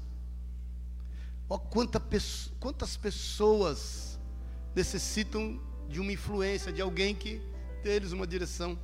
Ó, 1.49 1.59
quanta, 1.59 2.01
quantas 2.61 2.97
pessoas 2.97 4.20
necessitam 4.72 5.61
de 5.88 5.99
uma 5.99 6.12
influência, 6.12 6.72
de 6.72 6.80
alguém 6.80 7.12
que 7.12 7.43
dê 7.82 7.97
eles 7.97 8.12
uma 8.12 8.24
direção. 8.24 8.78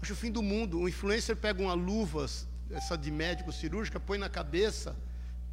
Acho 0.00 0.12
o 0.12 0.16
fim 0.16 0.30
do 0.30 0.40
mundo. 0.40 0.78
O 0.78 0.88
influencer 0.88 1.36
pega 1.36 1.60
uma 1.60 1.74
luva 1.74 2.28
essa 2.72 2.96
de 2.96 3.10
médico 3.10 3.52
cirúrgica, 3.52 4.00
põe 4.00 4.18
na 4.18 4.28
cabeça, 4.28 4.96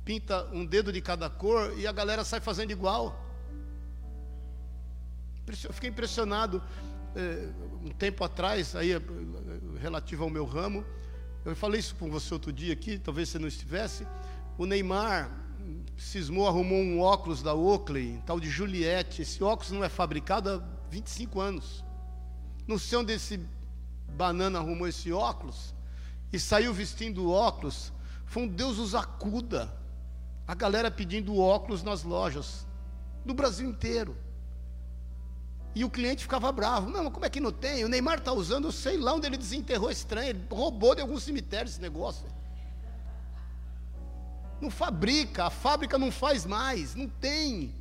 pinta 0.06 0.46
um 0.52 0.66
dedo 0.66 0.92
de 0.92 1.02
cada 1.02 1.30
cor 1.30 1.78
e 1.78 1.86
a 1.86 1.92
galera 1.92 2.24
sai 2.24 2.40
fazendo 2.40 2.72
igual. 2.72 3.26
Eu 5.64 5.74
fiquei 5.74 5.90
impressionado 5.90 6.62
é, 7.16 7.50
um 7.84 7.90
tempo 7.90 8.24
atrás, 8.24 8.76
aí 8.76 8.92
relativo 9.80 10.24
ao 10.24 10.30
meu 10.30 10.46
ramo. 10.46 10.86
Eu 11.44 11.56
falei 11.56 11.80
isso 11.80 11.96
com 11.96 12.10
você 12.10 12.34
outro 12.34 12.54
dia 12.54 12.74
aqui, 12.74 12.98
talvez 12.98 13.30
você 13.30 13.40
não 13.40 13.48
estivesse. 13.48 14.08
O 14.58 14.66
Neymar 14.66 15.32
cismou, 15.98 16.48
arrumou 16.48 16.78
um 16.78 17.00
óculos 17.00 17.42
da 17.42 17.54
Oakley, 17.54 18.22
tal 18.26 18.40
de 18.40 18.50
Juliette. 18.50 19.24
Esse 19.24 19.44
óculos 19.44 19.72
não 19.72 19.84
é 19.84 19.90
fabricado 19.90 20.50
há 20.50 20.64
25 20.90 21.40
anos. 21.40 21.84
Não 22.68 22.78
sei 22.78 22.98
onde 23.00 23.14
esse 23.14 23.40
banana 24.16 24.60
arrumou 24.60 24.88
esse 24.88 25.12
óculos 25.12 25.74
e 26.32 26.40
saiu 26.40 26.74
vestindo 26.74 27.32
óculos. 27.32 27.92
Foi 28.26 28.44
um 28.44 28.48
Deus 28.48 28.78
os 28.78 28.94
acuda. 28.96 29.74
A 30.48 30.54
galera 30.54 30.90
pedindo 30.90 31.38
óculos 31.38 31.84
nas 31.84 32.04
lojas, 32.04 32.66
no 33.24 33.34
Brasil 33.34 33.70
inteiro. 33.70 34.18
E 35.76 35.86
o 35.86 35.90
cliente 35.90 36.24
ficava 36.24 36.52
bravo. 36.52 36.90
Não, 36.90 37.12
como 37.12 37.26
é 37.26 37.30
que 37.30 37.40
não 37.40 37.52
tem? 37.52 37.86
O 37.86 37.88
Neymar 37.88 38.18
está 38.18 38.34
usando, 38.34 38.66
eu 38.66 38.72
sei 38.72 38.98
lá 38.98 39.14
onde 39.14 39.28
ele 39.28 39.38
desenterrou 39.38 39.92
estranho. 39.92 40.30
Ele 40.30 40.46
roubou 40.50 40.96
de 40.96 41.02
algum 41.02 41.20
cemitério 41.20 41.70
esse 41.70 41.80
negócio. 41.80 42.26
Não 44.60 44.70
fabrica, 44.70 45.46
a 45.46 45.50
fábrica 45.50 45.98
não 45.98 46.12
faz 46.12 46.46
mais, 46.46 46.96
não 46.96 47.08
tem. 47.08 47.74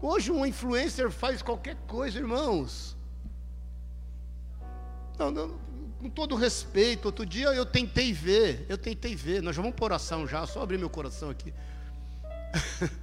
Hoje 0.00 0.32
um 0.32 0.44
influencer 0.44 1.10
faz 1.10 1.42
qualquer 1.42 1.76
coisa, 1.86 2.18
irmãos. 2.18 2.96
Não, 5.18 5.30
não, 5.30 5.58
com 5.98 6.10
todo 6.10 6.34
respeito, 6.34 7.06
outro 7.06 7.24
dia 7.24 7.48
eu 7.48 7.64
tentei 7.64 8.12
ver, 8.12 8.66
eu 8.68 8.76
tentei 8.76 9.14
ver, 9.14 9.40
nós 9.40 9.54
já 9.54 9.62
vamos 9.62 9.76
por 9.76 9.84
oração 9.84 10.26
já, 10.26 10.44
só 10.46 10.62
abrir 10.62 10.78
meu 10.78 10.90
coração 10.90 11.30
aqui. 11.30 11.54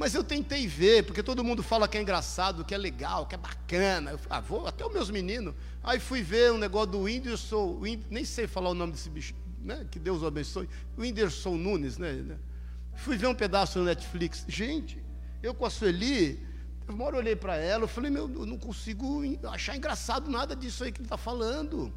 Mas 0.00 0.14
eu 0.14 0.24
tentei 0.24 0.66
ver, 0.66 1.04
porque 1.04 1.22
todo 1.22 1.44
mundo 1.44 1.62
fala 1.62 1.86
que 1.86 1.98
é 1.98 2.00
engraçado, 2.00 2.64
que 2.64 2.74
é 2.74 2.78
legal, 2.78 3.26
que 3.26 3.34
é 3.34 3.38
bacana. 3.38 4.12
Eu, 4.12 4.20
ah, 4.30 4.40
vou, 4.40 4.66
até 4.66 4.86
os 4.86 4.90
meus 4.90 5.10
meninos. 5.10 5.54
Aí 5.84 6.00
fui 6.00 6.22
ver 6.22 6.50
um 6.52 6.56
negócio 6.56 6.92
do 6.92 7.00
Whindersson, 7.00 7.78
nem 8.08 8.24
sei 8.24 8.46
falar 8.46 8.70
o 8.70 8.74
nome 8.74 8.92
desse 8.92 9.10
bicho, 9.10 9.34
né? 9.58 9.86
Que 9.90 9.98
Deus 9.98 10.22
o 10.22 10.26
abençoe. 10.26 10.66
O 10.96 11.02
Whindersson 11.02 11.54
Nunes, 11.58 11.98
né? 11.98 12.38
Fui 12.94 13.18
ver 13.18 13.26
um 13.26 13.34
pedaço 13.34 13.78
no 13.78 13.84
Netflix. 13.84 14.46
Gente, 14.48 15.04
eu 15.42 15.52
com 15.52 15.66
a 15.66 15.70
Sueli, 15.70 16.40
uma 16.94 17.04
hora 17.04 17.16
eu 17.16 17.20
olhei 17.20 17.36
para 17.36 17.56
ela, 17.56 17.84
eu 17.84 17.88
falei, 17.88 18.10
meu, 18.10 18.30
eu 18.32 18.46
não 18.46 18.58
consigo 18.58 19.22
achar 19.48 19.76
engraçado 19.76 20.30
nada 20.30 20.54
disso 20.54 20.84
aí 20.84 20.92
que 20.92 20.98
ele 20.98 21.06
está 21.06 21.16
falando. 21.16 21.92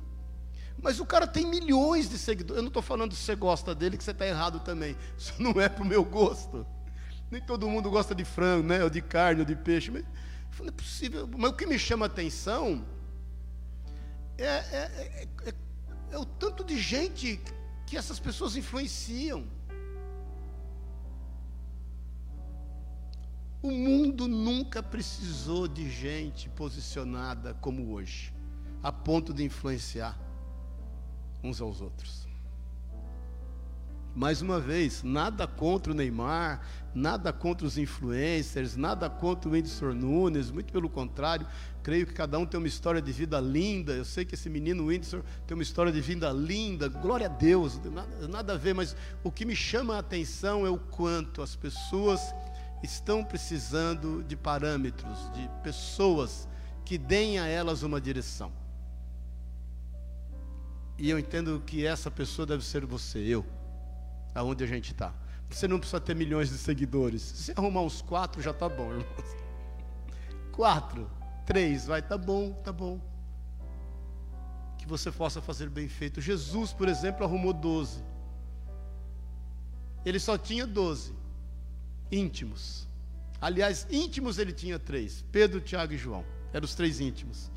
Mas 0.82 1.00
o 1.00 1.06
cara 1.06 1.28
tem 1.28 1.46
milhões 1.46 2.10
de 2.10 2.18
seguidores. 2.18 2.58
Eu 2.58 2.64
não 2.64 2.70
estou 2.70 2.82
falando 2.82 3.14
se 3.16 3.22
você 3.22 3.36
gosta 3.36 3.74
dele, 3.74 3.98
que 3.98 4.04
você 4.04 4.12
está 4.12 4.26
errado 4.28 4.60
também. 4.60 4.98
Isso 5.18 5.34
não 5.42 5.60
é 5.62 5.70
para 5.70 5.84
o 5.84 5.86
meu 5.86 6.04
gosto. 6.04 6.66
Nem 7.32 7.42
todo 7.42 7.68
mundo 7.70 7.90
gosta 7.90 8.14
de 8.14 8.26
frango, 8.26 8.68
né? 8.68 8.84
Ou 8.84 8.90
de 8.90 9.02
carne, 9.02 9.42
ou 9.42 9.46
de 9.46 9.56
peixe. 9.56 9.92
Mas 9.92 10.04
não 10.60 10.68
é 10.68 10.72
possível. 10.72 11.30
Mas 11.38 11.52
o 11.52 11.54
que 11.54 11.66
me 11.66 11.80
chama 11.80 12.06
a 12.06 12.08
atenção 12.08 12.86
é, 14.38 14.46
é, 14.46 14.62
é, 14.72 15.28
é, 15.46 15.54
é 16.12 16.18
o 16.18 16.26
tanto 16.26 16.64
de 16.64 16.78
gente 16.78 17.40
que 17.86 17.98
essas 17.98 18.20
pessoas 18.20 18.56
influenciam. 18.56 19.46
O 23.64 23.72
mundo 23.72 24.28
nunca 24.28 24.84
precisou 24.84 25.70
de 25.70 25.90
gente 25.90 26.50
posicionada 26.50 27.54
como 27.62 27.94
hoje, 27.94 28.34
a 28.84 28.92
ponto 28.92 29.34
de 29.34 29.42
influenciar 29.42 30.20
uns 31.42 31.62
aos 31.62 31.80
outros. 31.80 32.28
Mais 34.14 34.42
uma 34.42 34.60
vez, 34.60 35.02
nada 35.02 35.48
contra 35.48 35.94
o 35.94 35.96
Neymar, 35.96 36.62
nada 36.94 37.32
contra 37.32 37.66
os 37.66 37.78
influencers, 37.78 38.76
nada 38.76 39.10
contra 39.10 39.50
o 39.50 39.54
Whindersson 39.54 39.94
Nunes, 39.94 40.52
muito 40.52 40.74
pelo 40.74 40.90
contrário, 40.90 41.48
creio 41.82 42.06
que 42.06 42.14
cada 42.14 42.38
um 42.38 42.46
tem 42.46 42.58
uma 42.58 42.68
história 42.68 43.02
de 43.02 43.14
vida 43.14 43.40
linda. 43.40 43.94
Eu 43.94 44.04
sei 44.04 44.26
que 44.26 44.36
esse 44.36 44.50
menino 44.50 44.88
Whindersson 44.88 45.22
tem 45.48 45.56
uma 45.56 45.64
história 45.64 45.92
de 45.92 46.02
vida 46.02 46.30
linda, 46.34 46.90
glória 46.90 47.28
a 47.28 47.30
Deus, 47.30 47.80
nada, 47.86 48.28
nada 48.28 48.54
a 48.56 48.58
ver, 48.58 48.76
mas 48.76 48.94
o 49.24 49.32
que 49.32 49.46
me 49.46 49.56
chama 49.56 49.96
a 49.96 50.00
atenção 50.00 50.66
é 50.66 50.70
o 50.70 50.78
quanto 50.78 51.42
as 51.42 51.56
pessoas 51.56 52.20
estão 52.84 53.24
precisando 53.24 54.24
de 54.24 54.36
parâmetros, 54.36 55.32
de 55.32 55.50
pessoas 55.64 56.48
que 56.84 56.98
deem 56.98 57.40
a 57.40 57.48
elas 57.48 57.82
uma 57.82 58.00
direção. 58.00 58.52
E 60.98 61.10
eu 61.10 61.18
entendo 61.18 61.64
que 61.66 61.86
essa 61.86 62.12
pessoa 62.12 62.46
deve 62.46 62.64
ser 62.64 62.86
você, 62.86 63.20
eu 63.20 63.46
aonde 64.36 64.64
a 64.64 64.68
gente 64.68 64.92
está. 64.92 65.14
Você 65.50 65.68
não 65.68 65.80
precisa 65.80 66.02
ter 66.02 66.16
milhões 66.16 66.50
de 66.50 66.58
seguidores. 66.58 67.22
Se 67.22 67.52
arrumar 67.52 67.82
uns 67.82 68.02
quatro, 68.02 68.42
já 68.42 68.52
está 68.52 68.68
bom, 68.68 68.92
irmãos. 68.92 69.38
Quatro, 70.52 71.10
três, 71.46 71.86
vai, 71.86 72.02
tá 72.02 72.18
bom, 72.18 72.52
tá 72.64 72.72
bom. 72.72 73.00
Que 74.78 74.88
você 74.88 75.12
possa 75.12 75.42
fazer 75.42 75.70
bem 75.70 75.88
feito. 75.88 76.20
Jesus, 76.20 76.74
por 76.74 76.88
exemplo, 76.88 77.24
arrumou 77.24 77.54
doze. 77.54 78.04
Ele 80.06 80.20
só 80.20 80.38
tinha 80.38 80.68
doze 80.68 81.14
íntimos. 82.14 82.88
Aliás, 83.42 83.88
íntimos 83.90 84.38
ele 84.38 84.54
tinha 84.54 84.80
três: 84.80 85.24
Pedro, 85.32 85.60
Tiago 85.60 85.94
e 85.94 85.98
João. 85.98 86.24
Eram 86.54 86.66
os 86.66 86.76
três 86.76 87.00
íntimos. 87.00 87.52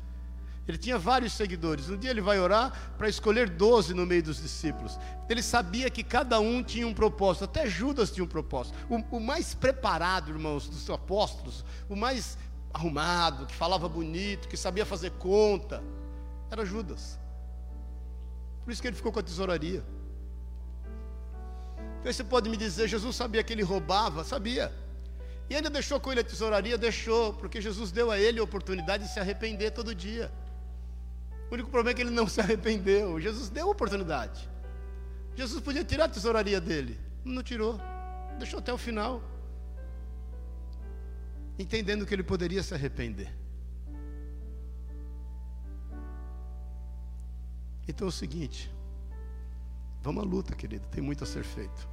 Ele 0.67 0.77
tinha 0.77 0.97
vários 0.97 1.31
seguidores. 1.31 1.89
Um 1.89 1.97
dia 1.97 2.09
ele 2.09 2.19
vai 2.19 2.39
orar 2.39 2.93
para 2.97 3.07
escolher 3.07 3.49
doze 3.49 3.93
no 3.93 4.05
meio 4.05 4.21
dos 4.21 4.41
discípulos. 4.41 4.99
Ele 5.29 5.41
sabia 5.41 5.89
que 5.89 6.03
cada 6.03 6.41
um 6.41 6.61
tinha 6.61 6.85
um 6.85 6.93
propósito, 6.93 7.45
até 7.45 7.69
Judas 7.69 8.11
tinha 8.11 8.23
um 8.23 8.27
propósito. 8.27 8.77
O, 8.89 9.17
o 9.17 9.19
mais 9.19 9.53
preparado, 9.53 10.29
irmãos, 10.29 10.67
dos 10.67 10.89
apóstolos, 10.89 11.63
o 11.87 11.95
mais 11.95 12.37
arrumado, 12.73 13.45
que 13.45 13.55
falava 13.55 13.87
bonito, 13.87 14.49
que 14.49 14.57
sabia 14.57 14.85
fazer 14.85 15.11
conta, 15.11 15.81
era 16.51 16.65
Judas. 16.65 17.17
Por 18.65 18.71
isso 18.73 18.81
que 18.81 18.89
ele 18.89 18.97
ficou 18.97 19.13
com 19.13 19.19
a 19.19 19.23
tesouraria. 19.23 19.85
Então 21.99 22.11
você 22.11 22.23
pode 22.23 22.49
me 22.49 22.57
dizer, 22.57 22.87
Jesus 22.87 23.15
sabia 23.15 23.43
que 23.43 23.53
ele 23.53 23.63
roubava? 23.63 24.23
Sabia. 24.23 24.73
E 25.49 25.55
ainda 25.55 25.69
deixou 25.69 25.99
com 25.99 26.11
ele 26.11 26.21
a 26.21 26.23
tesouraria? 26.23 26.77
Deixou, 26.77 27.33
porque 27.33 27.61
Jesus 27.61 27.91
deu 27.91 28.11
a 28.11 28.19
ele 28.19 28.39
a 28.39 28.43
oportunidade 28.43 29.05
de 29.05 29.13
se 29.13 29.19
arrepender 29.19 29.71
todo 29.71 29.95
dia. 29.95 30.31
O 31.49 31.53
único 31.53 31.69
problema 31.69 31.91
é 31.91 31.93
que 31.93 32.01
ele 32.01 32.11
não 32.11 32.27
se 32.27 32.41
arrependeu. 32.41 33.19
Jesus 33.19 33.49
deu 33.49 33.67
a 33.67 33.71
oportunidade. 33.71 34.49
Jesus 35.35 35.61
podia 35.61 35.83
tirar 35.83 36.05
a 36.05 36.09
tesouraria 36.09 36.59
dele. 36.59 36.99
Não 37.23 37.41
tirou. 37.41 37.79
Deixou 38.37 38.59
até 38.59 38.73
o 38.73 38.77
final. 38.77 39.23
Entendendo 41.57 42.05
que 42.05 42.13
ele 42.13 42.23
poderia 42.23 42.61
se 42.61 42.73
arrepender. 42.73 43.33
Então 47.87 48.07
é 48.07 48.09
o 48.09 48.11
seguinte. 48.11 48.69
Vamos 50.01 50.23
à 50.23 50.25
luta, 50.25 50.55
querido. 50.55 50.87
Tem 50.87 51.01
muito 51.01 51.23
a 51.23 51.27
ser 51.27 51.43
feito. 51.43 51.87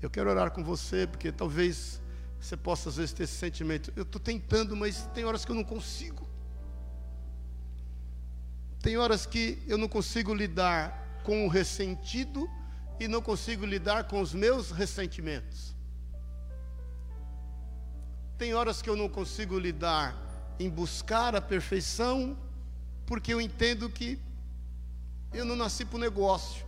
Eu 0.00 0.08
quero 0.08 0.30
orar 0.30 0.50
com 0.50 0.62
você, 0.62 1.06
porque 1.06 1.32
talvez 1.32 2.00
você 2.40 2.56
possa 2.56 2.88
às 2.88 2.96
vezes 2.96 3.12
ter 3.12 3.24
esse 3.24 3.34
sentimento. 3.34 3.92
Eu 3.96 4.04
estou 4.04 4.20
tentando, 4.20 4.76
mas 4.76 5.06
tem 5.14 5.24
horas 5.24 5.44
que 5.44 5.50
eu 5.50 5.56
não 5.56 5.64
consigo. 5.64 6.26
Tem 8.80 8.96
horas 8.96 9.26
que 9.26 9.60
eu 9.66 9.76
não 9.76 9.88
consigo 9.88 10.32
lidar 10.32 11.20
com 11.24 11.44
o 11.44 11.48
ressentido 11.48 12.48
e 13.00 13.08
não 13.08 13.20
consigo 13.20 13.66
lidar 13.66 14.04
com 14.04 14.20
os 14.20 14.32
meus 14.32 14.70
ressentimentos. 14.70 15.74
Tem 18.36 18.54
horas 18.54 18.80
que 18.80 18.88
eu 18.88 18.96
não 18.96 19.08
consigo 19.08 19.58
lidar 19.58 20.16
em 20.60 20.70
buscar 20.70 21.34
a 21.34 21.40
perfeição, 21.40 22.38
porque 23.04 23.34
eu 23.34 23.40
entendo 23.40 23.90
que 23.90 24.20
eu 25.32 25.44
não 25.44 25.56
nasci 25.56 25.84
para 25.84 25.96
o 25.96 26.00
negócio. 26.00 26.67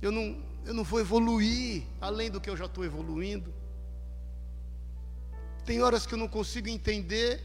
Eu 0.00 0.12
não, 0.12 0.42
eu 0.64 0.74
não 0.74 0.84
vou 0.84 1.00
evoluir 1.00 1.84
além 2.00 2.30
do 2.30 2.40
que 2.40 2.50
eu 2.50 2.56
já 2.56 2.66
estou 2.66 2.84
evoluindo. 2.84 3.52
Tem 5.64 5.82
horas 5.82 6.06
que 6.06 6.14
eu 6.14 6.18
não 6.18 6.28
consigo 6.28 6.68
entender 6.68 7.42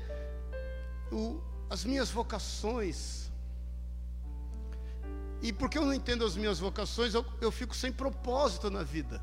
o, 1.12 1.42
as 1.70 1.84
minhas 1.84 2.10
vocações. 2.10 3.32
E 5.42 5.52
porque 5.52 5.78
eu 5.78 5.86
não 5.86 5.94
entendo 5.94 6.24
as 6.24 6.36
minhas 6.36 6.60
vocações, 6.60 7.14
eu, 7.14 7.26
eu 7.42 7.52
fico 7.52 7.76
sem 7.76 7.92
propósito 7.92 8.70
na 8.70 8.84
vida. 8.84 9.22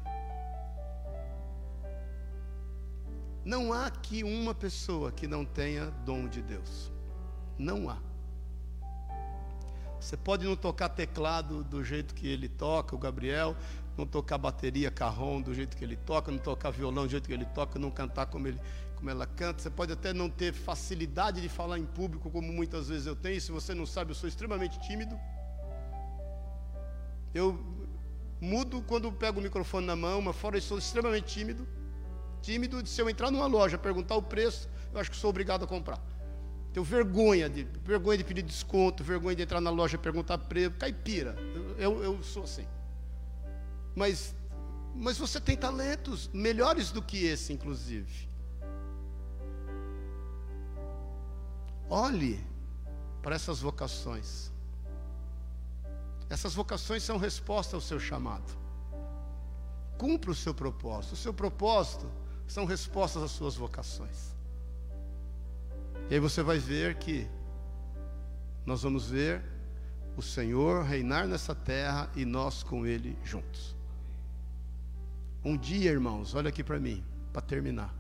Não 3.45 3.73
há 3.73 3.87
aqui 3.87 4.25
uma 4.25 4.55
pessoa 4.55 5.13
que 5.13 5.27
não 5.27 5.45
tenha 5.45 5.87
dom 6.05 6.27
de 6.27 6.43
Deus. 6.43 6.91
Não 7.57 7.89
há. 7.89 8.08
Você 10.01 10.17
pode 10.17 10.45
não 10.45 10.55
tocar 10.55 10.89
teclado 10.89 11.65
do 11.65 11.83
jeito 11.83 12.15
que 12.15 12.27
ele 12.27 12.49
toca, 12.49 12.95
o 12.95 12.99
Gabriel, 12.99 13.57
não 13.97 14.07
tocar 14.07 14.39
bateria, 14.39 14.91
carrom 14.91 15.41
do 15.43 15.53
jeito 15.53 15.77
que 15.77 15.85
ele 15.85 15.97
toca, 15.97 16.31
não 16.31 16.39
tocar 16.39 16.71
violão 16.71 17.05
do 17.05 17.11
jeito 17.11 17.27
que 17.27 17.35
ele 17.35 17.45
toca, 17.47 17.79
não 17.79 17.91
cantar 17.91 18.27
como, 18.27 18.47
ele, 18.47 18.61
como 18.95 19.11
ela 19.11 19.27
canta. 19.27 19.61
Você 19.61 19.71
pode 19.71 19.93
até 19.93 20.13
não 20.13 20.31
ter 20.31 20.53
facilidade 20.53 21.41
de 21.41 21.49
falar 21.49 21.79
em 21.79 21.85
público, 21.85 22.31
como 22.31 22.53
muitas 22.53 22.89
vezes 22.89 23.07
eu 23.07 23.17
tenho. 23.17 23.41
Se 23.41 23.51
você 23.51 23.75
não 23.75 23.85
sabe, 23.85 24.13
eu 24.13 24.15
sou 24.15 24.29
extremamente 24.29 24.79
tímido. 24.79 25.19
Eu 27.35 27.59
mudo 28.41 28.81
quando 28.83 29.11
pego 29.11 29.41
o 29.41 29.43
microfone 29.43 29.87
na 29.87 29.97
mão, 29.97 30.23
mas 30.23 30.37
fora 30.37 30.57
isso, 30.57 30.69
sou 30.69 30.79
extremamente 30.79 31.27
tímido. 31.27 31.67
Tímido 32.41 32.81
de 32.83 32.89
se 32.89 33.03
eu 33.03 33.11
entrar 33.11 33.33
numa 33.33 33.47
loja, 33.47 33.77
perguntar 33.77 34.15
o 34.15 34.23
preço, 34.23 34.69
eu 34.95 35.01
acho 35.01 35.11
que 35.11 35.17
sou 35.17 35.31
obrigado 35.31 35.65
a 35.65 35.67
comprar. 35.67 36.01
Tenho 36.73 36.85
vergonha 36.85 37.49
de, 37.49 37.65
vergonha 37.85 38.19
de 38.19 38.25
pedir 38.25 38.43
desconto, 38.43 39.03
vergonha 39.03 39.35
de 39.35 39.43
entrar 39.43 39.61
na 39.61 39.71
loja 39.71 39.97
e 39.97 39.99
perguntar 39.99 40.39
preço, 40.39 40.77
caipira. 40.77 41.35
Eu, 41.79 42.03
eu, 42.03 42.23
sou 42.23 42.45
assim. 42.45 42.67
Mas, 43.95 44.35
mas 44.95 45.17
você 45.17 45.41
tem 45.41 45.57
talentos 45.57 46.29
melhores 46.33 46.91
do 46.91 47.03
que 47.03 47.25
esse, 47.25 47.53
inclusive. 47.53 48.29
Olhe 51.89 52.45
para 53.23 53.35
essas 53.35 53.61
vocações. 53.61 54.53
Essas 56.29 56.55
vocações 56.55 57.03
são 57.03 57.17
resposta 57.17 57.77
ao 57.77 57.81
seu 57.81 57.99
chamado. 57.99 58.57
Cumpra 59.97 60.31
o 60.31 60.35
seu 60.35 60.55
propósito. 60.55 61.15
O 61.15 61.17
seu 61.17 61.33
propósito 61.33 62.09
são 62.47 62.67
respostas 62.67 63.23
às 63.23 63.31
suas 63.31 63.57
vocações. 63.57 64.38
E 66.11 66.15
aí 66.15 66.21
você 66.21 66.43
vai 66.43 66.59
ver 66.59 66.95
que 66.97 67.27
nós 68.65 68.83
vamos 68.83 69.11
ver 69.11 69.43
o 70.17 70.23
Senhor 70.23 70.83
reinar 70.83 71.29
nessa 71.29 71.55
terra 71.55 72.11
e 72.17 72.25
nós 72.25 72.63
com 72.63 72.87
Ele 72.87 73.17
juntos. 73.23 73.77
Um 75.45 75.57
dia, 75.57 75.91
irmãos, 75.91 76.35
olha 76.35 76.49
aqui 76.49 76.65
para 76.65 76.81
mim, 76.81 77.05
para 77.33 77.43
terminar. 77.43 77.95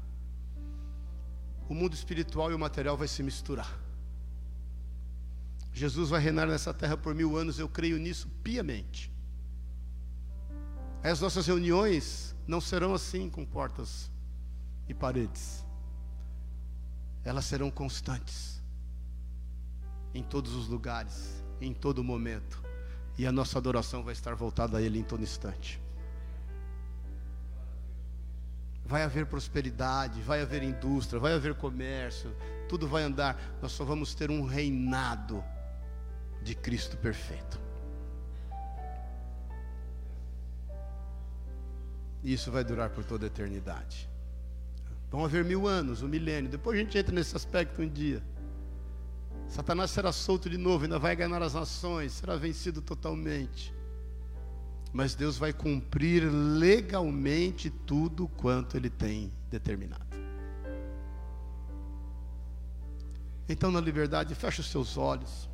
O 1.68 1.74
mundo 1.74 1.94
espiritual 1.94 2.50
e 2.50 2.54
o 2.54 2.58
material 2.58 2.96
vai 2.96 3.06
se 3.06 3.22
misturar. 3.22 3.78
Jesus 5.72 6.08
vai 6.08 6.20
reinar 6.20 6.48
nessa 6.48 6.74
terra 6.74 6.96
por 6.96 7.14
mil 7.14 7.36
anos, 7.36 7.58
eu 7.58 7.68
creio 7.68 7.98
nisso 7.98 8.28
piamente. 8.42 9.12
As 11.04 11.20
nossas 11.20 11.46
reuniões 11.46 12.34
não 12.46 12.60
serão 12.60 12.94
assim 12.94 13.30
com 13.30 13.44
portas 13.44 14.10
e 14.88 14.94
paredes. 14.94 15.67
Elas 17.28 17.44
serão 17.44 17.70
constantes. 17.70 18.58
Em 20.14 20.22
todos 20.22 20.54
os 20.54 20.66
lugares, 20.66 21.44
em 21.60 21.74
todo 21.74 22.02
momento. 22.02 22.58
E 23.18 23.26
a 23.26 23.30
nossa 23.30 23.58
adoração 23.58 24.02
vai 24.02 24.14
estar 24.14 24.34
voltada 24.34 24.78
a 24.78 24.80
Ele 24.80 24.98
em 24.98 25.02
todo 25.02 25.22
instante. 25.22 25.78
Vai 28.82 29.02
haver 29.02 29.26
prosperidade, 29.26 30.22
vai 30.22 30.40
haver 30.40 30.62
indústria, 30.62 31.20
vai 31.20 31.34
haver 31.34 31.54
comércio, 31.54 32.34
tudo 32.66 32.88
vai 32.88 33.02
andar. 33.02 33.38
Nós 33.60 33.72
só 33.72 33.84
vamos 33.84 34.14
ter 34.14 34.30
um 34.30 34.46
reinado 34.46 35.44
de 36.42 36.54
Cristo 36.54 36.96
perfeito. 36.96 37.60
E 42.22 42.32
isso 42.32 42.50
vai 42.50 42.64
durar 42.64 42.88
por 42.88 43.04
toda 43.04 43.26
a 43.26 43.28
eternidade. 43.28 44.07
Vão 45.10 45.24
haver 45.24 45.44
mil 45.44 45.66
anos, 45.66 46.02
um 46.02 46.08
milênio. 46.08 46.50
Depois 46.50 46.78
a 46.78 46.82
gente 46.82 46.98
entra 46.98 47.14
nesse 47.14 47.34
aspecto 47.34 47.80
um 47.80 47.88
dia. 47.88 48.22
Satanás 49.48 49.90
será 49.90 50.12
solto 50.12 50.50
de 50.50 50.58
novo, 50.58 50.84
ainda 50.84 50.98
vai 50.98 51.16
ganhar 51.16 51.42
as 51.42 51.54
nações, 51.54 52.12
será 52.12 52.36
vencido 52.36 52.82
totalmente. 52.82 53.74
Mas 54.92 55.14
Deus 55.14 55.38
vai 55.38 55.52
cumprir 55.52 56.24
legalmente 56.30 57.70
tudo 57.70 58.28
quanto 58.28 58.76
Ele 58.76 58.90
tem 58.90 59.32
determinado. 59.50 60.06
Então, 63.48 63.70
na 63.70 63.80
liberdade, 63.80 64.34
feche 64.34 64.60
os 64.60 64.70
seus 64.70 64.98
olhos. 64.98 65.48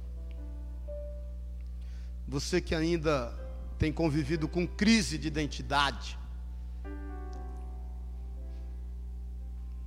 Você 2.27 2.61
que 2.61 2.75
ainda 2.75 3.33
tem 3.79 3.93
convivido 3.93 4.49
com 4.49 4.67
crise 4.67 5.17
de 5.17 5.29
identidade, 5.29 6.19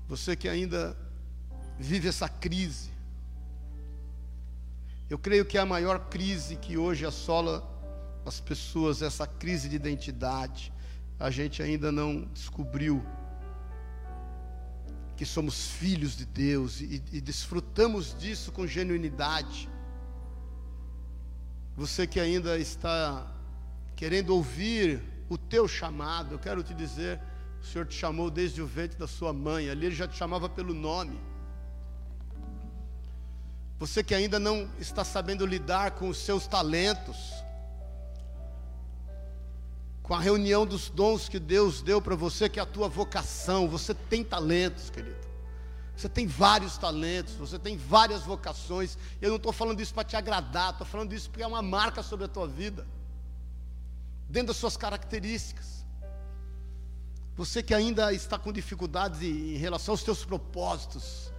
você 0.07 0.35
que 0.35 0.47
ainda 0.47 0.97
vive 1.77 2.07
essa 2.07 2.29
crise, 2.29 2.89
eu 5.09 5.17
creio 5.17 5.45
que 5.45 5.57
é 5.57 5.61
a 5.61 5.65
maior 5.65 6.09
crise 6.09 6.55
que 6.55 6.77
hoje 6.77 7.05
assola 7.05 7.65
as 8.25 8.39
pessoas, 8.39 9.01
essa 9.01 9.25
crise 9.25 9.69
de 9.69 9.75
identidade, 9.75 10.71
a 11.19 11.29
gente 11.29 11.63
ainda 11.63 11.91
não 11.91 12.21
descobriu 12.33 13.03
que 15.15 15.25
somos 15.25 15.71
filhos 15.71 16.15
de 16.15 16.25
Deus 16.25 16.79
e, 16.79 17.01
e 17.11 17.19
desfrutamos 17.19 18.15
disso 18.17 18.51
com 18.51 18.67
genuinidade. 18.67 19.67
Você 21.75 22.05
que 22.05 22.19
ainda 22.19 22.57
está 22.57 23.25
querendo 23.95 24.29
ouvir 24.29 25.01
o 25.27 25.37
teu 25.37 25.67
chamado, 25.67 26.35
eu 26.35 26.39
quero 26.39 26.61
te 26.61 26.73
dizer, 26.73 27.19
o 27.67 27.69
Senhor 27.69 27.85
te 27.85 27.95
chamou 27.95 28.31
desde 28.31 28.61
o 28.61 28.65
ventre 28.65 28.97
da 28.97 29.07
sua 29.07 29.33
mãe, 29.33 29.69
ali 29.69 29.87
ele 29.87 29.95
já 29.95 30.07
te 30.07 30.15
chamava 30.15 30.47
pelo 30.47 30.73
nome. 30.73 31.19
Você 33.77 34.01
que 34.01 34.15
ainda 34.15 34.39
não 34.39 34.69
está 34.79 35.03
sabendo 35.03 35.45
lidar 35.45 35.91
com 35.91 36.07
os 36.07 36.17
seus 36.17 36.47
talentos, 36.47 37.17
com 40.01 40.15
a 40.15 40.19
reunião 40.19 40.65
dos 40.65 40.89
dons 40.89 41.27
que 41.27 41.37
Deus 41.37 41.81
deu 41.81 42.01
para 42.01 42.15
você, 42.15 42.47
que 42.47 42.57
é 42.57 42.63
a 42.63 42.65
tua 42.65 42.87
vocação, 42.87 43.67
você 43.67 43.93
tem 43.93 44.23
talentos, 44.23 44.89
querido. 44.89 45.27
Você 45.95 46.07
tem 46.07 46.25
vários 46.25 46.77
talentos, 46.77 47.33
você 47.33 47.59
tem 47.59 47.75
várias 47.75 48.23
vocações. 48.23 48.97
Eu 49.21 49.29
não 49.29 49.37
estou 49.37 49.51
falando 49.51 49.81
isso 49.81 49.93
para 49.93 50.05
te 50.05 50.15
agradar, 50.15 50.71
estou 50.71 50.87
falando 50.87 51.11
isso 51.11 51.29
porque 51.29 51.43
é 51.43 51.47
uma 51.47 51.61
marca 51.61 52.01
sobre 52.01 52.25
a 52.25 52.29
tua 52.29 52.47
vida, 52.47 52.87
dentro 54.29 54.47
das 54.47 54.57
suas 54.57 54.77
características. 54.77 55.76
Você 57.37 57.61
que 57.61 57.75
ainda 57.75 58.11
está 58.11 58.39
com 58.39 58.51
dificuldades 58.51 59.21
em 59.21 59.57
relação 59.57 59.93
aos 59.93 60.01
teus 60.01 60.25
propósitos, 60.25 61.31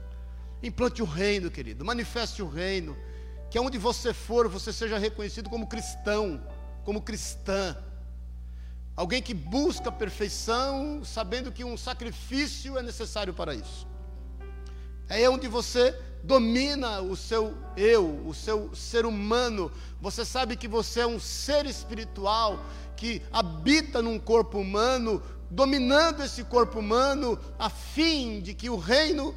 implante 0.62 1.02
o 1.02 1.04
reino, 1.04 1.50
querido, 1.50 1.84
manifeste 1.84 2.40
o 2.40 2.48
reino, 2.48 2.96
que 3.50 3.58
aonde 3.58 3.78
você 3.78 4.14
for, 4.14 4.46
você 4.46 4.72
seja 4.72 4.96
reconhecido 4.96 5.50
como 5.50 5.66
cristão, 5.66 6.40
como 6.84 7.02
cristã. 7.02 7.76
Alguém 8.94 9.20
que 9.20 9.34
busca 9.34 9.88
a 9.88 9.92
perfeição, 9.92 11.02
sabendo 11.04 11.50
que 11.50 11.64
um 11.64 11.76
sacrifício 11.76 12.78
é 12.78 12.82
necessário 12.82 13.34
para 13.34 13.52
isso. 13.52 13.84
É 15.08 15.28
onde 15.28 15.48
você 15.48 15.98
domina 16.22 17.00
o 17.00 17.16
seu 17.16 17.56
eu, 17.76 18.24
o 18.24 18.32
seu 18.32 18.72
ser 18.72 19.04
humano. 19.04 19.72
Você 20.00 20.24
sabe 20.24 20.56
que 20.56 20.68
você 20.68 21.00
é 21.00 21.06
um 21.06 21.18
ser 21.18 21.66
espiritual 21.66 22.64
que 22.96 23.22
habita 23.32 24.02
num 24.02 24.18
corpo 24.18 24.58
humano, 24.58 25.22
dominando 25.50 26.22
esse 26.22 26.44
corpo 26.44 26.78
humano, 26.78 27.38
a 27.58 27.70
fim 27.70 28.40
de 28.40 28.54
que 28.54 28.68
o 28.68 28.76
reino 28.76 29.34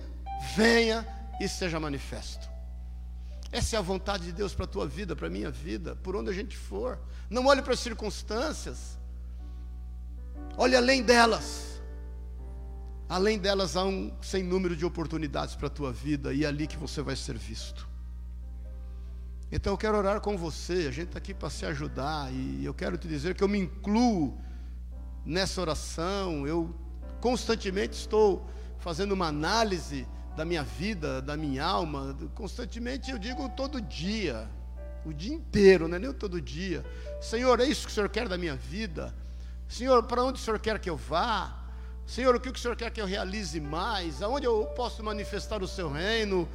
venha 0.56 1.08
e 1.40 1.48
seja 1.48 1.80
manifesto. 1.80 2.50
Essa 3.52 3.76
é 3.76 3.80
a 3.80 3.82
vontade 3.82 4.26
de 4.26 4.32
Deus 4.32 4.54
para 4.54 4.66
a 4.66 4.68
tua 4.68 4.88
vida, 4.88 5.16
para 5.16 5.28
a 5.28 5.30
minha 5.30 5.52
vida, 5.52 5.96
por 5.98 6.16
onde 6.16 6.30
a 6.30 6.34
gente 6.34 6.56
for. 6.56 7.00
Não 7.30 7.46
olhe 7.48 7.62
para 7.62 7.74
as 7.74 7.80
circunstâncias, 7.80 8.98
olhe 10.58 10.76
além 10.76 11.04
delas. 11.04 11.70
Além 13.10 13.38
delas, 13.38 13.76
há 13.76 13.84
um 13.84 14.10
sem 14.22 14.42
número 14.42 14.74
de 14.74 14.86
oportunidades 14.86 15.54
para 15.54 15.68
a 15.68 15.70
tua 15.70 15.92
vida 15.92 16.34
e 16.34 16.46
é 16.46 16.48
ali 16.48 16.66
que 16.66 16.78
você 16.78 17.02
vai 17.02 17.16
ser 17.16 17.38
visto. 17.38 17.90
Então 19.52 19.74
eu 19.74 19.78
quero 19.78 19.98
orar 19.98 20.22
com 20.22 20.38
você, 20.38 20.88
a 20.88 20.92
gente 20.92 21.08
está 21.08 21.18
aqui 21.18 21.34
para 21.34 21.50
se 21.50 21.66
ajudar 21.66 22.32
e 22.32 22.64
eu 22.64 22.74
quero 22.74 22.98
te 22.98 23.10
dizer 23.10 23.36
que 23.36 23.44
eu 23.44 23.50
me 23.50 23.60
incluo 23.60 24.40
nessa 25.26 25.62
oração, 25.62 26.48
eu 26.48 26.74
constantemente 27.20 27.94
estou 27.94 28.46
fazendo 28.80 29.12
uma 29.12 29.28
análise 29.28 30.08
da 30.36 30.44
minha 30.44 30.64
vida, 30.64 31.22
da 31.22 31.38
minha 31.38 31.64
alma, 31.64 32.18
constantemente 32.34 33.12
eu 33.12 33.18
digo 33.18 33.50
todo 33.50 33.82
dia, 33.82 34.50
o 35.06 35.14
dia 35.14 35.34
inteiro, 35.34 35.88
não 35.88 35.98
é 35.98 36.00
nem 36.00 36.14
todo 36.14 36.42
dia. 36.42 36.86
Senhor, 37.20 37.60
é 37.60 37.66
isso 37.66 37.86
que 37.86 37.92
o 37.92 37.94
Senhor 37.94 38.10
quer 38.10 38.28
da 38.28 38.38
minha 38.38 38.56
vida? 38.56 39.14
Senhor, 39.68 40.04
para 40.04 40.24
onde 40.24 40.40
o 40.40 40.44
Senhor 40.44 40.60
quer 40.60 40.80
que 40.80 40.90
eu 40.90 40.98
vá? 40.98 41.58
Senhor, 42.06 42.36
o 42.36 42.40
que 42.40 42.50
o 42.50 42.58
Senhor 42.58 42.76
quer 42.76 42.92
que 42.92 43.02
eu 43.02 43.06
realize 43.06 43.60
mais? 43.60 44.22
Aonde 44.22 44.46
eu 44.46 44.66
posso 44.76 45.04
manifestar 45.04 45.62
o 45.62 45.68
seu 45.68 45.90
reino? 45.92 46.48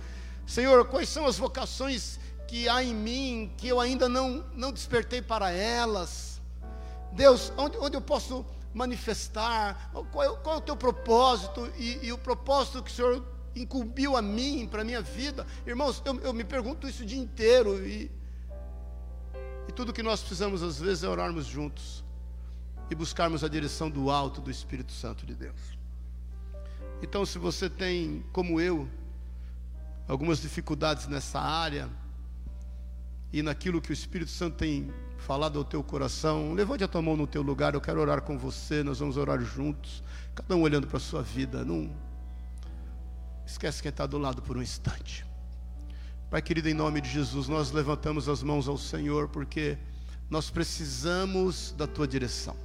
Senhor, 0.46 0.86
quais 0.86 1.08
são 1.08 1.26
as 1.26 1.38
vocações 1.38 2.18
que 2.46 2.68
há 2.68 2.82
em 2.82 2.94
mim 2.94 3.52
que 3.56 3.68
eu 3.68 3.80
ainda 3.80 4.08
não, 4.08 4.44
não 4.54 4.72
despertei 4.72 5.22
para 5.22 5.50
elas? 5.50 6.40
Deus, 7.12 7.52
onde, 7.56 7.78
onde 7.78 7.96
eu 7.96 8.00
posso 8.00 8.44
manifestar? 8.76 9.90
Qual 10.12 10.22
é, 10.22 10.36
qual 10.36 10.56
é 10.56 10.58
o 10.58 10.60
teu 10.60 10.76
propósito 10.76 11.72
e, 11.78 12.06
e, 12.06 12.12
o 12.12 12.18
propósito 12.18 12.82
que 12.82 12.90
o 12.90 12.94
Senhor 12.94 13.24
incumbiu 13.54 14.14
a 14.18 14.20
mim, 14.20 14.68
para 14.70 14.82
a 14.82 14.84
minha 14.84 15.00
vida? 15.00 15.46
Irmãos, 15.66 16.02
eu, 16.04 16.20
eu 16.20 16.32
me 16.34 16.44
pergunto 16.44 16.86
isso 16.86 17.02
o 17.02 17.06
dia 17.06 17.18
inteiro 17.18 17.84
e 17.86 18.10
E 19.66 19.72
tudo 19.72 19.94
que 19.94 20.02
nós 20.02 20.20
precisamos 20.20 20.62
às 20.62 20.78
vezes 20.78 21.04
é 21.04 21.08
orarmos 21.08 21.46
juntos 21.46 22.04
e 22.90 22.94
buscarmos 22.94 23.42
a 23.42 23.48
direção 23.48 23.90
do 23.90 24.10
alto 24.10 24.42
do 24.42 24.50
Espírito 24.50 24.92
Santo 24.92 25.24
de 25.24 25.34
Deus. 25.34 25.78
Então, 27.02 27.24
se 27.24 27.38
você 27.38 27.68
tem, 27.68 28.24
como 28.30 28.60
eu, 28.60 28.88
algumas 30.06 30.38
dificuldades 30.40 31.08
nessa 31.08 31.40
área 31.40 31.88
e 33.32 33.42
naquilo 33.42 33.80
que 33.80 33.90
o 33.90 33.92
Espírito 33.92 34.30
Santo 34.30 34.56
tem 34.56 34.92
falado 35.26 35.58
ao 35.58 35.64
teu 35.64 35.82
coração, 35.82 36.54
levante 36.54 36.84
a 36.84 36.88
tua 36.88 37.02
mão 37.02 37.16
no 37.16 37.26
teu 37.26 37.42
lugar, 37.42 37.74
eu 37.74 37.80
quero 37.80 38.00
orar 38.00 38.22
com 38.22 38.38
você, 38.38 38.84
nós 38.84 39.00
vamos 39.00 39.16
orar 39.16 39.40
juntos, 39.40 40.00
cada 40.32 40.54
um 40.54 40.62
olhando 40.62 40.86
para 40.86 40.98
a 40.98 41.00
sua 41.00 41.20
vida, 41.20 41.64
não 41.64 41.90
esquece 43.44 43.82
quem 43.82 43.88
está 43.88 44.06
do 44.06 44.18
lado 44.18 44.40
por 44.40 44.56
um 44.56 44.62
instante. 44.62 45.26
Pai 46.30 46.40
querido, 46.40 46.68
em 46.68 46.74
nome 46.74 47.00
de 47.00 47.10
Jesus, 47.10 47.48
nós 47.48 47.72
levantamos 47.72 48.28
as 48.28 48.40
mãos 48.40 48.68
ao 48.68 48.78
Senhor 48.78 49.28
porque 49.28 49.76
nós 50.30 50.48
precisamos 50.48 51.74
da 51.76 51.88
tua 51.88 52.06
direção. 52.06 52.56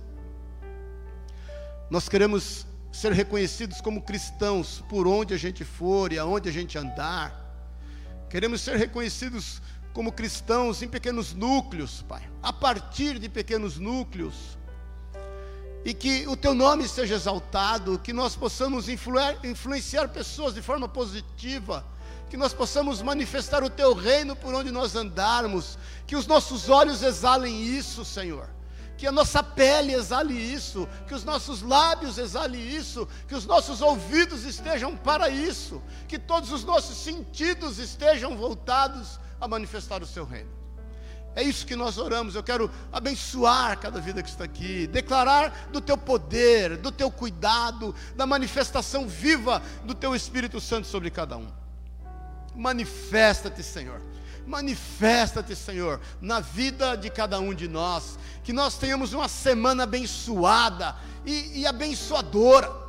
Nós 1.89 2.07
queremos 2.07 2.67
ser 2.91 3.11
reconhecidos 3.11 3.81
como 3.81 4.03
cristãos 4.03 4.83
por 4.87 5.07
onde 5.07 5.33
a 5.33 5.37
gente 5.37 5.65
for 5.65 6.13
e 6.13 6.19
aonde 6.19 6.47
a 6.47 6.51
gente 6.51 6.77
andar. 6.77 7.35
Queremos 8.29 8.61
ser 8.61 8.77
reconhecidos 8.77 9.59
como 9.93 10.11
cristãos 10.11 10.81
em 10.81 10.87
pequenos 10.87 11.33
núcleos, 11.33 12.03
Pai, 12.07 12.29
a 12.41 12.53
partir 12.53 13.19
de 13.19 13.27
pequenos 13.27 13.77
núcleos. 13.77 14.57
E 15.83 15.93
que 15.93 16.27
o 16.27 16.37
teu 16.37 16.53
nome 16.53 16.87
seja 16.87 17.15
exaltado, 17.15 17.99
que 17.99 18.13
nós 18.13 18.35
possamos 18.35 18.87
influenciar 18.87 20.07
pessoas 20.09 20.53
de 20.53 20.61
forma 20.61 20.87
positiva, 20.87 21.83
que 22.29 22.37
nós 22.37 22.53
possamos 22.53 23.01
manifestar 23.01 23.63
o 23.63 23.69
teu 23.69 23.93
reino 23.93 24.35
por 24.35 24.53
onde 24.53 24.71
nós 24.71 24.95
andarmos, 24.95 25.77
que 26.05 26.15
os 26.15 26.27
nossos 26.27 26.69
olhos 26.69 27.01
exalem 27.01 27.63
isso, 27.63 28.05
Senhor 28.05 28.47
que 29.01 29.07
a 29.07 29.11
nossa 29.11 29.41
pele 29.41 29.95
exale 29.95 30.35
isso, 30.35 30.87
que 31.07 31.15
os 31.15 31.23
nossos 31.23 31.63
lábios 31.63 32.19
exalem 32.19 32.61
isso, 32.61 33.07
que 33.27 33.33
os 33.33 33.47
nossos 33.47 33.81
ouvidos 33.81 34.43
estejam 34.43 34.95
para 34.95 35.27
isso, 35.27 35.81
que 36.07 36.19
todos 36.19 36.51
os 36.51 36.63
nossos 36.63 36.97
sentidos 36.97 37.79
estejam 37.79 38.37
voltados 38.37 39.19
a 39.41 39.47
manifestar 39.47 40.01
o 40.03 40.05
seu 40.05 40.23
reino. 40.23 40.61
É 41.35 41.41
isso 41.41 41.65
que 41.65 41.75
nós 41.75 41.97
oramos. 41.97 42.35
Eu 42.35 42.43
quero 42.43 42.69
abençoar 42.91 43.79
cada 43.79 43.99
vida 43.99 44.21
que 44.21 44.29
está 44.29 44.43
aqui, 44.43 44.85
declarar 44.87 45.69
do 45.71 45.79
teu 45.79 45.97
poder, 45.97 46.77
do 46.77 46.91
teu 46.91 47.09
cuidado, 47.09 47.95
da 48.15 48.25
manifestação 48.25 49.07
viva 49.07 49.61
do 49.85 49.95
teu 49.95 50.13
Espírito 50.13 50.59
Santo 50.59 50.87
sobre 50.87 51.09
cada 51.09 51.37
um. 51.37 51.47
Manifesta-te, 52.55 53.63
Senhor. 53.63 54.01
Manifesta-te, 54.45 55.55
Senhor, 55.55 56.01
na 56.19 56.41
vida 56.41 56.95
de 56.95 57.09
cada 57.09 57.39
um 57.39 57.53
de 57.53 57.67
nós. 57.67 58.19
Que 58.43 58.51
nós 58.51 58.77
tenhamos 58.77 59.13
uma 59.13 59.29
semana 59.29 59.83
abençoada 59.83 60.95
e, 61.25 61.61
e 61.61 61.67
abençoadora 61.67 62.80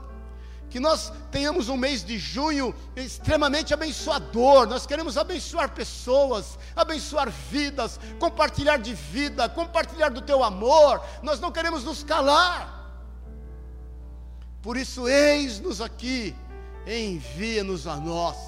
que 0.72 0.80
nós 0.80 1.12
tenhamos 1.30 1.68
um 1.68 1.76
mês 1.76 2.02
de 2.02 2.18
junho 2.18 2.74
extremamente 2.96 3.74
abençoador. 3.74 4.66
Nós 4.66 4.86
queremos 4.86 5.18
abençoar 5.18 5.74
pessoas, 5.74 6.58
abençoar 6.74 7.30
vidas, 7.30 8.00
compartilhar 8.18 8.78
de 8.78 8.94
vida, 8.94 9.50
compartilhar 9.50 10.08
do 10.08 10.22
teu 10.22 10.42
amor. 10.42 11.04
Nós 11.22 11.38
não 11.38 11.52
queremos 11.52 11.84
nos 11.84 12.02
calar. 12.02 12.90
Por 14.62 14.78
isso, 14.78 15.06
eis-nos 15.06 15.82
aqui, 15.82 16.34
envia-nos 16.86 17.86
a 17.86 17.96
nós. 17.96 18.38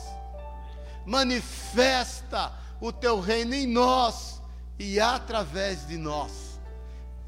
Manifesta 1.05 2.53
o 2.81 2.91
teu 2.91 3.21
reino 3.21 3.55
em 3.55 3.67
nós 3.67 4.41
e 4.79 4.99
através 4.99 5.87
de 5.87 5.99
nós. 5.99 6.59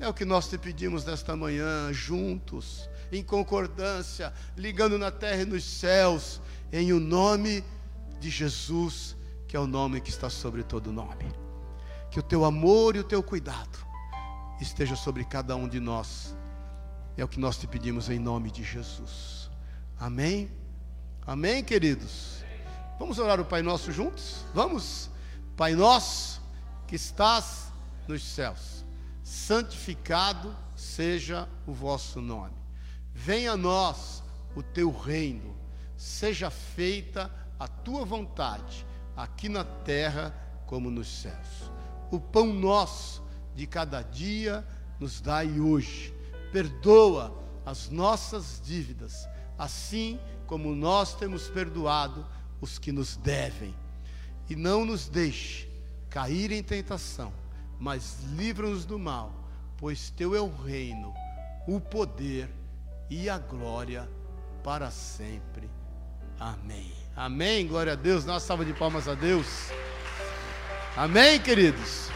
É 0.01 0.09
o 0.09 0.15
que 0.15 0.25
nós 0.25 0.49
te 0.49 0.57
pedimos 0.57 1.05
nesta 1.05 1.37
manhã, 1.37 1.93
juntos, 1.93 2.89
em 3.13 3.23
concordância, 3.23 4.33
ligando 4.57 4.99
na 4.99 5.11
terra 5.11 5.43
e 5.43 5.45
nos 5.45 5.65
céus, 5.65 6.41
em 6.73 6.93
o 6.93 7.01
nome 7.01 7.65
de 8.21 8.31
Jesus, 8.31 9.17
que 9.47 9.57
é 9.57 9.61
o 9.61 9.67
nome 9.67 10.01
que 10.01 10.11
está 10.11 10.29
sobre 10.29 10.63
todo 10.63 10.93
nome. 10.93 11.33
Que 12.11 12.19
o 12.19 12.23
teu 12.23 12.45
amor 12.45 12.97
e 12.97 13.01
o 13.01 13.05
teu 13.05 13.23
cuidado 13.23 13.79
esteja 14.61 14.97
sobre 14.97 15.25
cada 15.25 15.55
um 15.57 15.69
de 15.69 15.81
nós. 15.81 16.35
É 17.17 17.25
o 17.25 17.29
que 17.29 17.41
nós 17.41 17.57
te 17.57 17.67
pedimos 17.67 18.09
em 18.09 18.19
nome 18.19 18.51
de 18.51 18.63
Jesus. 18.63 19.51
Amém? 19.99 20.51
Amém, 21.27 21.63
queridos? 21.65 22.45
Vamos 22.99 23.19
orar 23.19 23.41
o 23.41 23.45
Pai 23.45 23.63
Nosso 23.63 23.93
juntos? 23.93 24.45
Vamos? 24.55 25.11
Pai 25.57 25.75
nosso 25.75 26.43
que 26.87 26.97
estás 26.97 27.73
nos 28.07 28.23
céus, 28.23 28.85
santificado 29.25 30.55
seja 30.77 31.49
o 31.67 31.73
vosso 31.73 32.21
nome. 32.21 32.66
Venha 33.19 33.53
a 33.53 33.57
nós 33.57 34.23
o 34.55 34.63
teu 34.63 34.93
reino, 34.93 35.57
seja 35.97 36.51
feita 36.51 37.33
a 37.59 37.67
tua 37.67 38.05
vontade, 38.05 38.87
aqui 39.17 39.49
na 39.49 39.65
terra 39.65 40.35
como 40.67 40.91
nos 40.91 41.09
céus. 41.23 41.73
O 42.11 42.21
pão 42.21 42.53
nosso 42.53 43.25
de 43.55 43.67
cada 43.67 44.03
dia 44.03 44.63
nos 45.01 45.19
dai 45.19 45.59
hoje. 45.59 46.15
Perdoa 46.53 47.35
as 47.65 47.89
nossas 47.89 48.61
dívidas, 48.63 49.27
assim 49.59 50.21
como 50.47 50.75
nós 50.75 51.15
temos 51.15 51.49
perdoado 51.49 52.25
os 52.61 52.79
que 52.79 52.93
nos 52.93 53.17
devem 53.17 53.75
e 54.49 54.55
não 54.55 54.85
nos 54.85 55.09
deixe 55.09 55.69
cair 56.11 56.53
em 56.53 56.63
tentação, 56.63 57.33
mas 57.81 58.19
livra-nos 58.37 58.85
do 58.85 58.99
mal, 58.99 59.33
pois 59.79 60.11
teu 60.11 60.35
é 60.35 60.41
o 60.41 60.55
reino, 60.55 61.15
o 61.67 61.81
poder 61.81 62.49
e 62.49 62.66
a 63.31 63.39
glória 63.39 64.09
para 64.63 64.91
sempre. 64.91 65.71
Amém. 66.39 66.93
Amém. 67.15 67.67
Glória 67.67 67.93
a 67.93 67.97
Deus. 67.97 68.25
Uma 68.25 68.41
salva 68.41 68.65
de 68.65 68.73
palmas 68.73 69.07
a 69.09 69.15
Deus. 69.15 69.71
Amém, 70.97 71.41
queridos. 71.41 72.09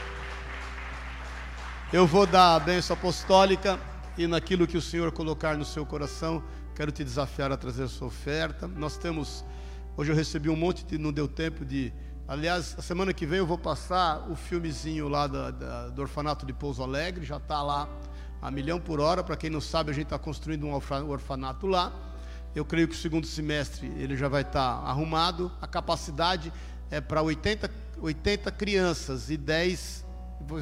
Eu 1.93 2.07
vou 2.07 2.27
dar 2.27 2.57
a 2.57 2.61
bênção 2.61 2.95
apostólica 2.95 3.79
e 4.19 4.27
naquilo 4.27 4.67
que 4.67 4.77
o 4.77 4.83
Senhor 4.83 5.11
colocar 5.13 5.57
no 5.57 5.65
seu 5.65 5.87
coração, 5.87 6.43
quero 6.75 6.91
te 6.91 7.05
desafiar 7.05 7.53
a 7.53 7.57
trazer 7.57 7.85
a 7.85 7.89
sua 7.89 8.09
oferta. 8.09 8.67
Nós 8.67 8.97
temos, 8.97 9.45
hoje 9.97 10.11
eu 10.11 10.17
recebi 10.17 10.49
um 10.49 10.57
monte 10.57 10.85
de, 10.85 10.99
não 10.99 11.13
deu 11.13 11.29
tempo 11.29 11.65
de 11.65 11.93
Aliás, 12.31 12.77
a 12.79 12.83
semana 12.83 13.13
que 13.13 13.27
vem 13.27 13.41
eu 13.41 13.47
vou 13.47 13.59
passar 13.59 14.31
o 14.31 14.37
filmezinho 14.37 15.09
lá 15.09 15.27
da, 15.27 15.51
da, 15.51 15.89
do 15.89 16.01
orfanato 16.01 16.47
de 16.47 16.53
Pouso 16.53 16.81
Alegre, 16.81 17.25
já 17.25 17.39
está 17.39 17.61
lá 17.61 17.89
a 18.41 18.51
milhão 18.51 18.81
por 18.81 19.01
hora. 19.01 19.23
Para 19.23 19.37
quem 19.37 19.51
não 19.51 19.61
sabe, 19.61 19.91
a 19.91 19.95
gente 19.95 20.05
está 20.05 20.19
construindo 20.19 20.67
um 20.67 20.75
orfanato 20.75 21.67
lá. 21.67 21.93
Eu 22.55 22.65
creio 22.65 22.89
que 22.89 22.95
o 22.95 22.99
segundo 22.99 23.27
semestre 23.27 23.87
ele 23.97 24.17
já 24.17 24.29
vai 24.29 24.43
estar 24.43 24.81
tá 24.81 24.89
arrumado. 24.89 25.53
A 25.61 25.67
capacidade 25.67 26.53
é 26.91 27.01
para 27.01 27.23
80, 27.23 27.71
80 28.01 28.51
crianças 28.53 29.31
e 29.31 29.37
10. 29.37 30.05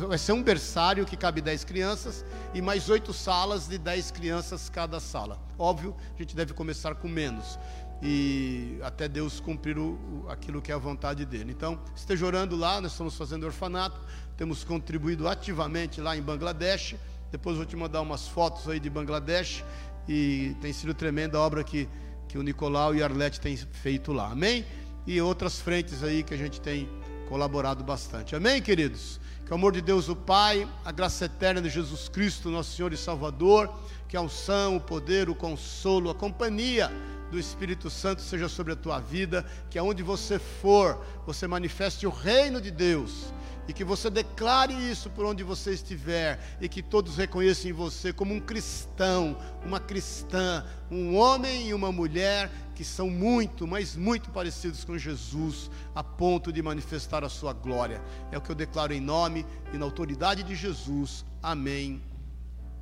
Vai 0.08 0.18
ser 0.18 0.32
um 0.32 0.42
berçário 0.42 1.06
que 1.06 1.16
cabe 1.16 1.40
10 1.40 1.64
crianças 1.64 2.24
e 2.52 2.60
mais 2.60 2.90
oito 2.90 3.12
salas 3.12 3.68
de 3.68 3.78
10 3.78 4.10
crianças 4.10 4.68
cada 4.68 5.00
sala. 5.00 5.38
Óbvio, 5.56 5.96
a 6.14 6.18
gente 6.18 6.34
deve 6.34 6.52
começar 6.52 6.94
com 6.96 7.08
menos 7.08 7.58
e 8.02 8.78
até 8.82 9.08
Deus 9.08 9.40
cumprir 9.40 9.78
o, 9.78 10.26
aquilo 10.28 10.62
que 10.62 10.70
é 10.70 10.74
a 10.74 10.78
vontade 10.78 11.24
dele. 11.24 11.52
Então, 11.52 11.80
esteja 11.94 12.26
orando 12.26 12.56
lá, 12.56 12.80
nós 12.80 12.92
estamos 12.92 13.16
fazendo 13.16 13.44
orfanato, 13.44 14.00
temos 14.36 14.62
contribuído 14.62 15.26
ativamente 15.26 16.00
lá 16.00 16.16
em 16.16 16.22
Bangladesh. 16.22 16.96
Depois 17.30 17.56
vou 17.56 17.66
te 17.66 17.76
mandar 17.76 18.00
umas 18.00 18.26
fotos 18.26 18.68
aí 18.68 18.80
de 18.80 18.88
Bangladesh 18.88 19.64
e 20.08 20.56
tem 20.60 20.72
sido 20.72 20.94
tremenda 20.94 21.36
a 21.36 21.40
obra 21.42 21.62
que, 21.62 21.88
que 22.26 22.38
o 22.38 22.42
Nicolau 22.42 22.94
e 22.94 23.02
a 23.02 23.06
Arlete 23.06 23.40
têm 23.40 23.56
feito 23.56 24.12
lá. 24.12 24.30
Amém? 24.30 24.64
E 25.06 25.20
outras 25.20 25.60
frentes 25.60 26.02
aí 26.02 26.22
que 26.22 26.32
a 26.32 26.36
gente 26.36 26.60
tem 26.60 26.88
colaborado 27.28 27.84
bastante. 27.84 28.34
Amém, 28.34 28.62
queridos? 28.62 29.20
Que 29.44 29.52
o 29.52 29.54
amor 29.54 29.72
de 29.72 29.82
Deus, 29.82 30.08
o 30.08 30.16
Pai, 30.16 30.66
a 30.84 30.90
graça 30.90 31.26
eterna 31.26 31.60
de 31.60 31.68
Jesus 31.68 32.08
Cristo, 32.08 32.50
nosso 32.50 32.74
Senhor 32.74 32.92
e 32.92 32.96
Salvador, 32.96 33.72
que 34.08 34.16
a 34.16 34.20
unção, 34.20 34.76
o 34.76 34.80
poder, 34.80 35.28
o 35.28 35.34
consolo, 35.34 36.10
a 36.10 36.14
companhia 36.14 36.90
do 37.30 37.38
Espírito 37.38 37.90
Santo 37.90 38.22
seja 38.22 38.48
sobre 38.48 38.72
a 38.72 38.76
tua 38.76 38.98
vida, 38.98 39.44
que 39.68 39.78
aonde 39.78 40.02
você 40.02 40.38
for, 40.38 41.04
você 41.26 41.46
manifeste 41.46 42.06
o 42.06 42.10
reino 42.10 42.60
de 42.60 42.70
Deus 42.70 43.32
e 43.68 43.72
que 43.74 43.84
você 43.84 44.08
declare 44.08 44.72
isso 44.72 45.10
por 45.10 45.26
onde 45.26 45.44
você 45.44 45.74
estiver 45.74 46.40
e 46.58 46.68
que 46.68 46.82
todos 46.82 47.16
reconheçam 47.16 47.70
em 47.70 47.74
você 47.74 48.14
como 48.14 48.32
um 48.34 48.40
cristão, 48.40 49.36
uma 49.64 49.78
cristã, 49.78 50.64
um 50.90 51.14
homem 51.14 51.68
e 51.68 51.74
uma 51.74 51.92
mulher 51.92 52.50
que 52.74 52.82
são 52.82 53.10
muito, 53.10 53.66
mas 53.66 53.94
muito 53.94 54.30
parecidos 54.30 54.84
com 54.84 54.96
Jesus, 54.96 55.70
a 55.94 56.02
ponto 56.02 56.50
de 56.50 56.62
manifestar 56.62 57.22
a 57.24 57.28
sua 57.28 57.52
glória. 57.52 58.00
É 58.32 58.38
o 58.38 58.40
que 58.40 58.50
eu 58.50 58.54
declaro 58.54 58.94
em 58.94 59.00
nome 59.00 59.44
e 59.72 59.76
na 59.76 59.84
autoridade 59.84 60.42
de 60.42 60.54
Jesus. 60.54 61.24
Amém 61.42 62.00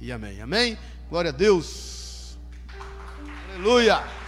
e 0.00 0.12
amém. 0.12 0.40
Amém. 0.40 0.78
Glória 1.10 1.30
a 1.30 1.34
Deus. 1.34 2.38
Aleluia. 3.54 4.25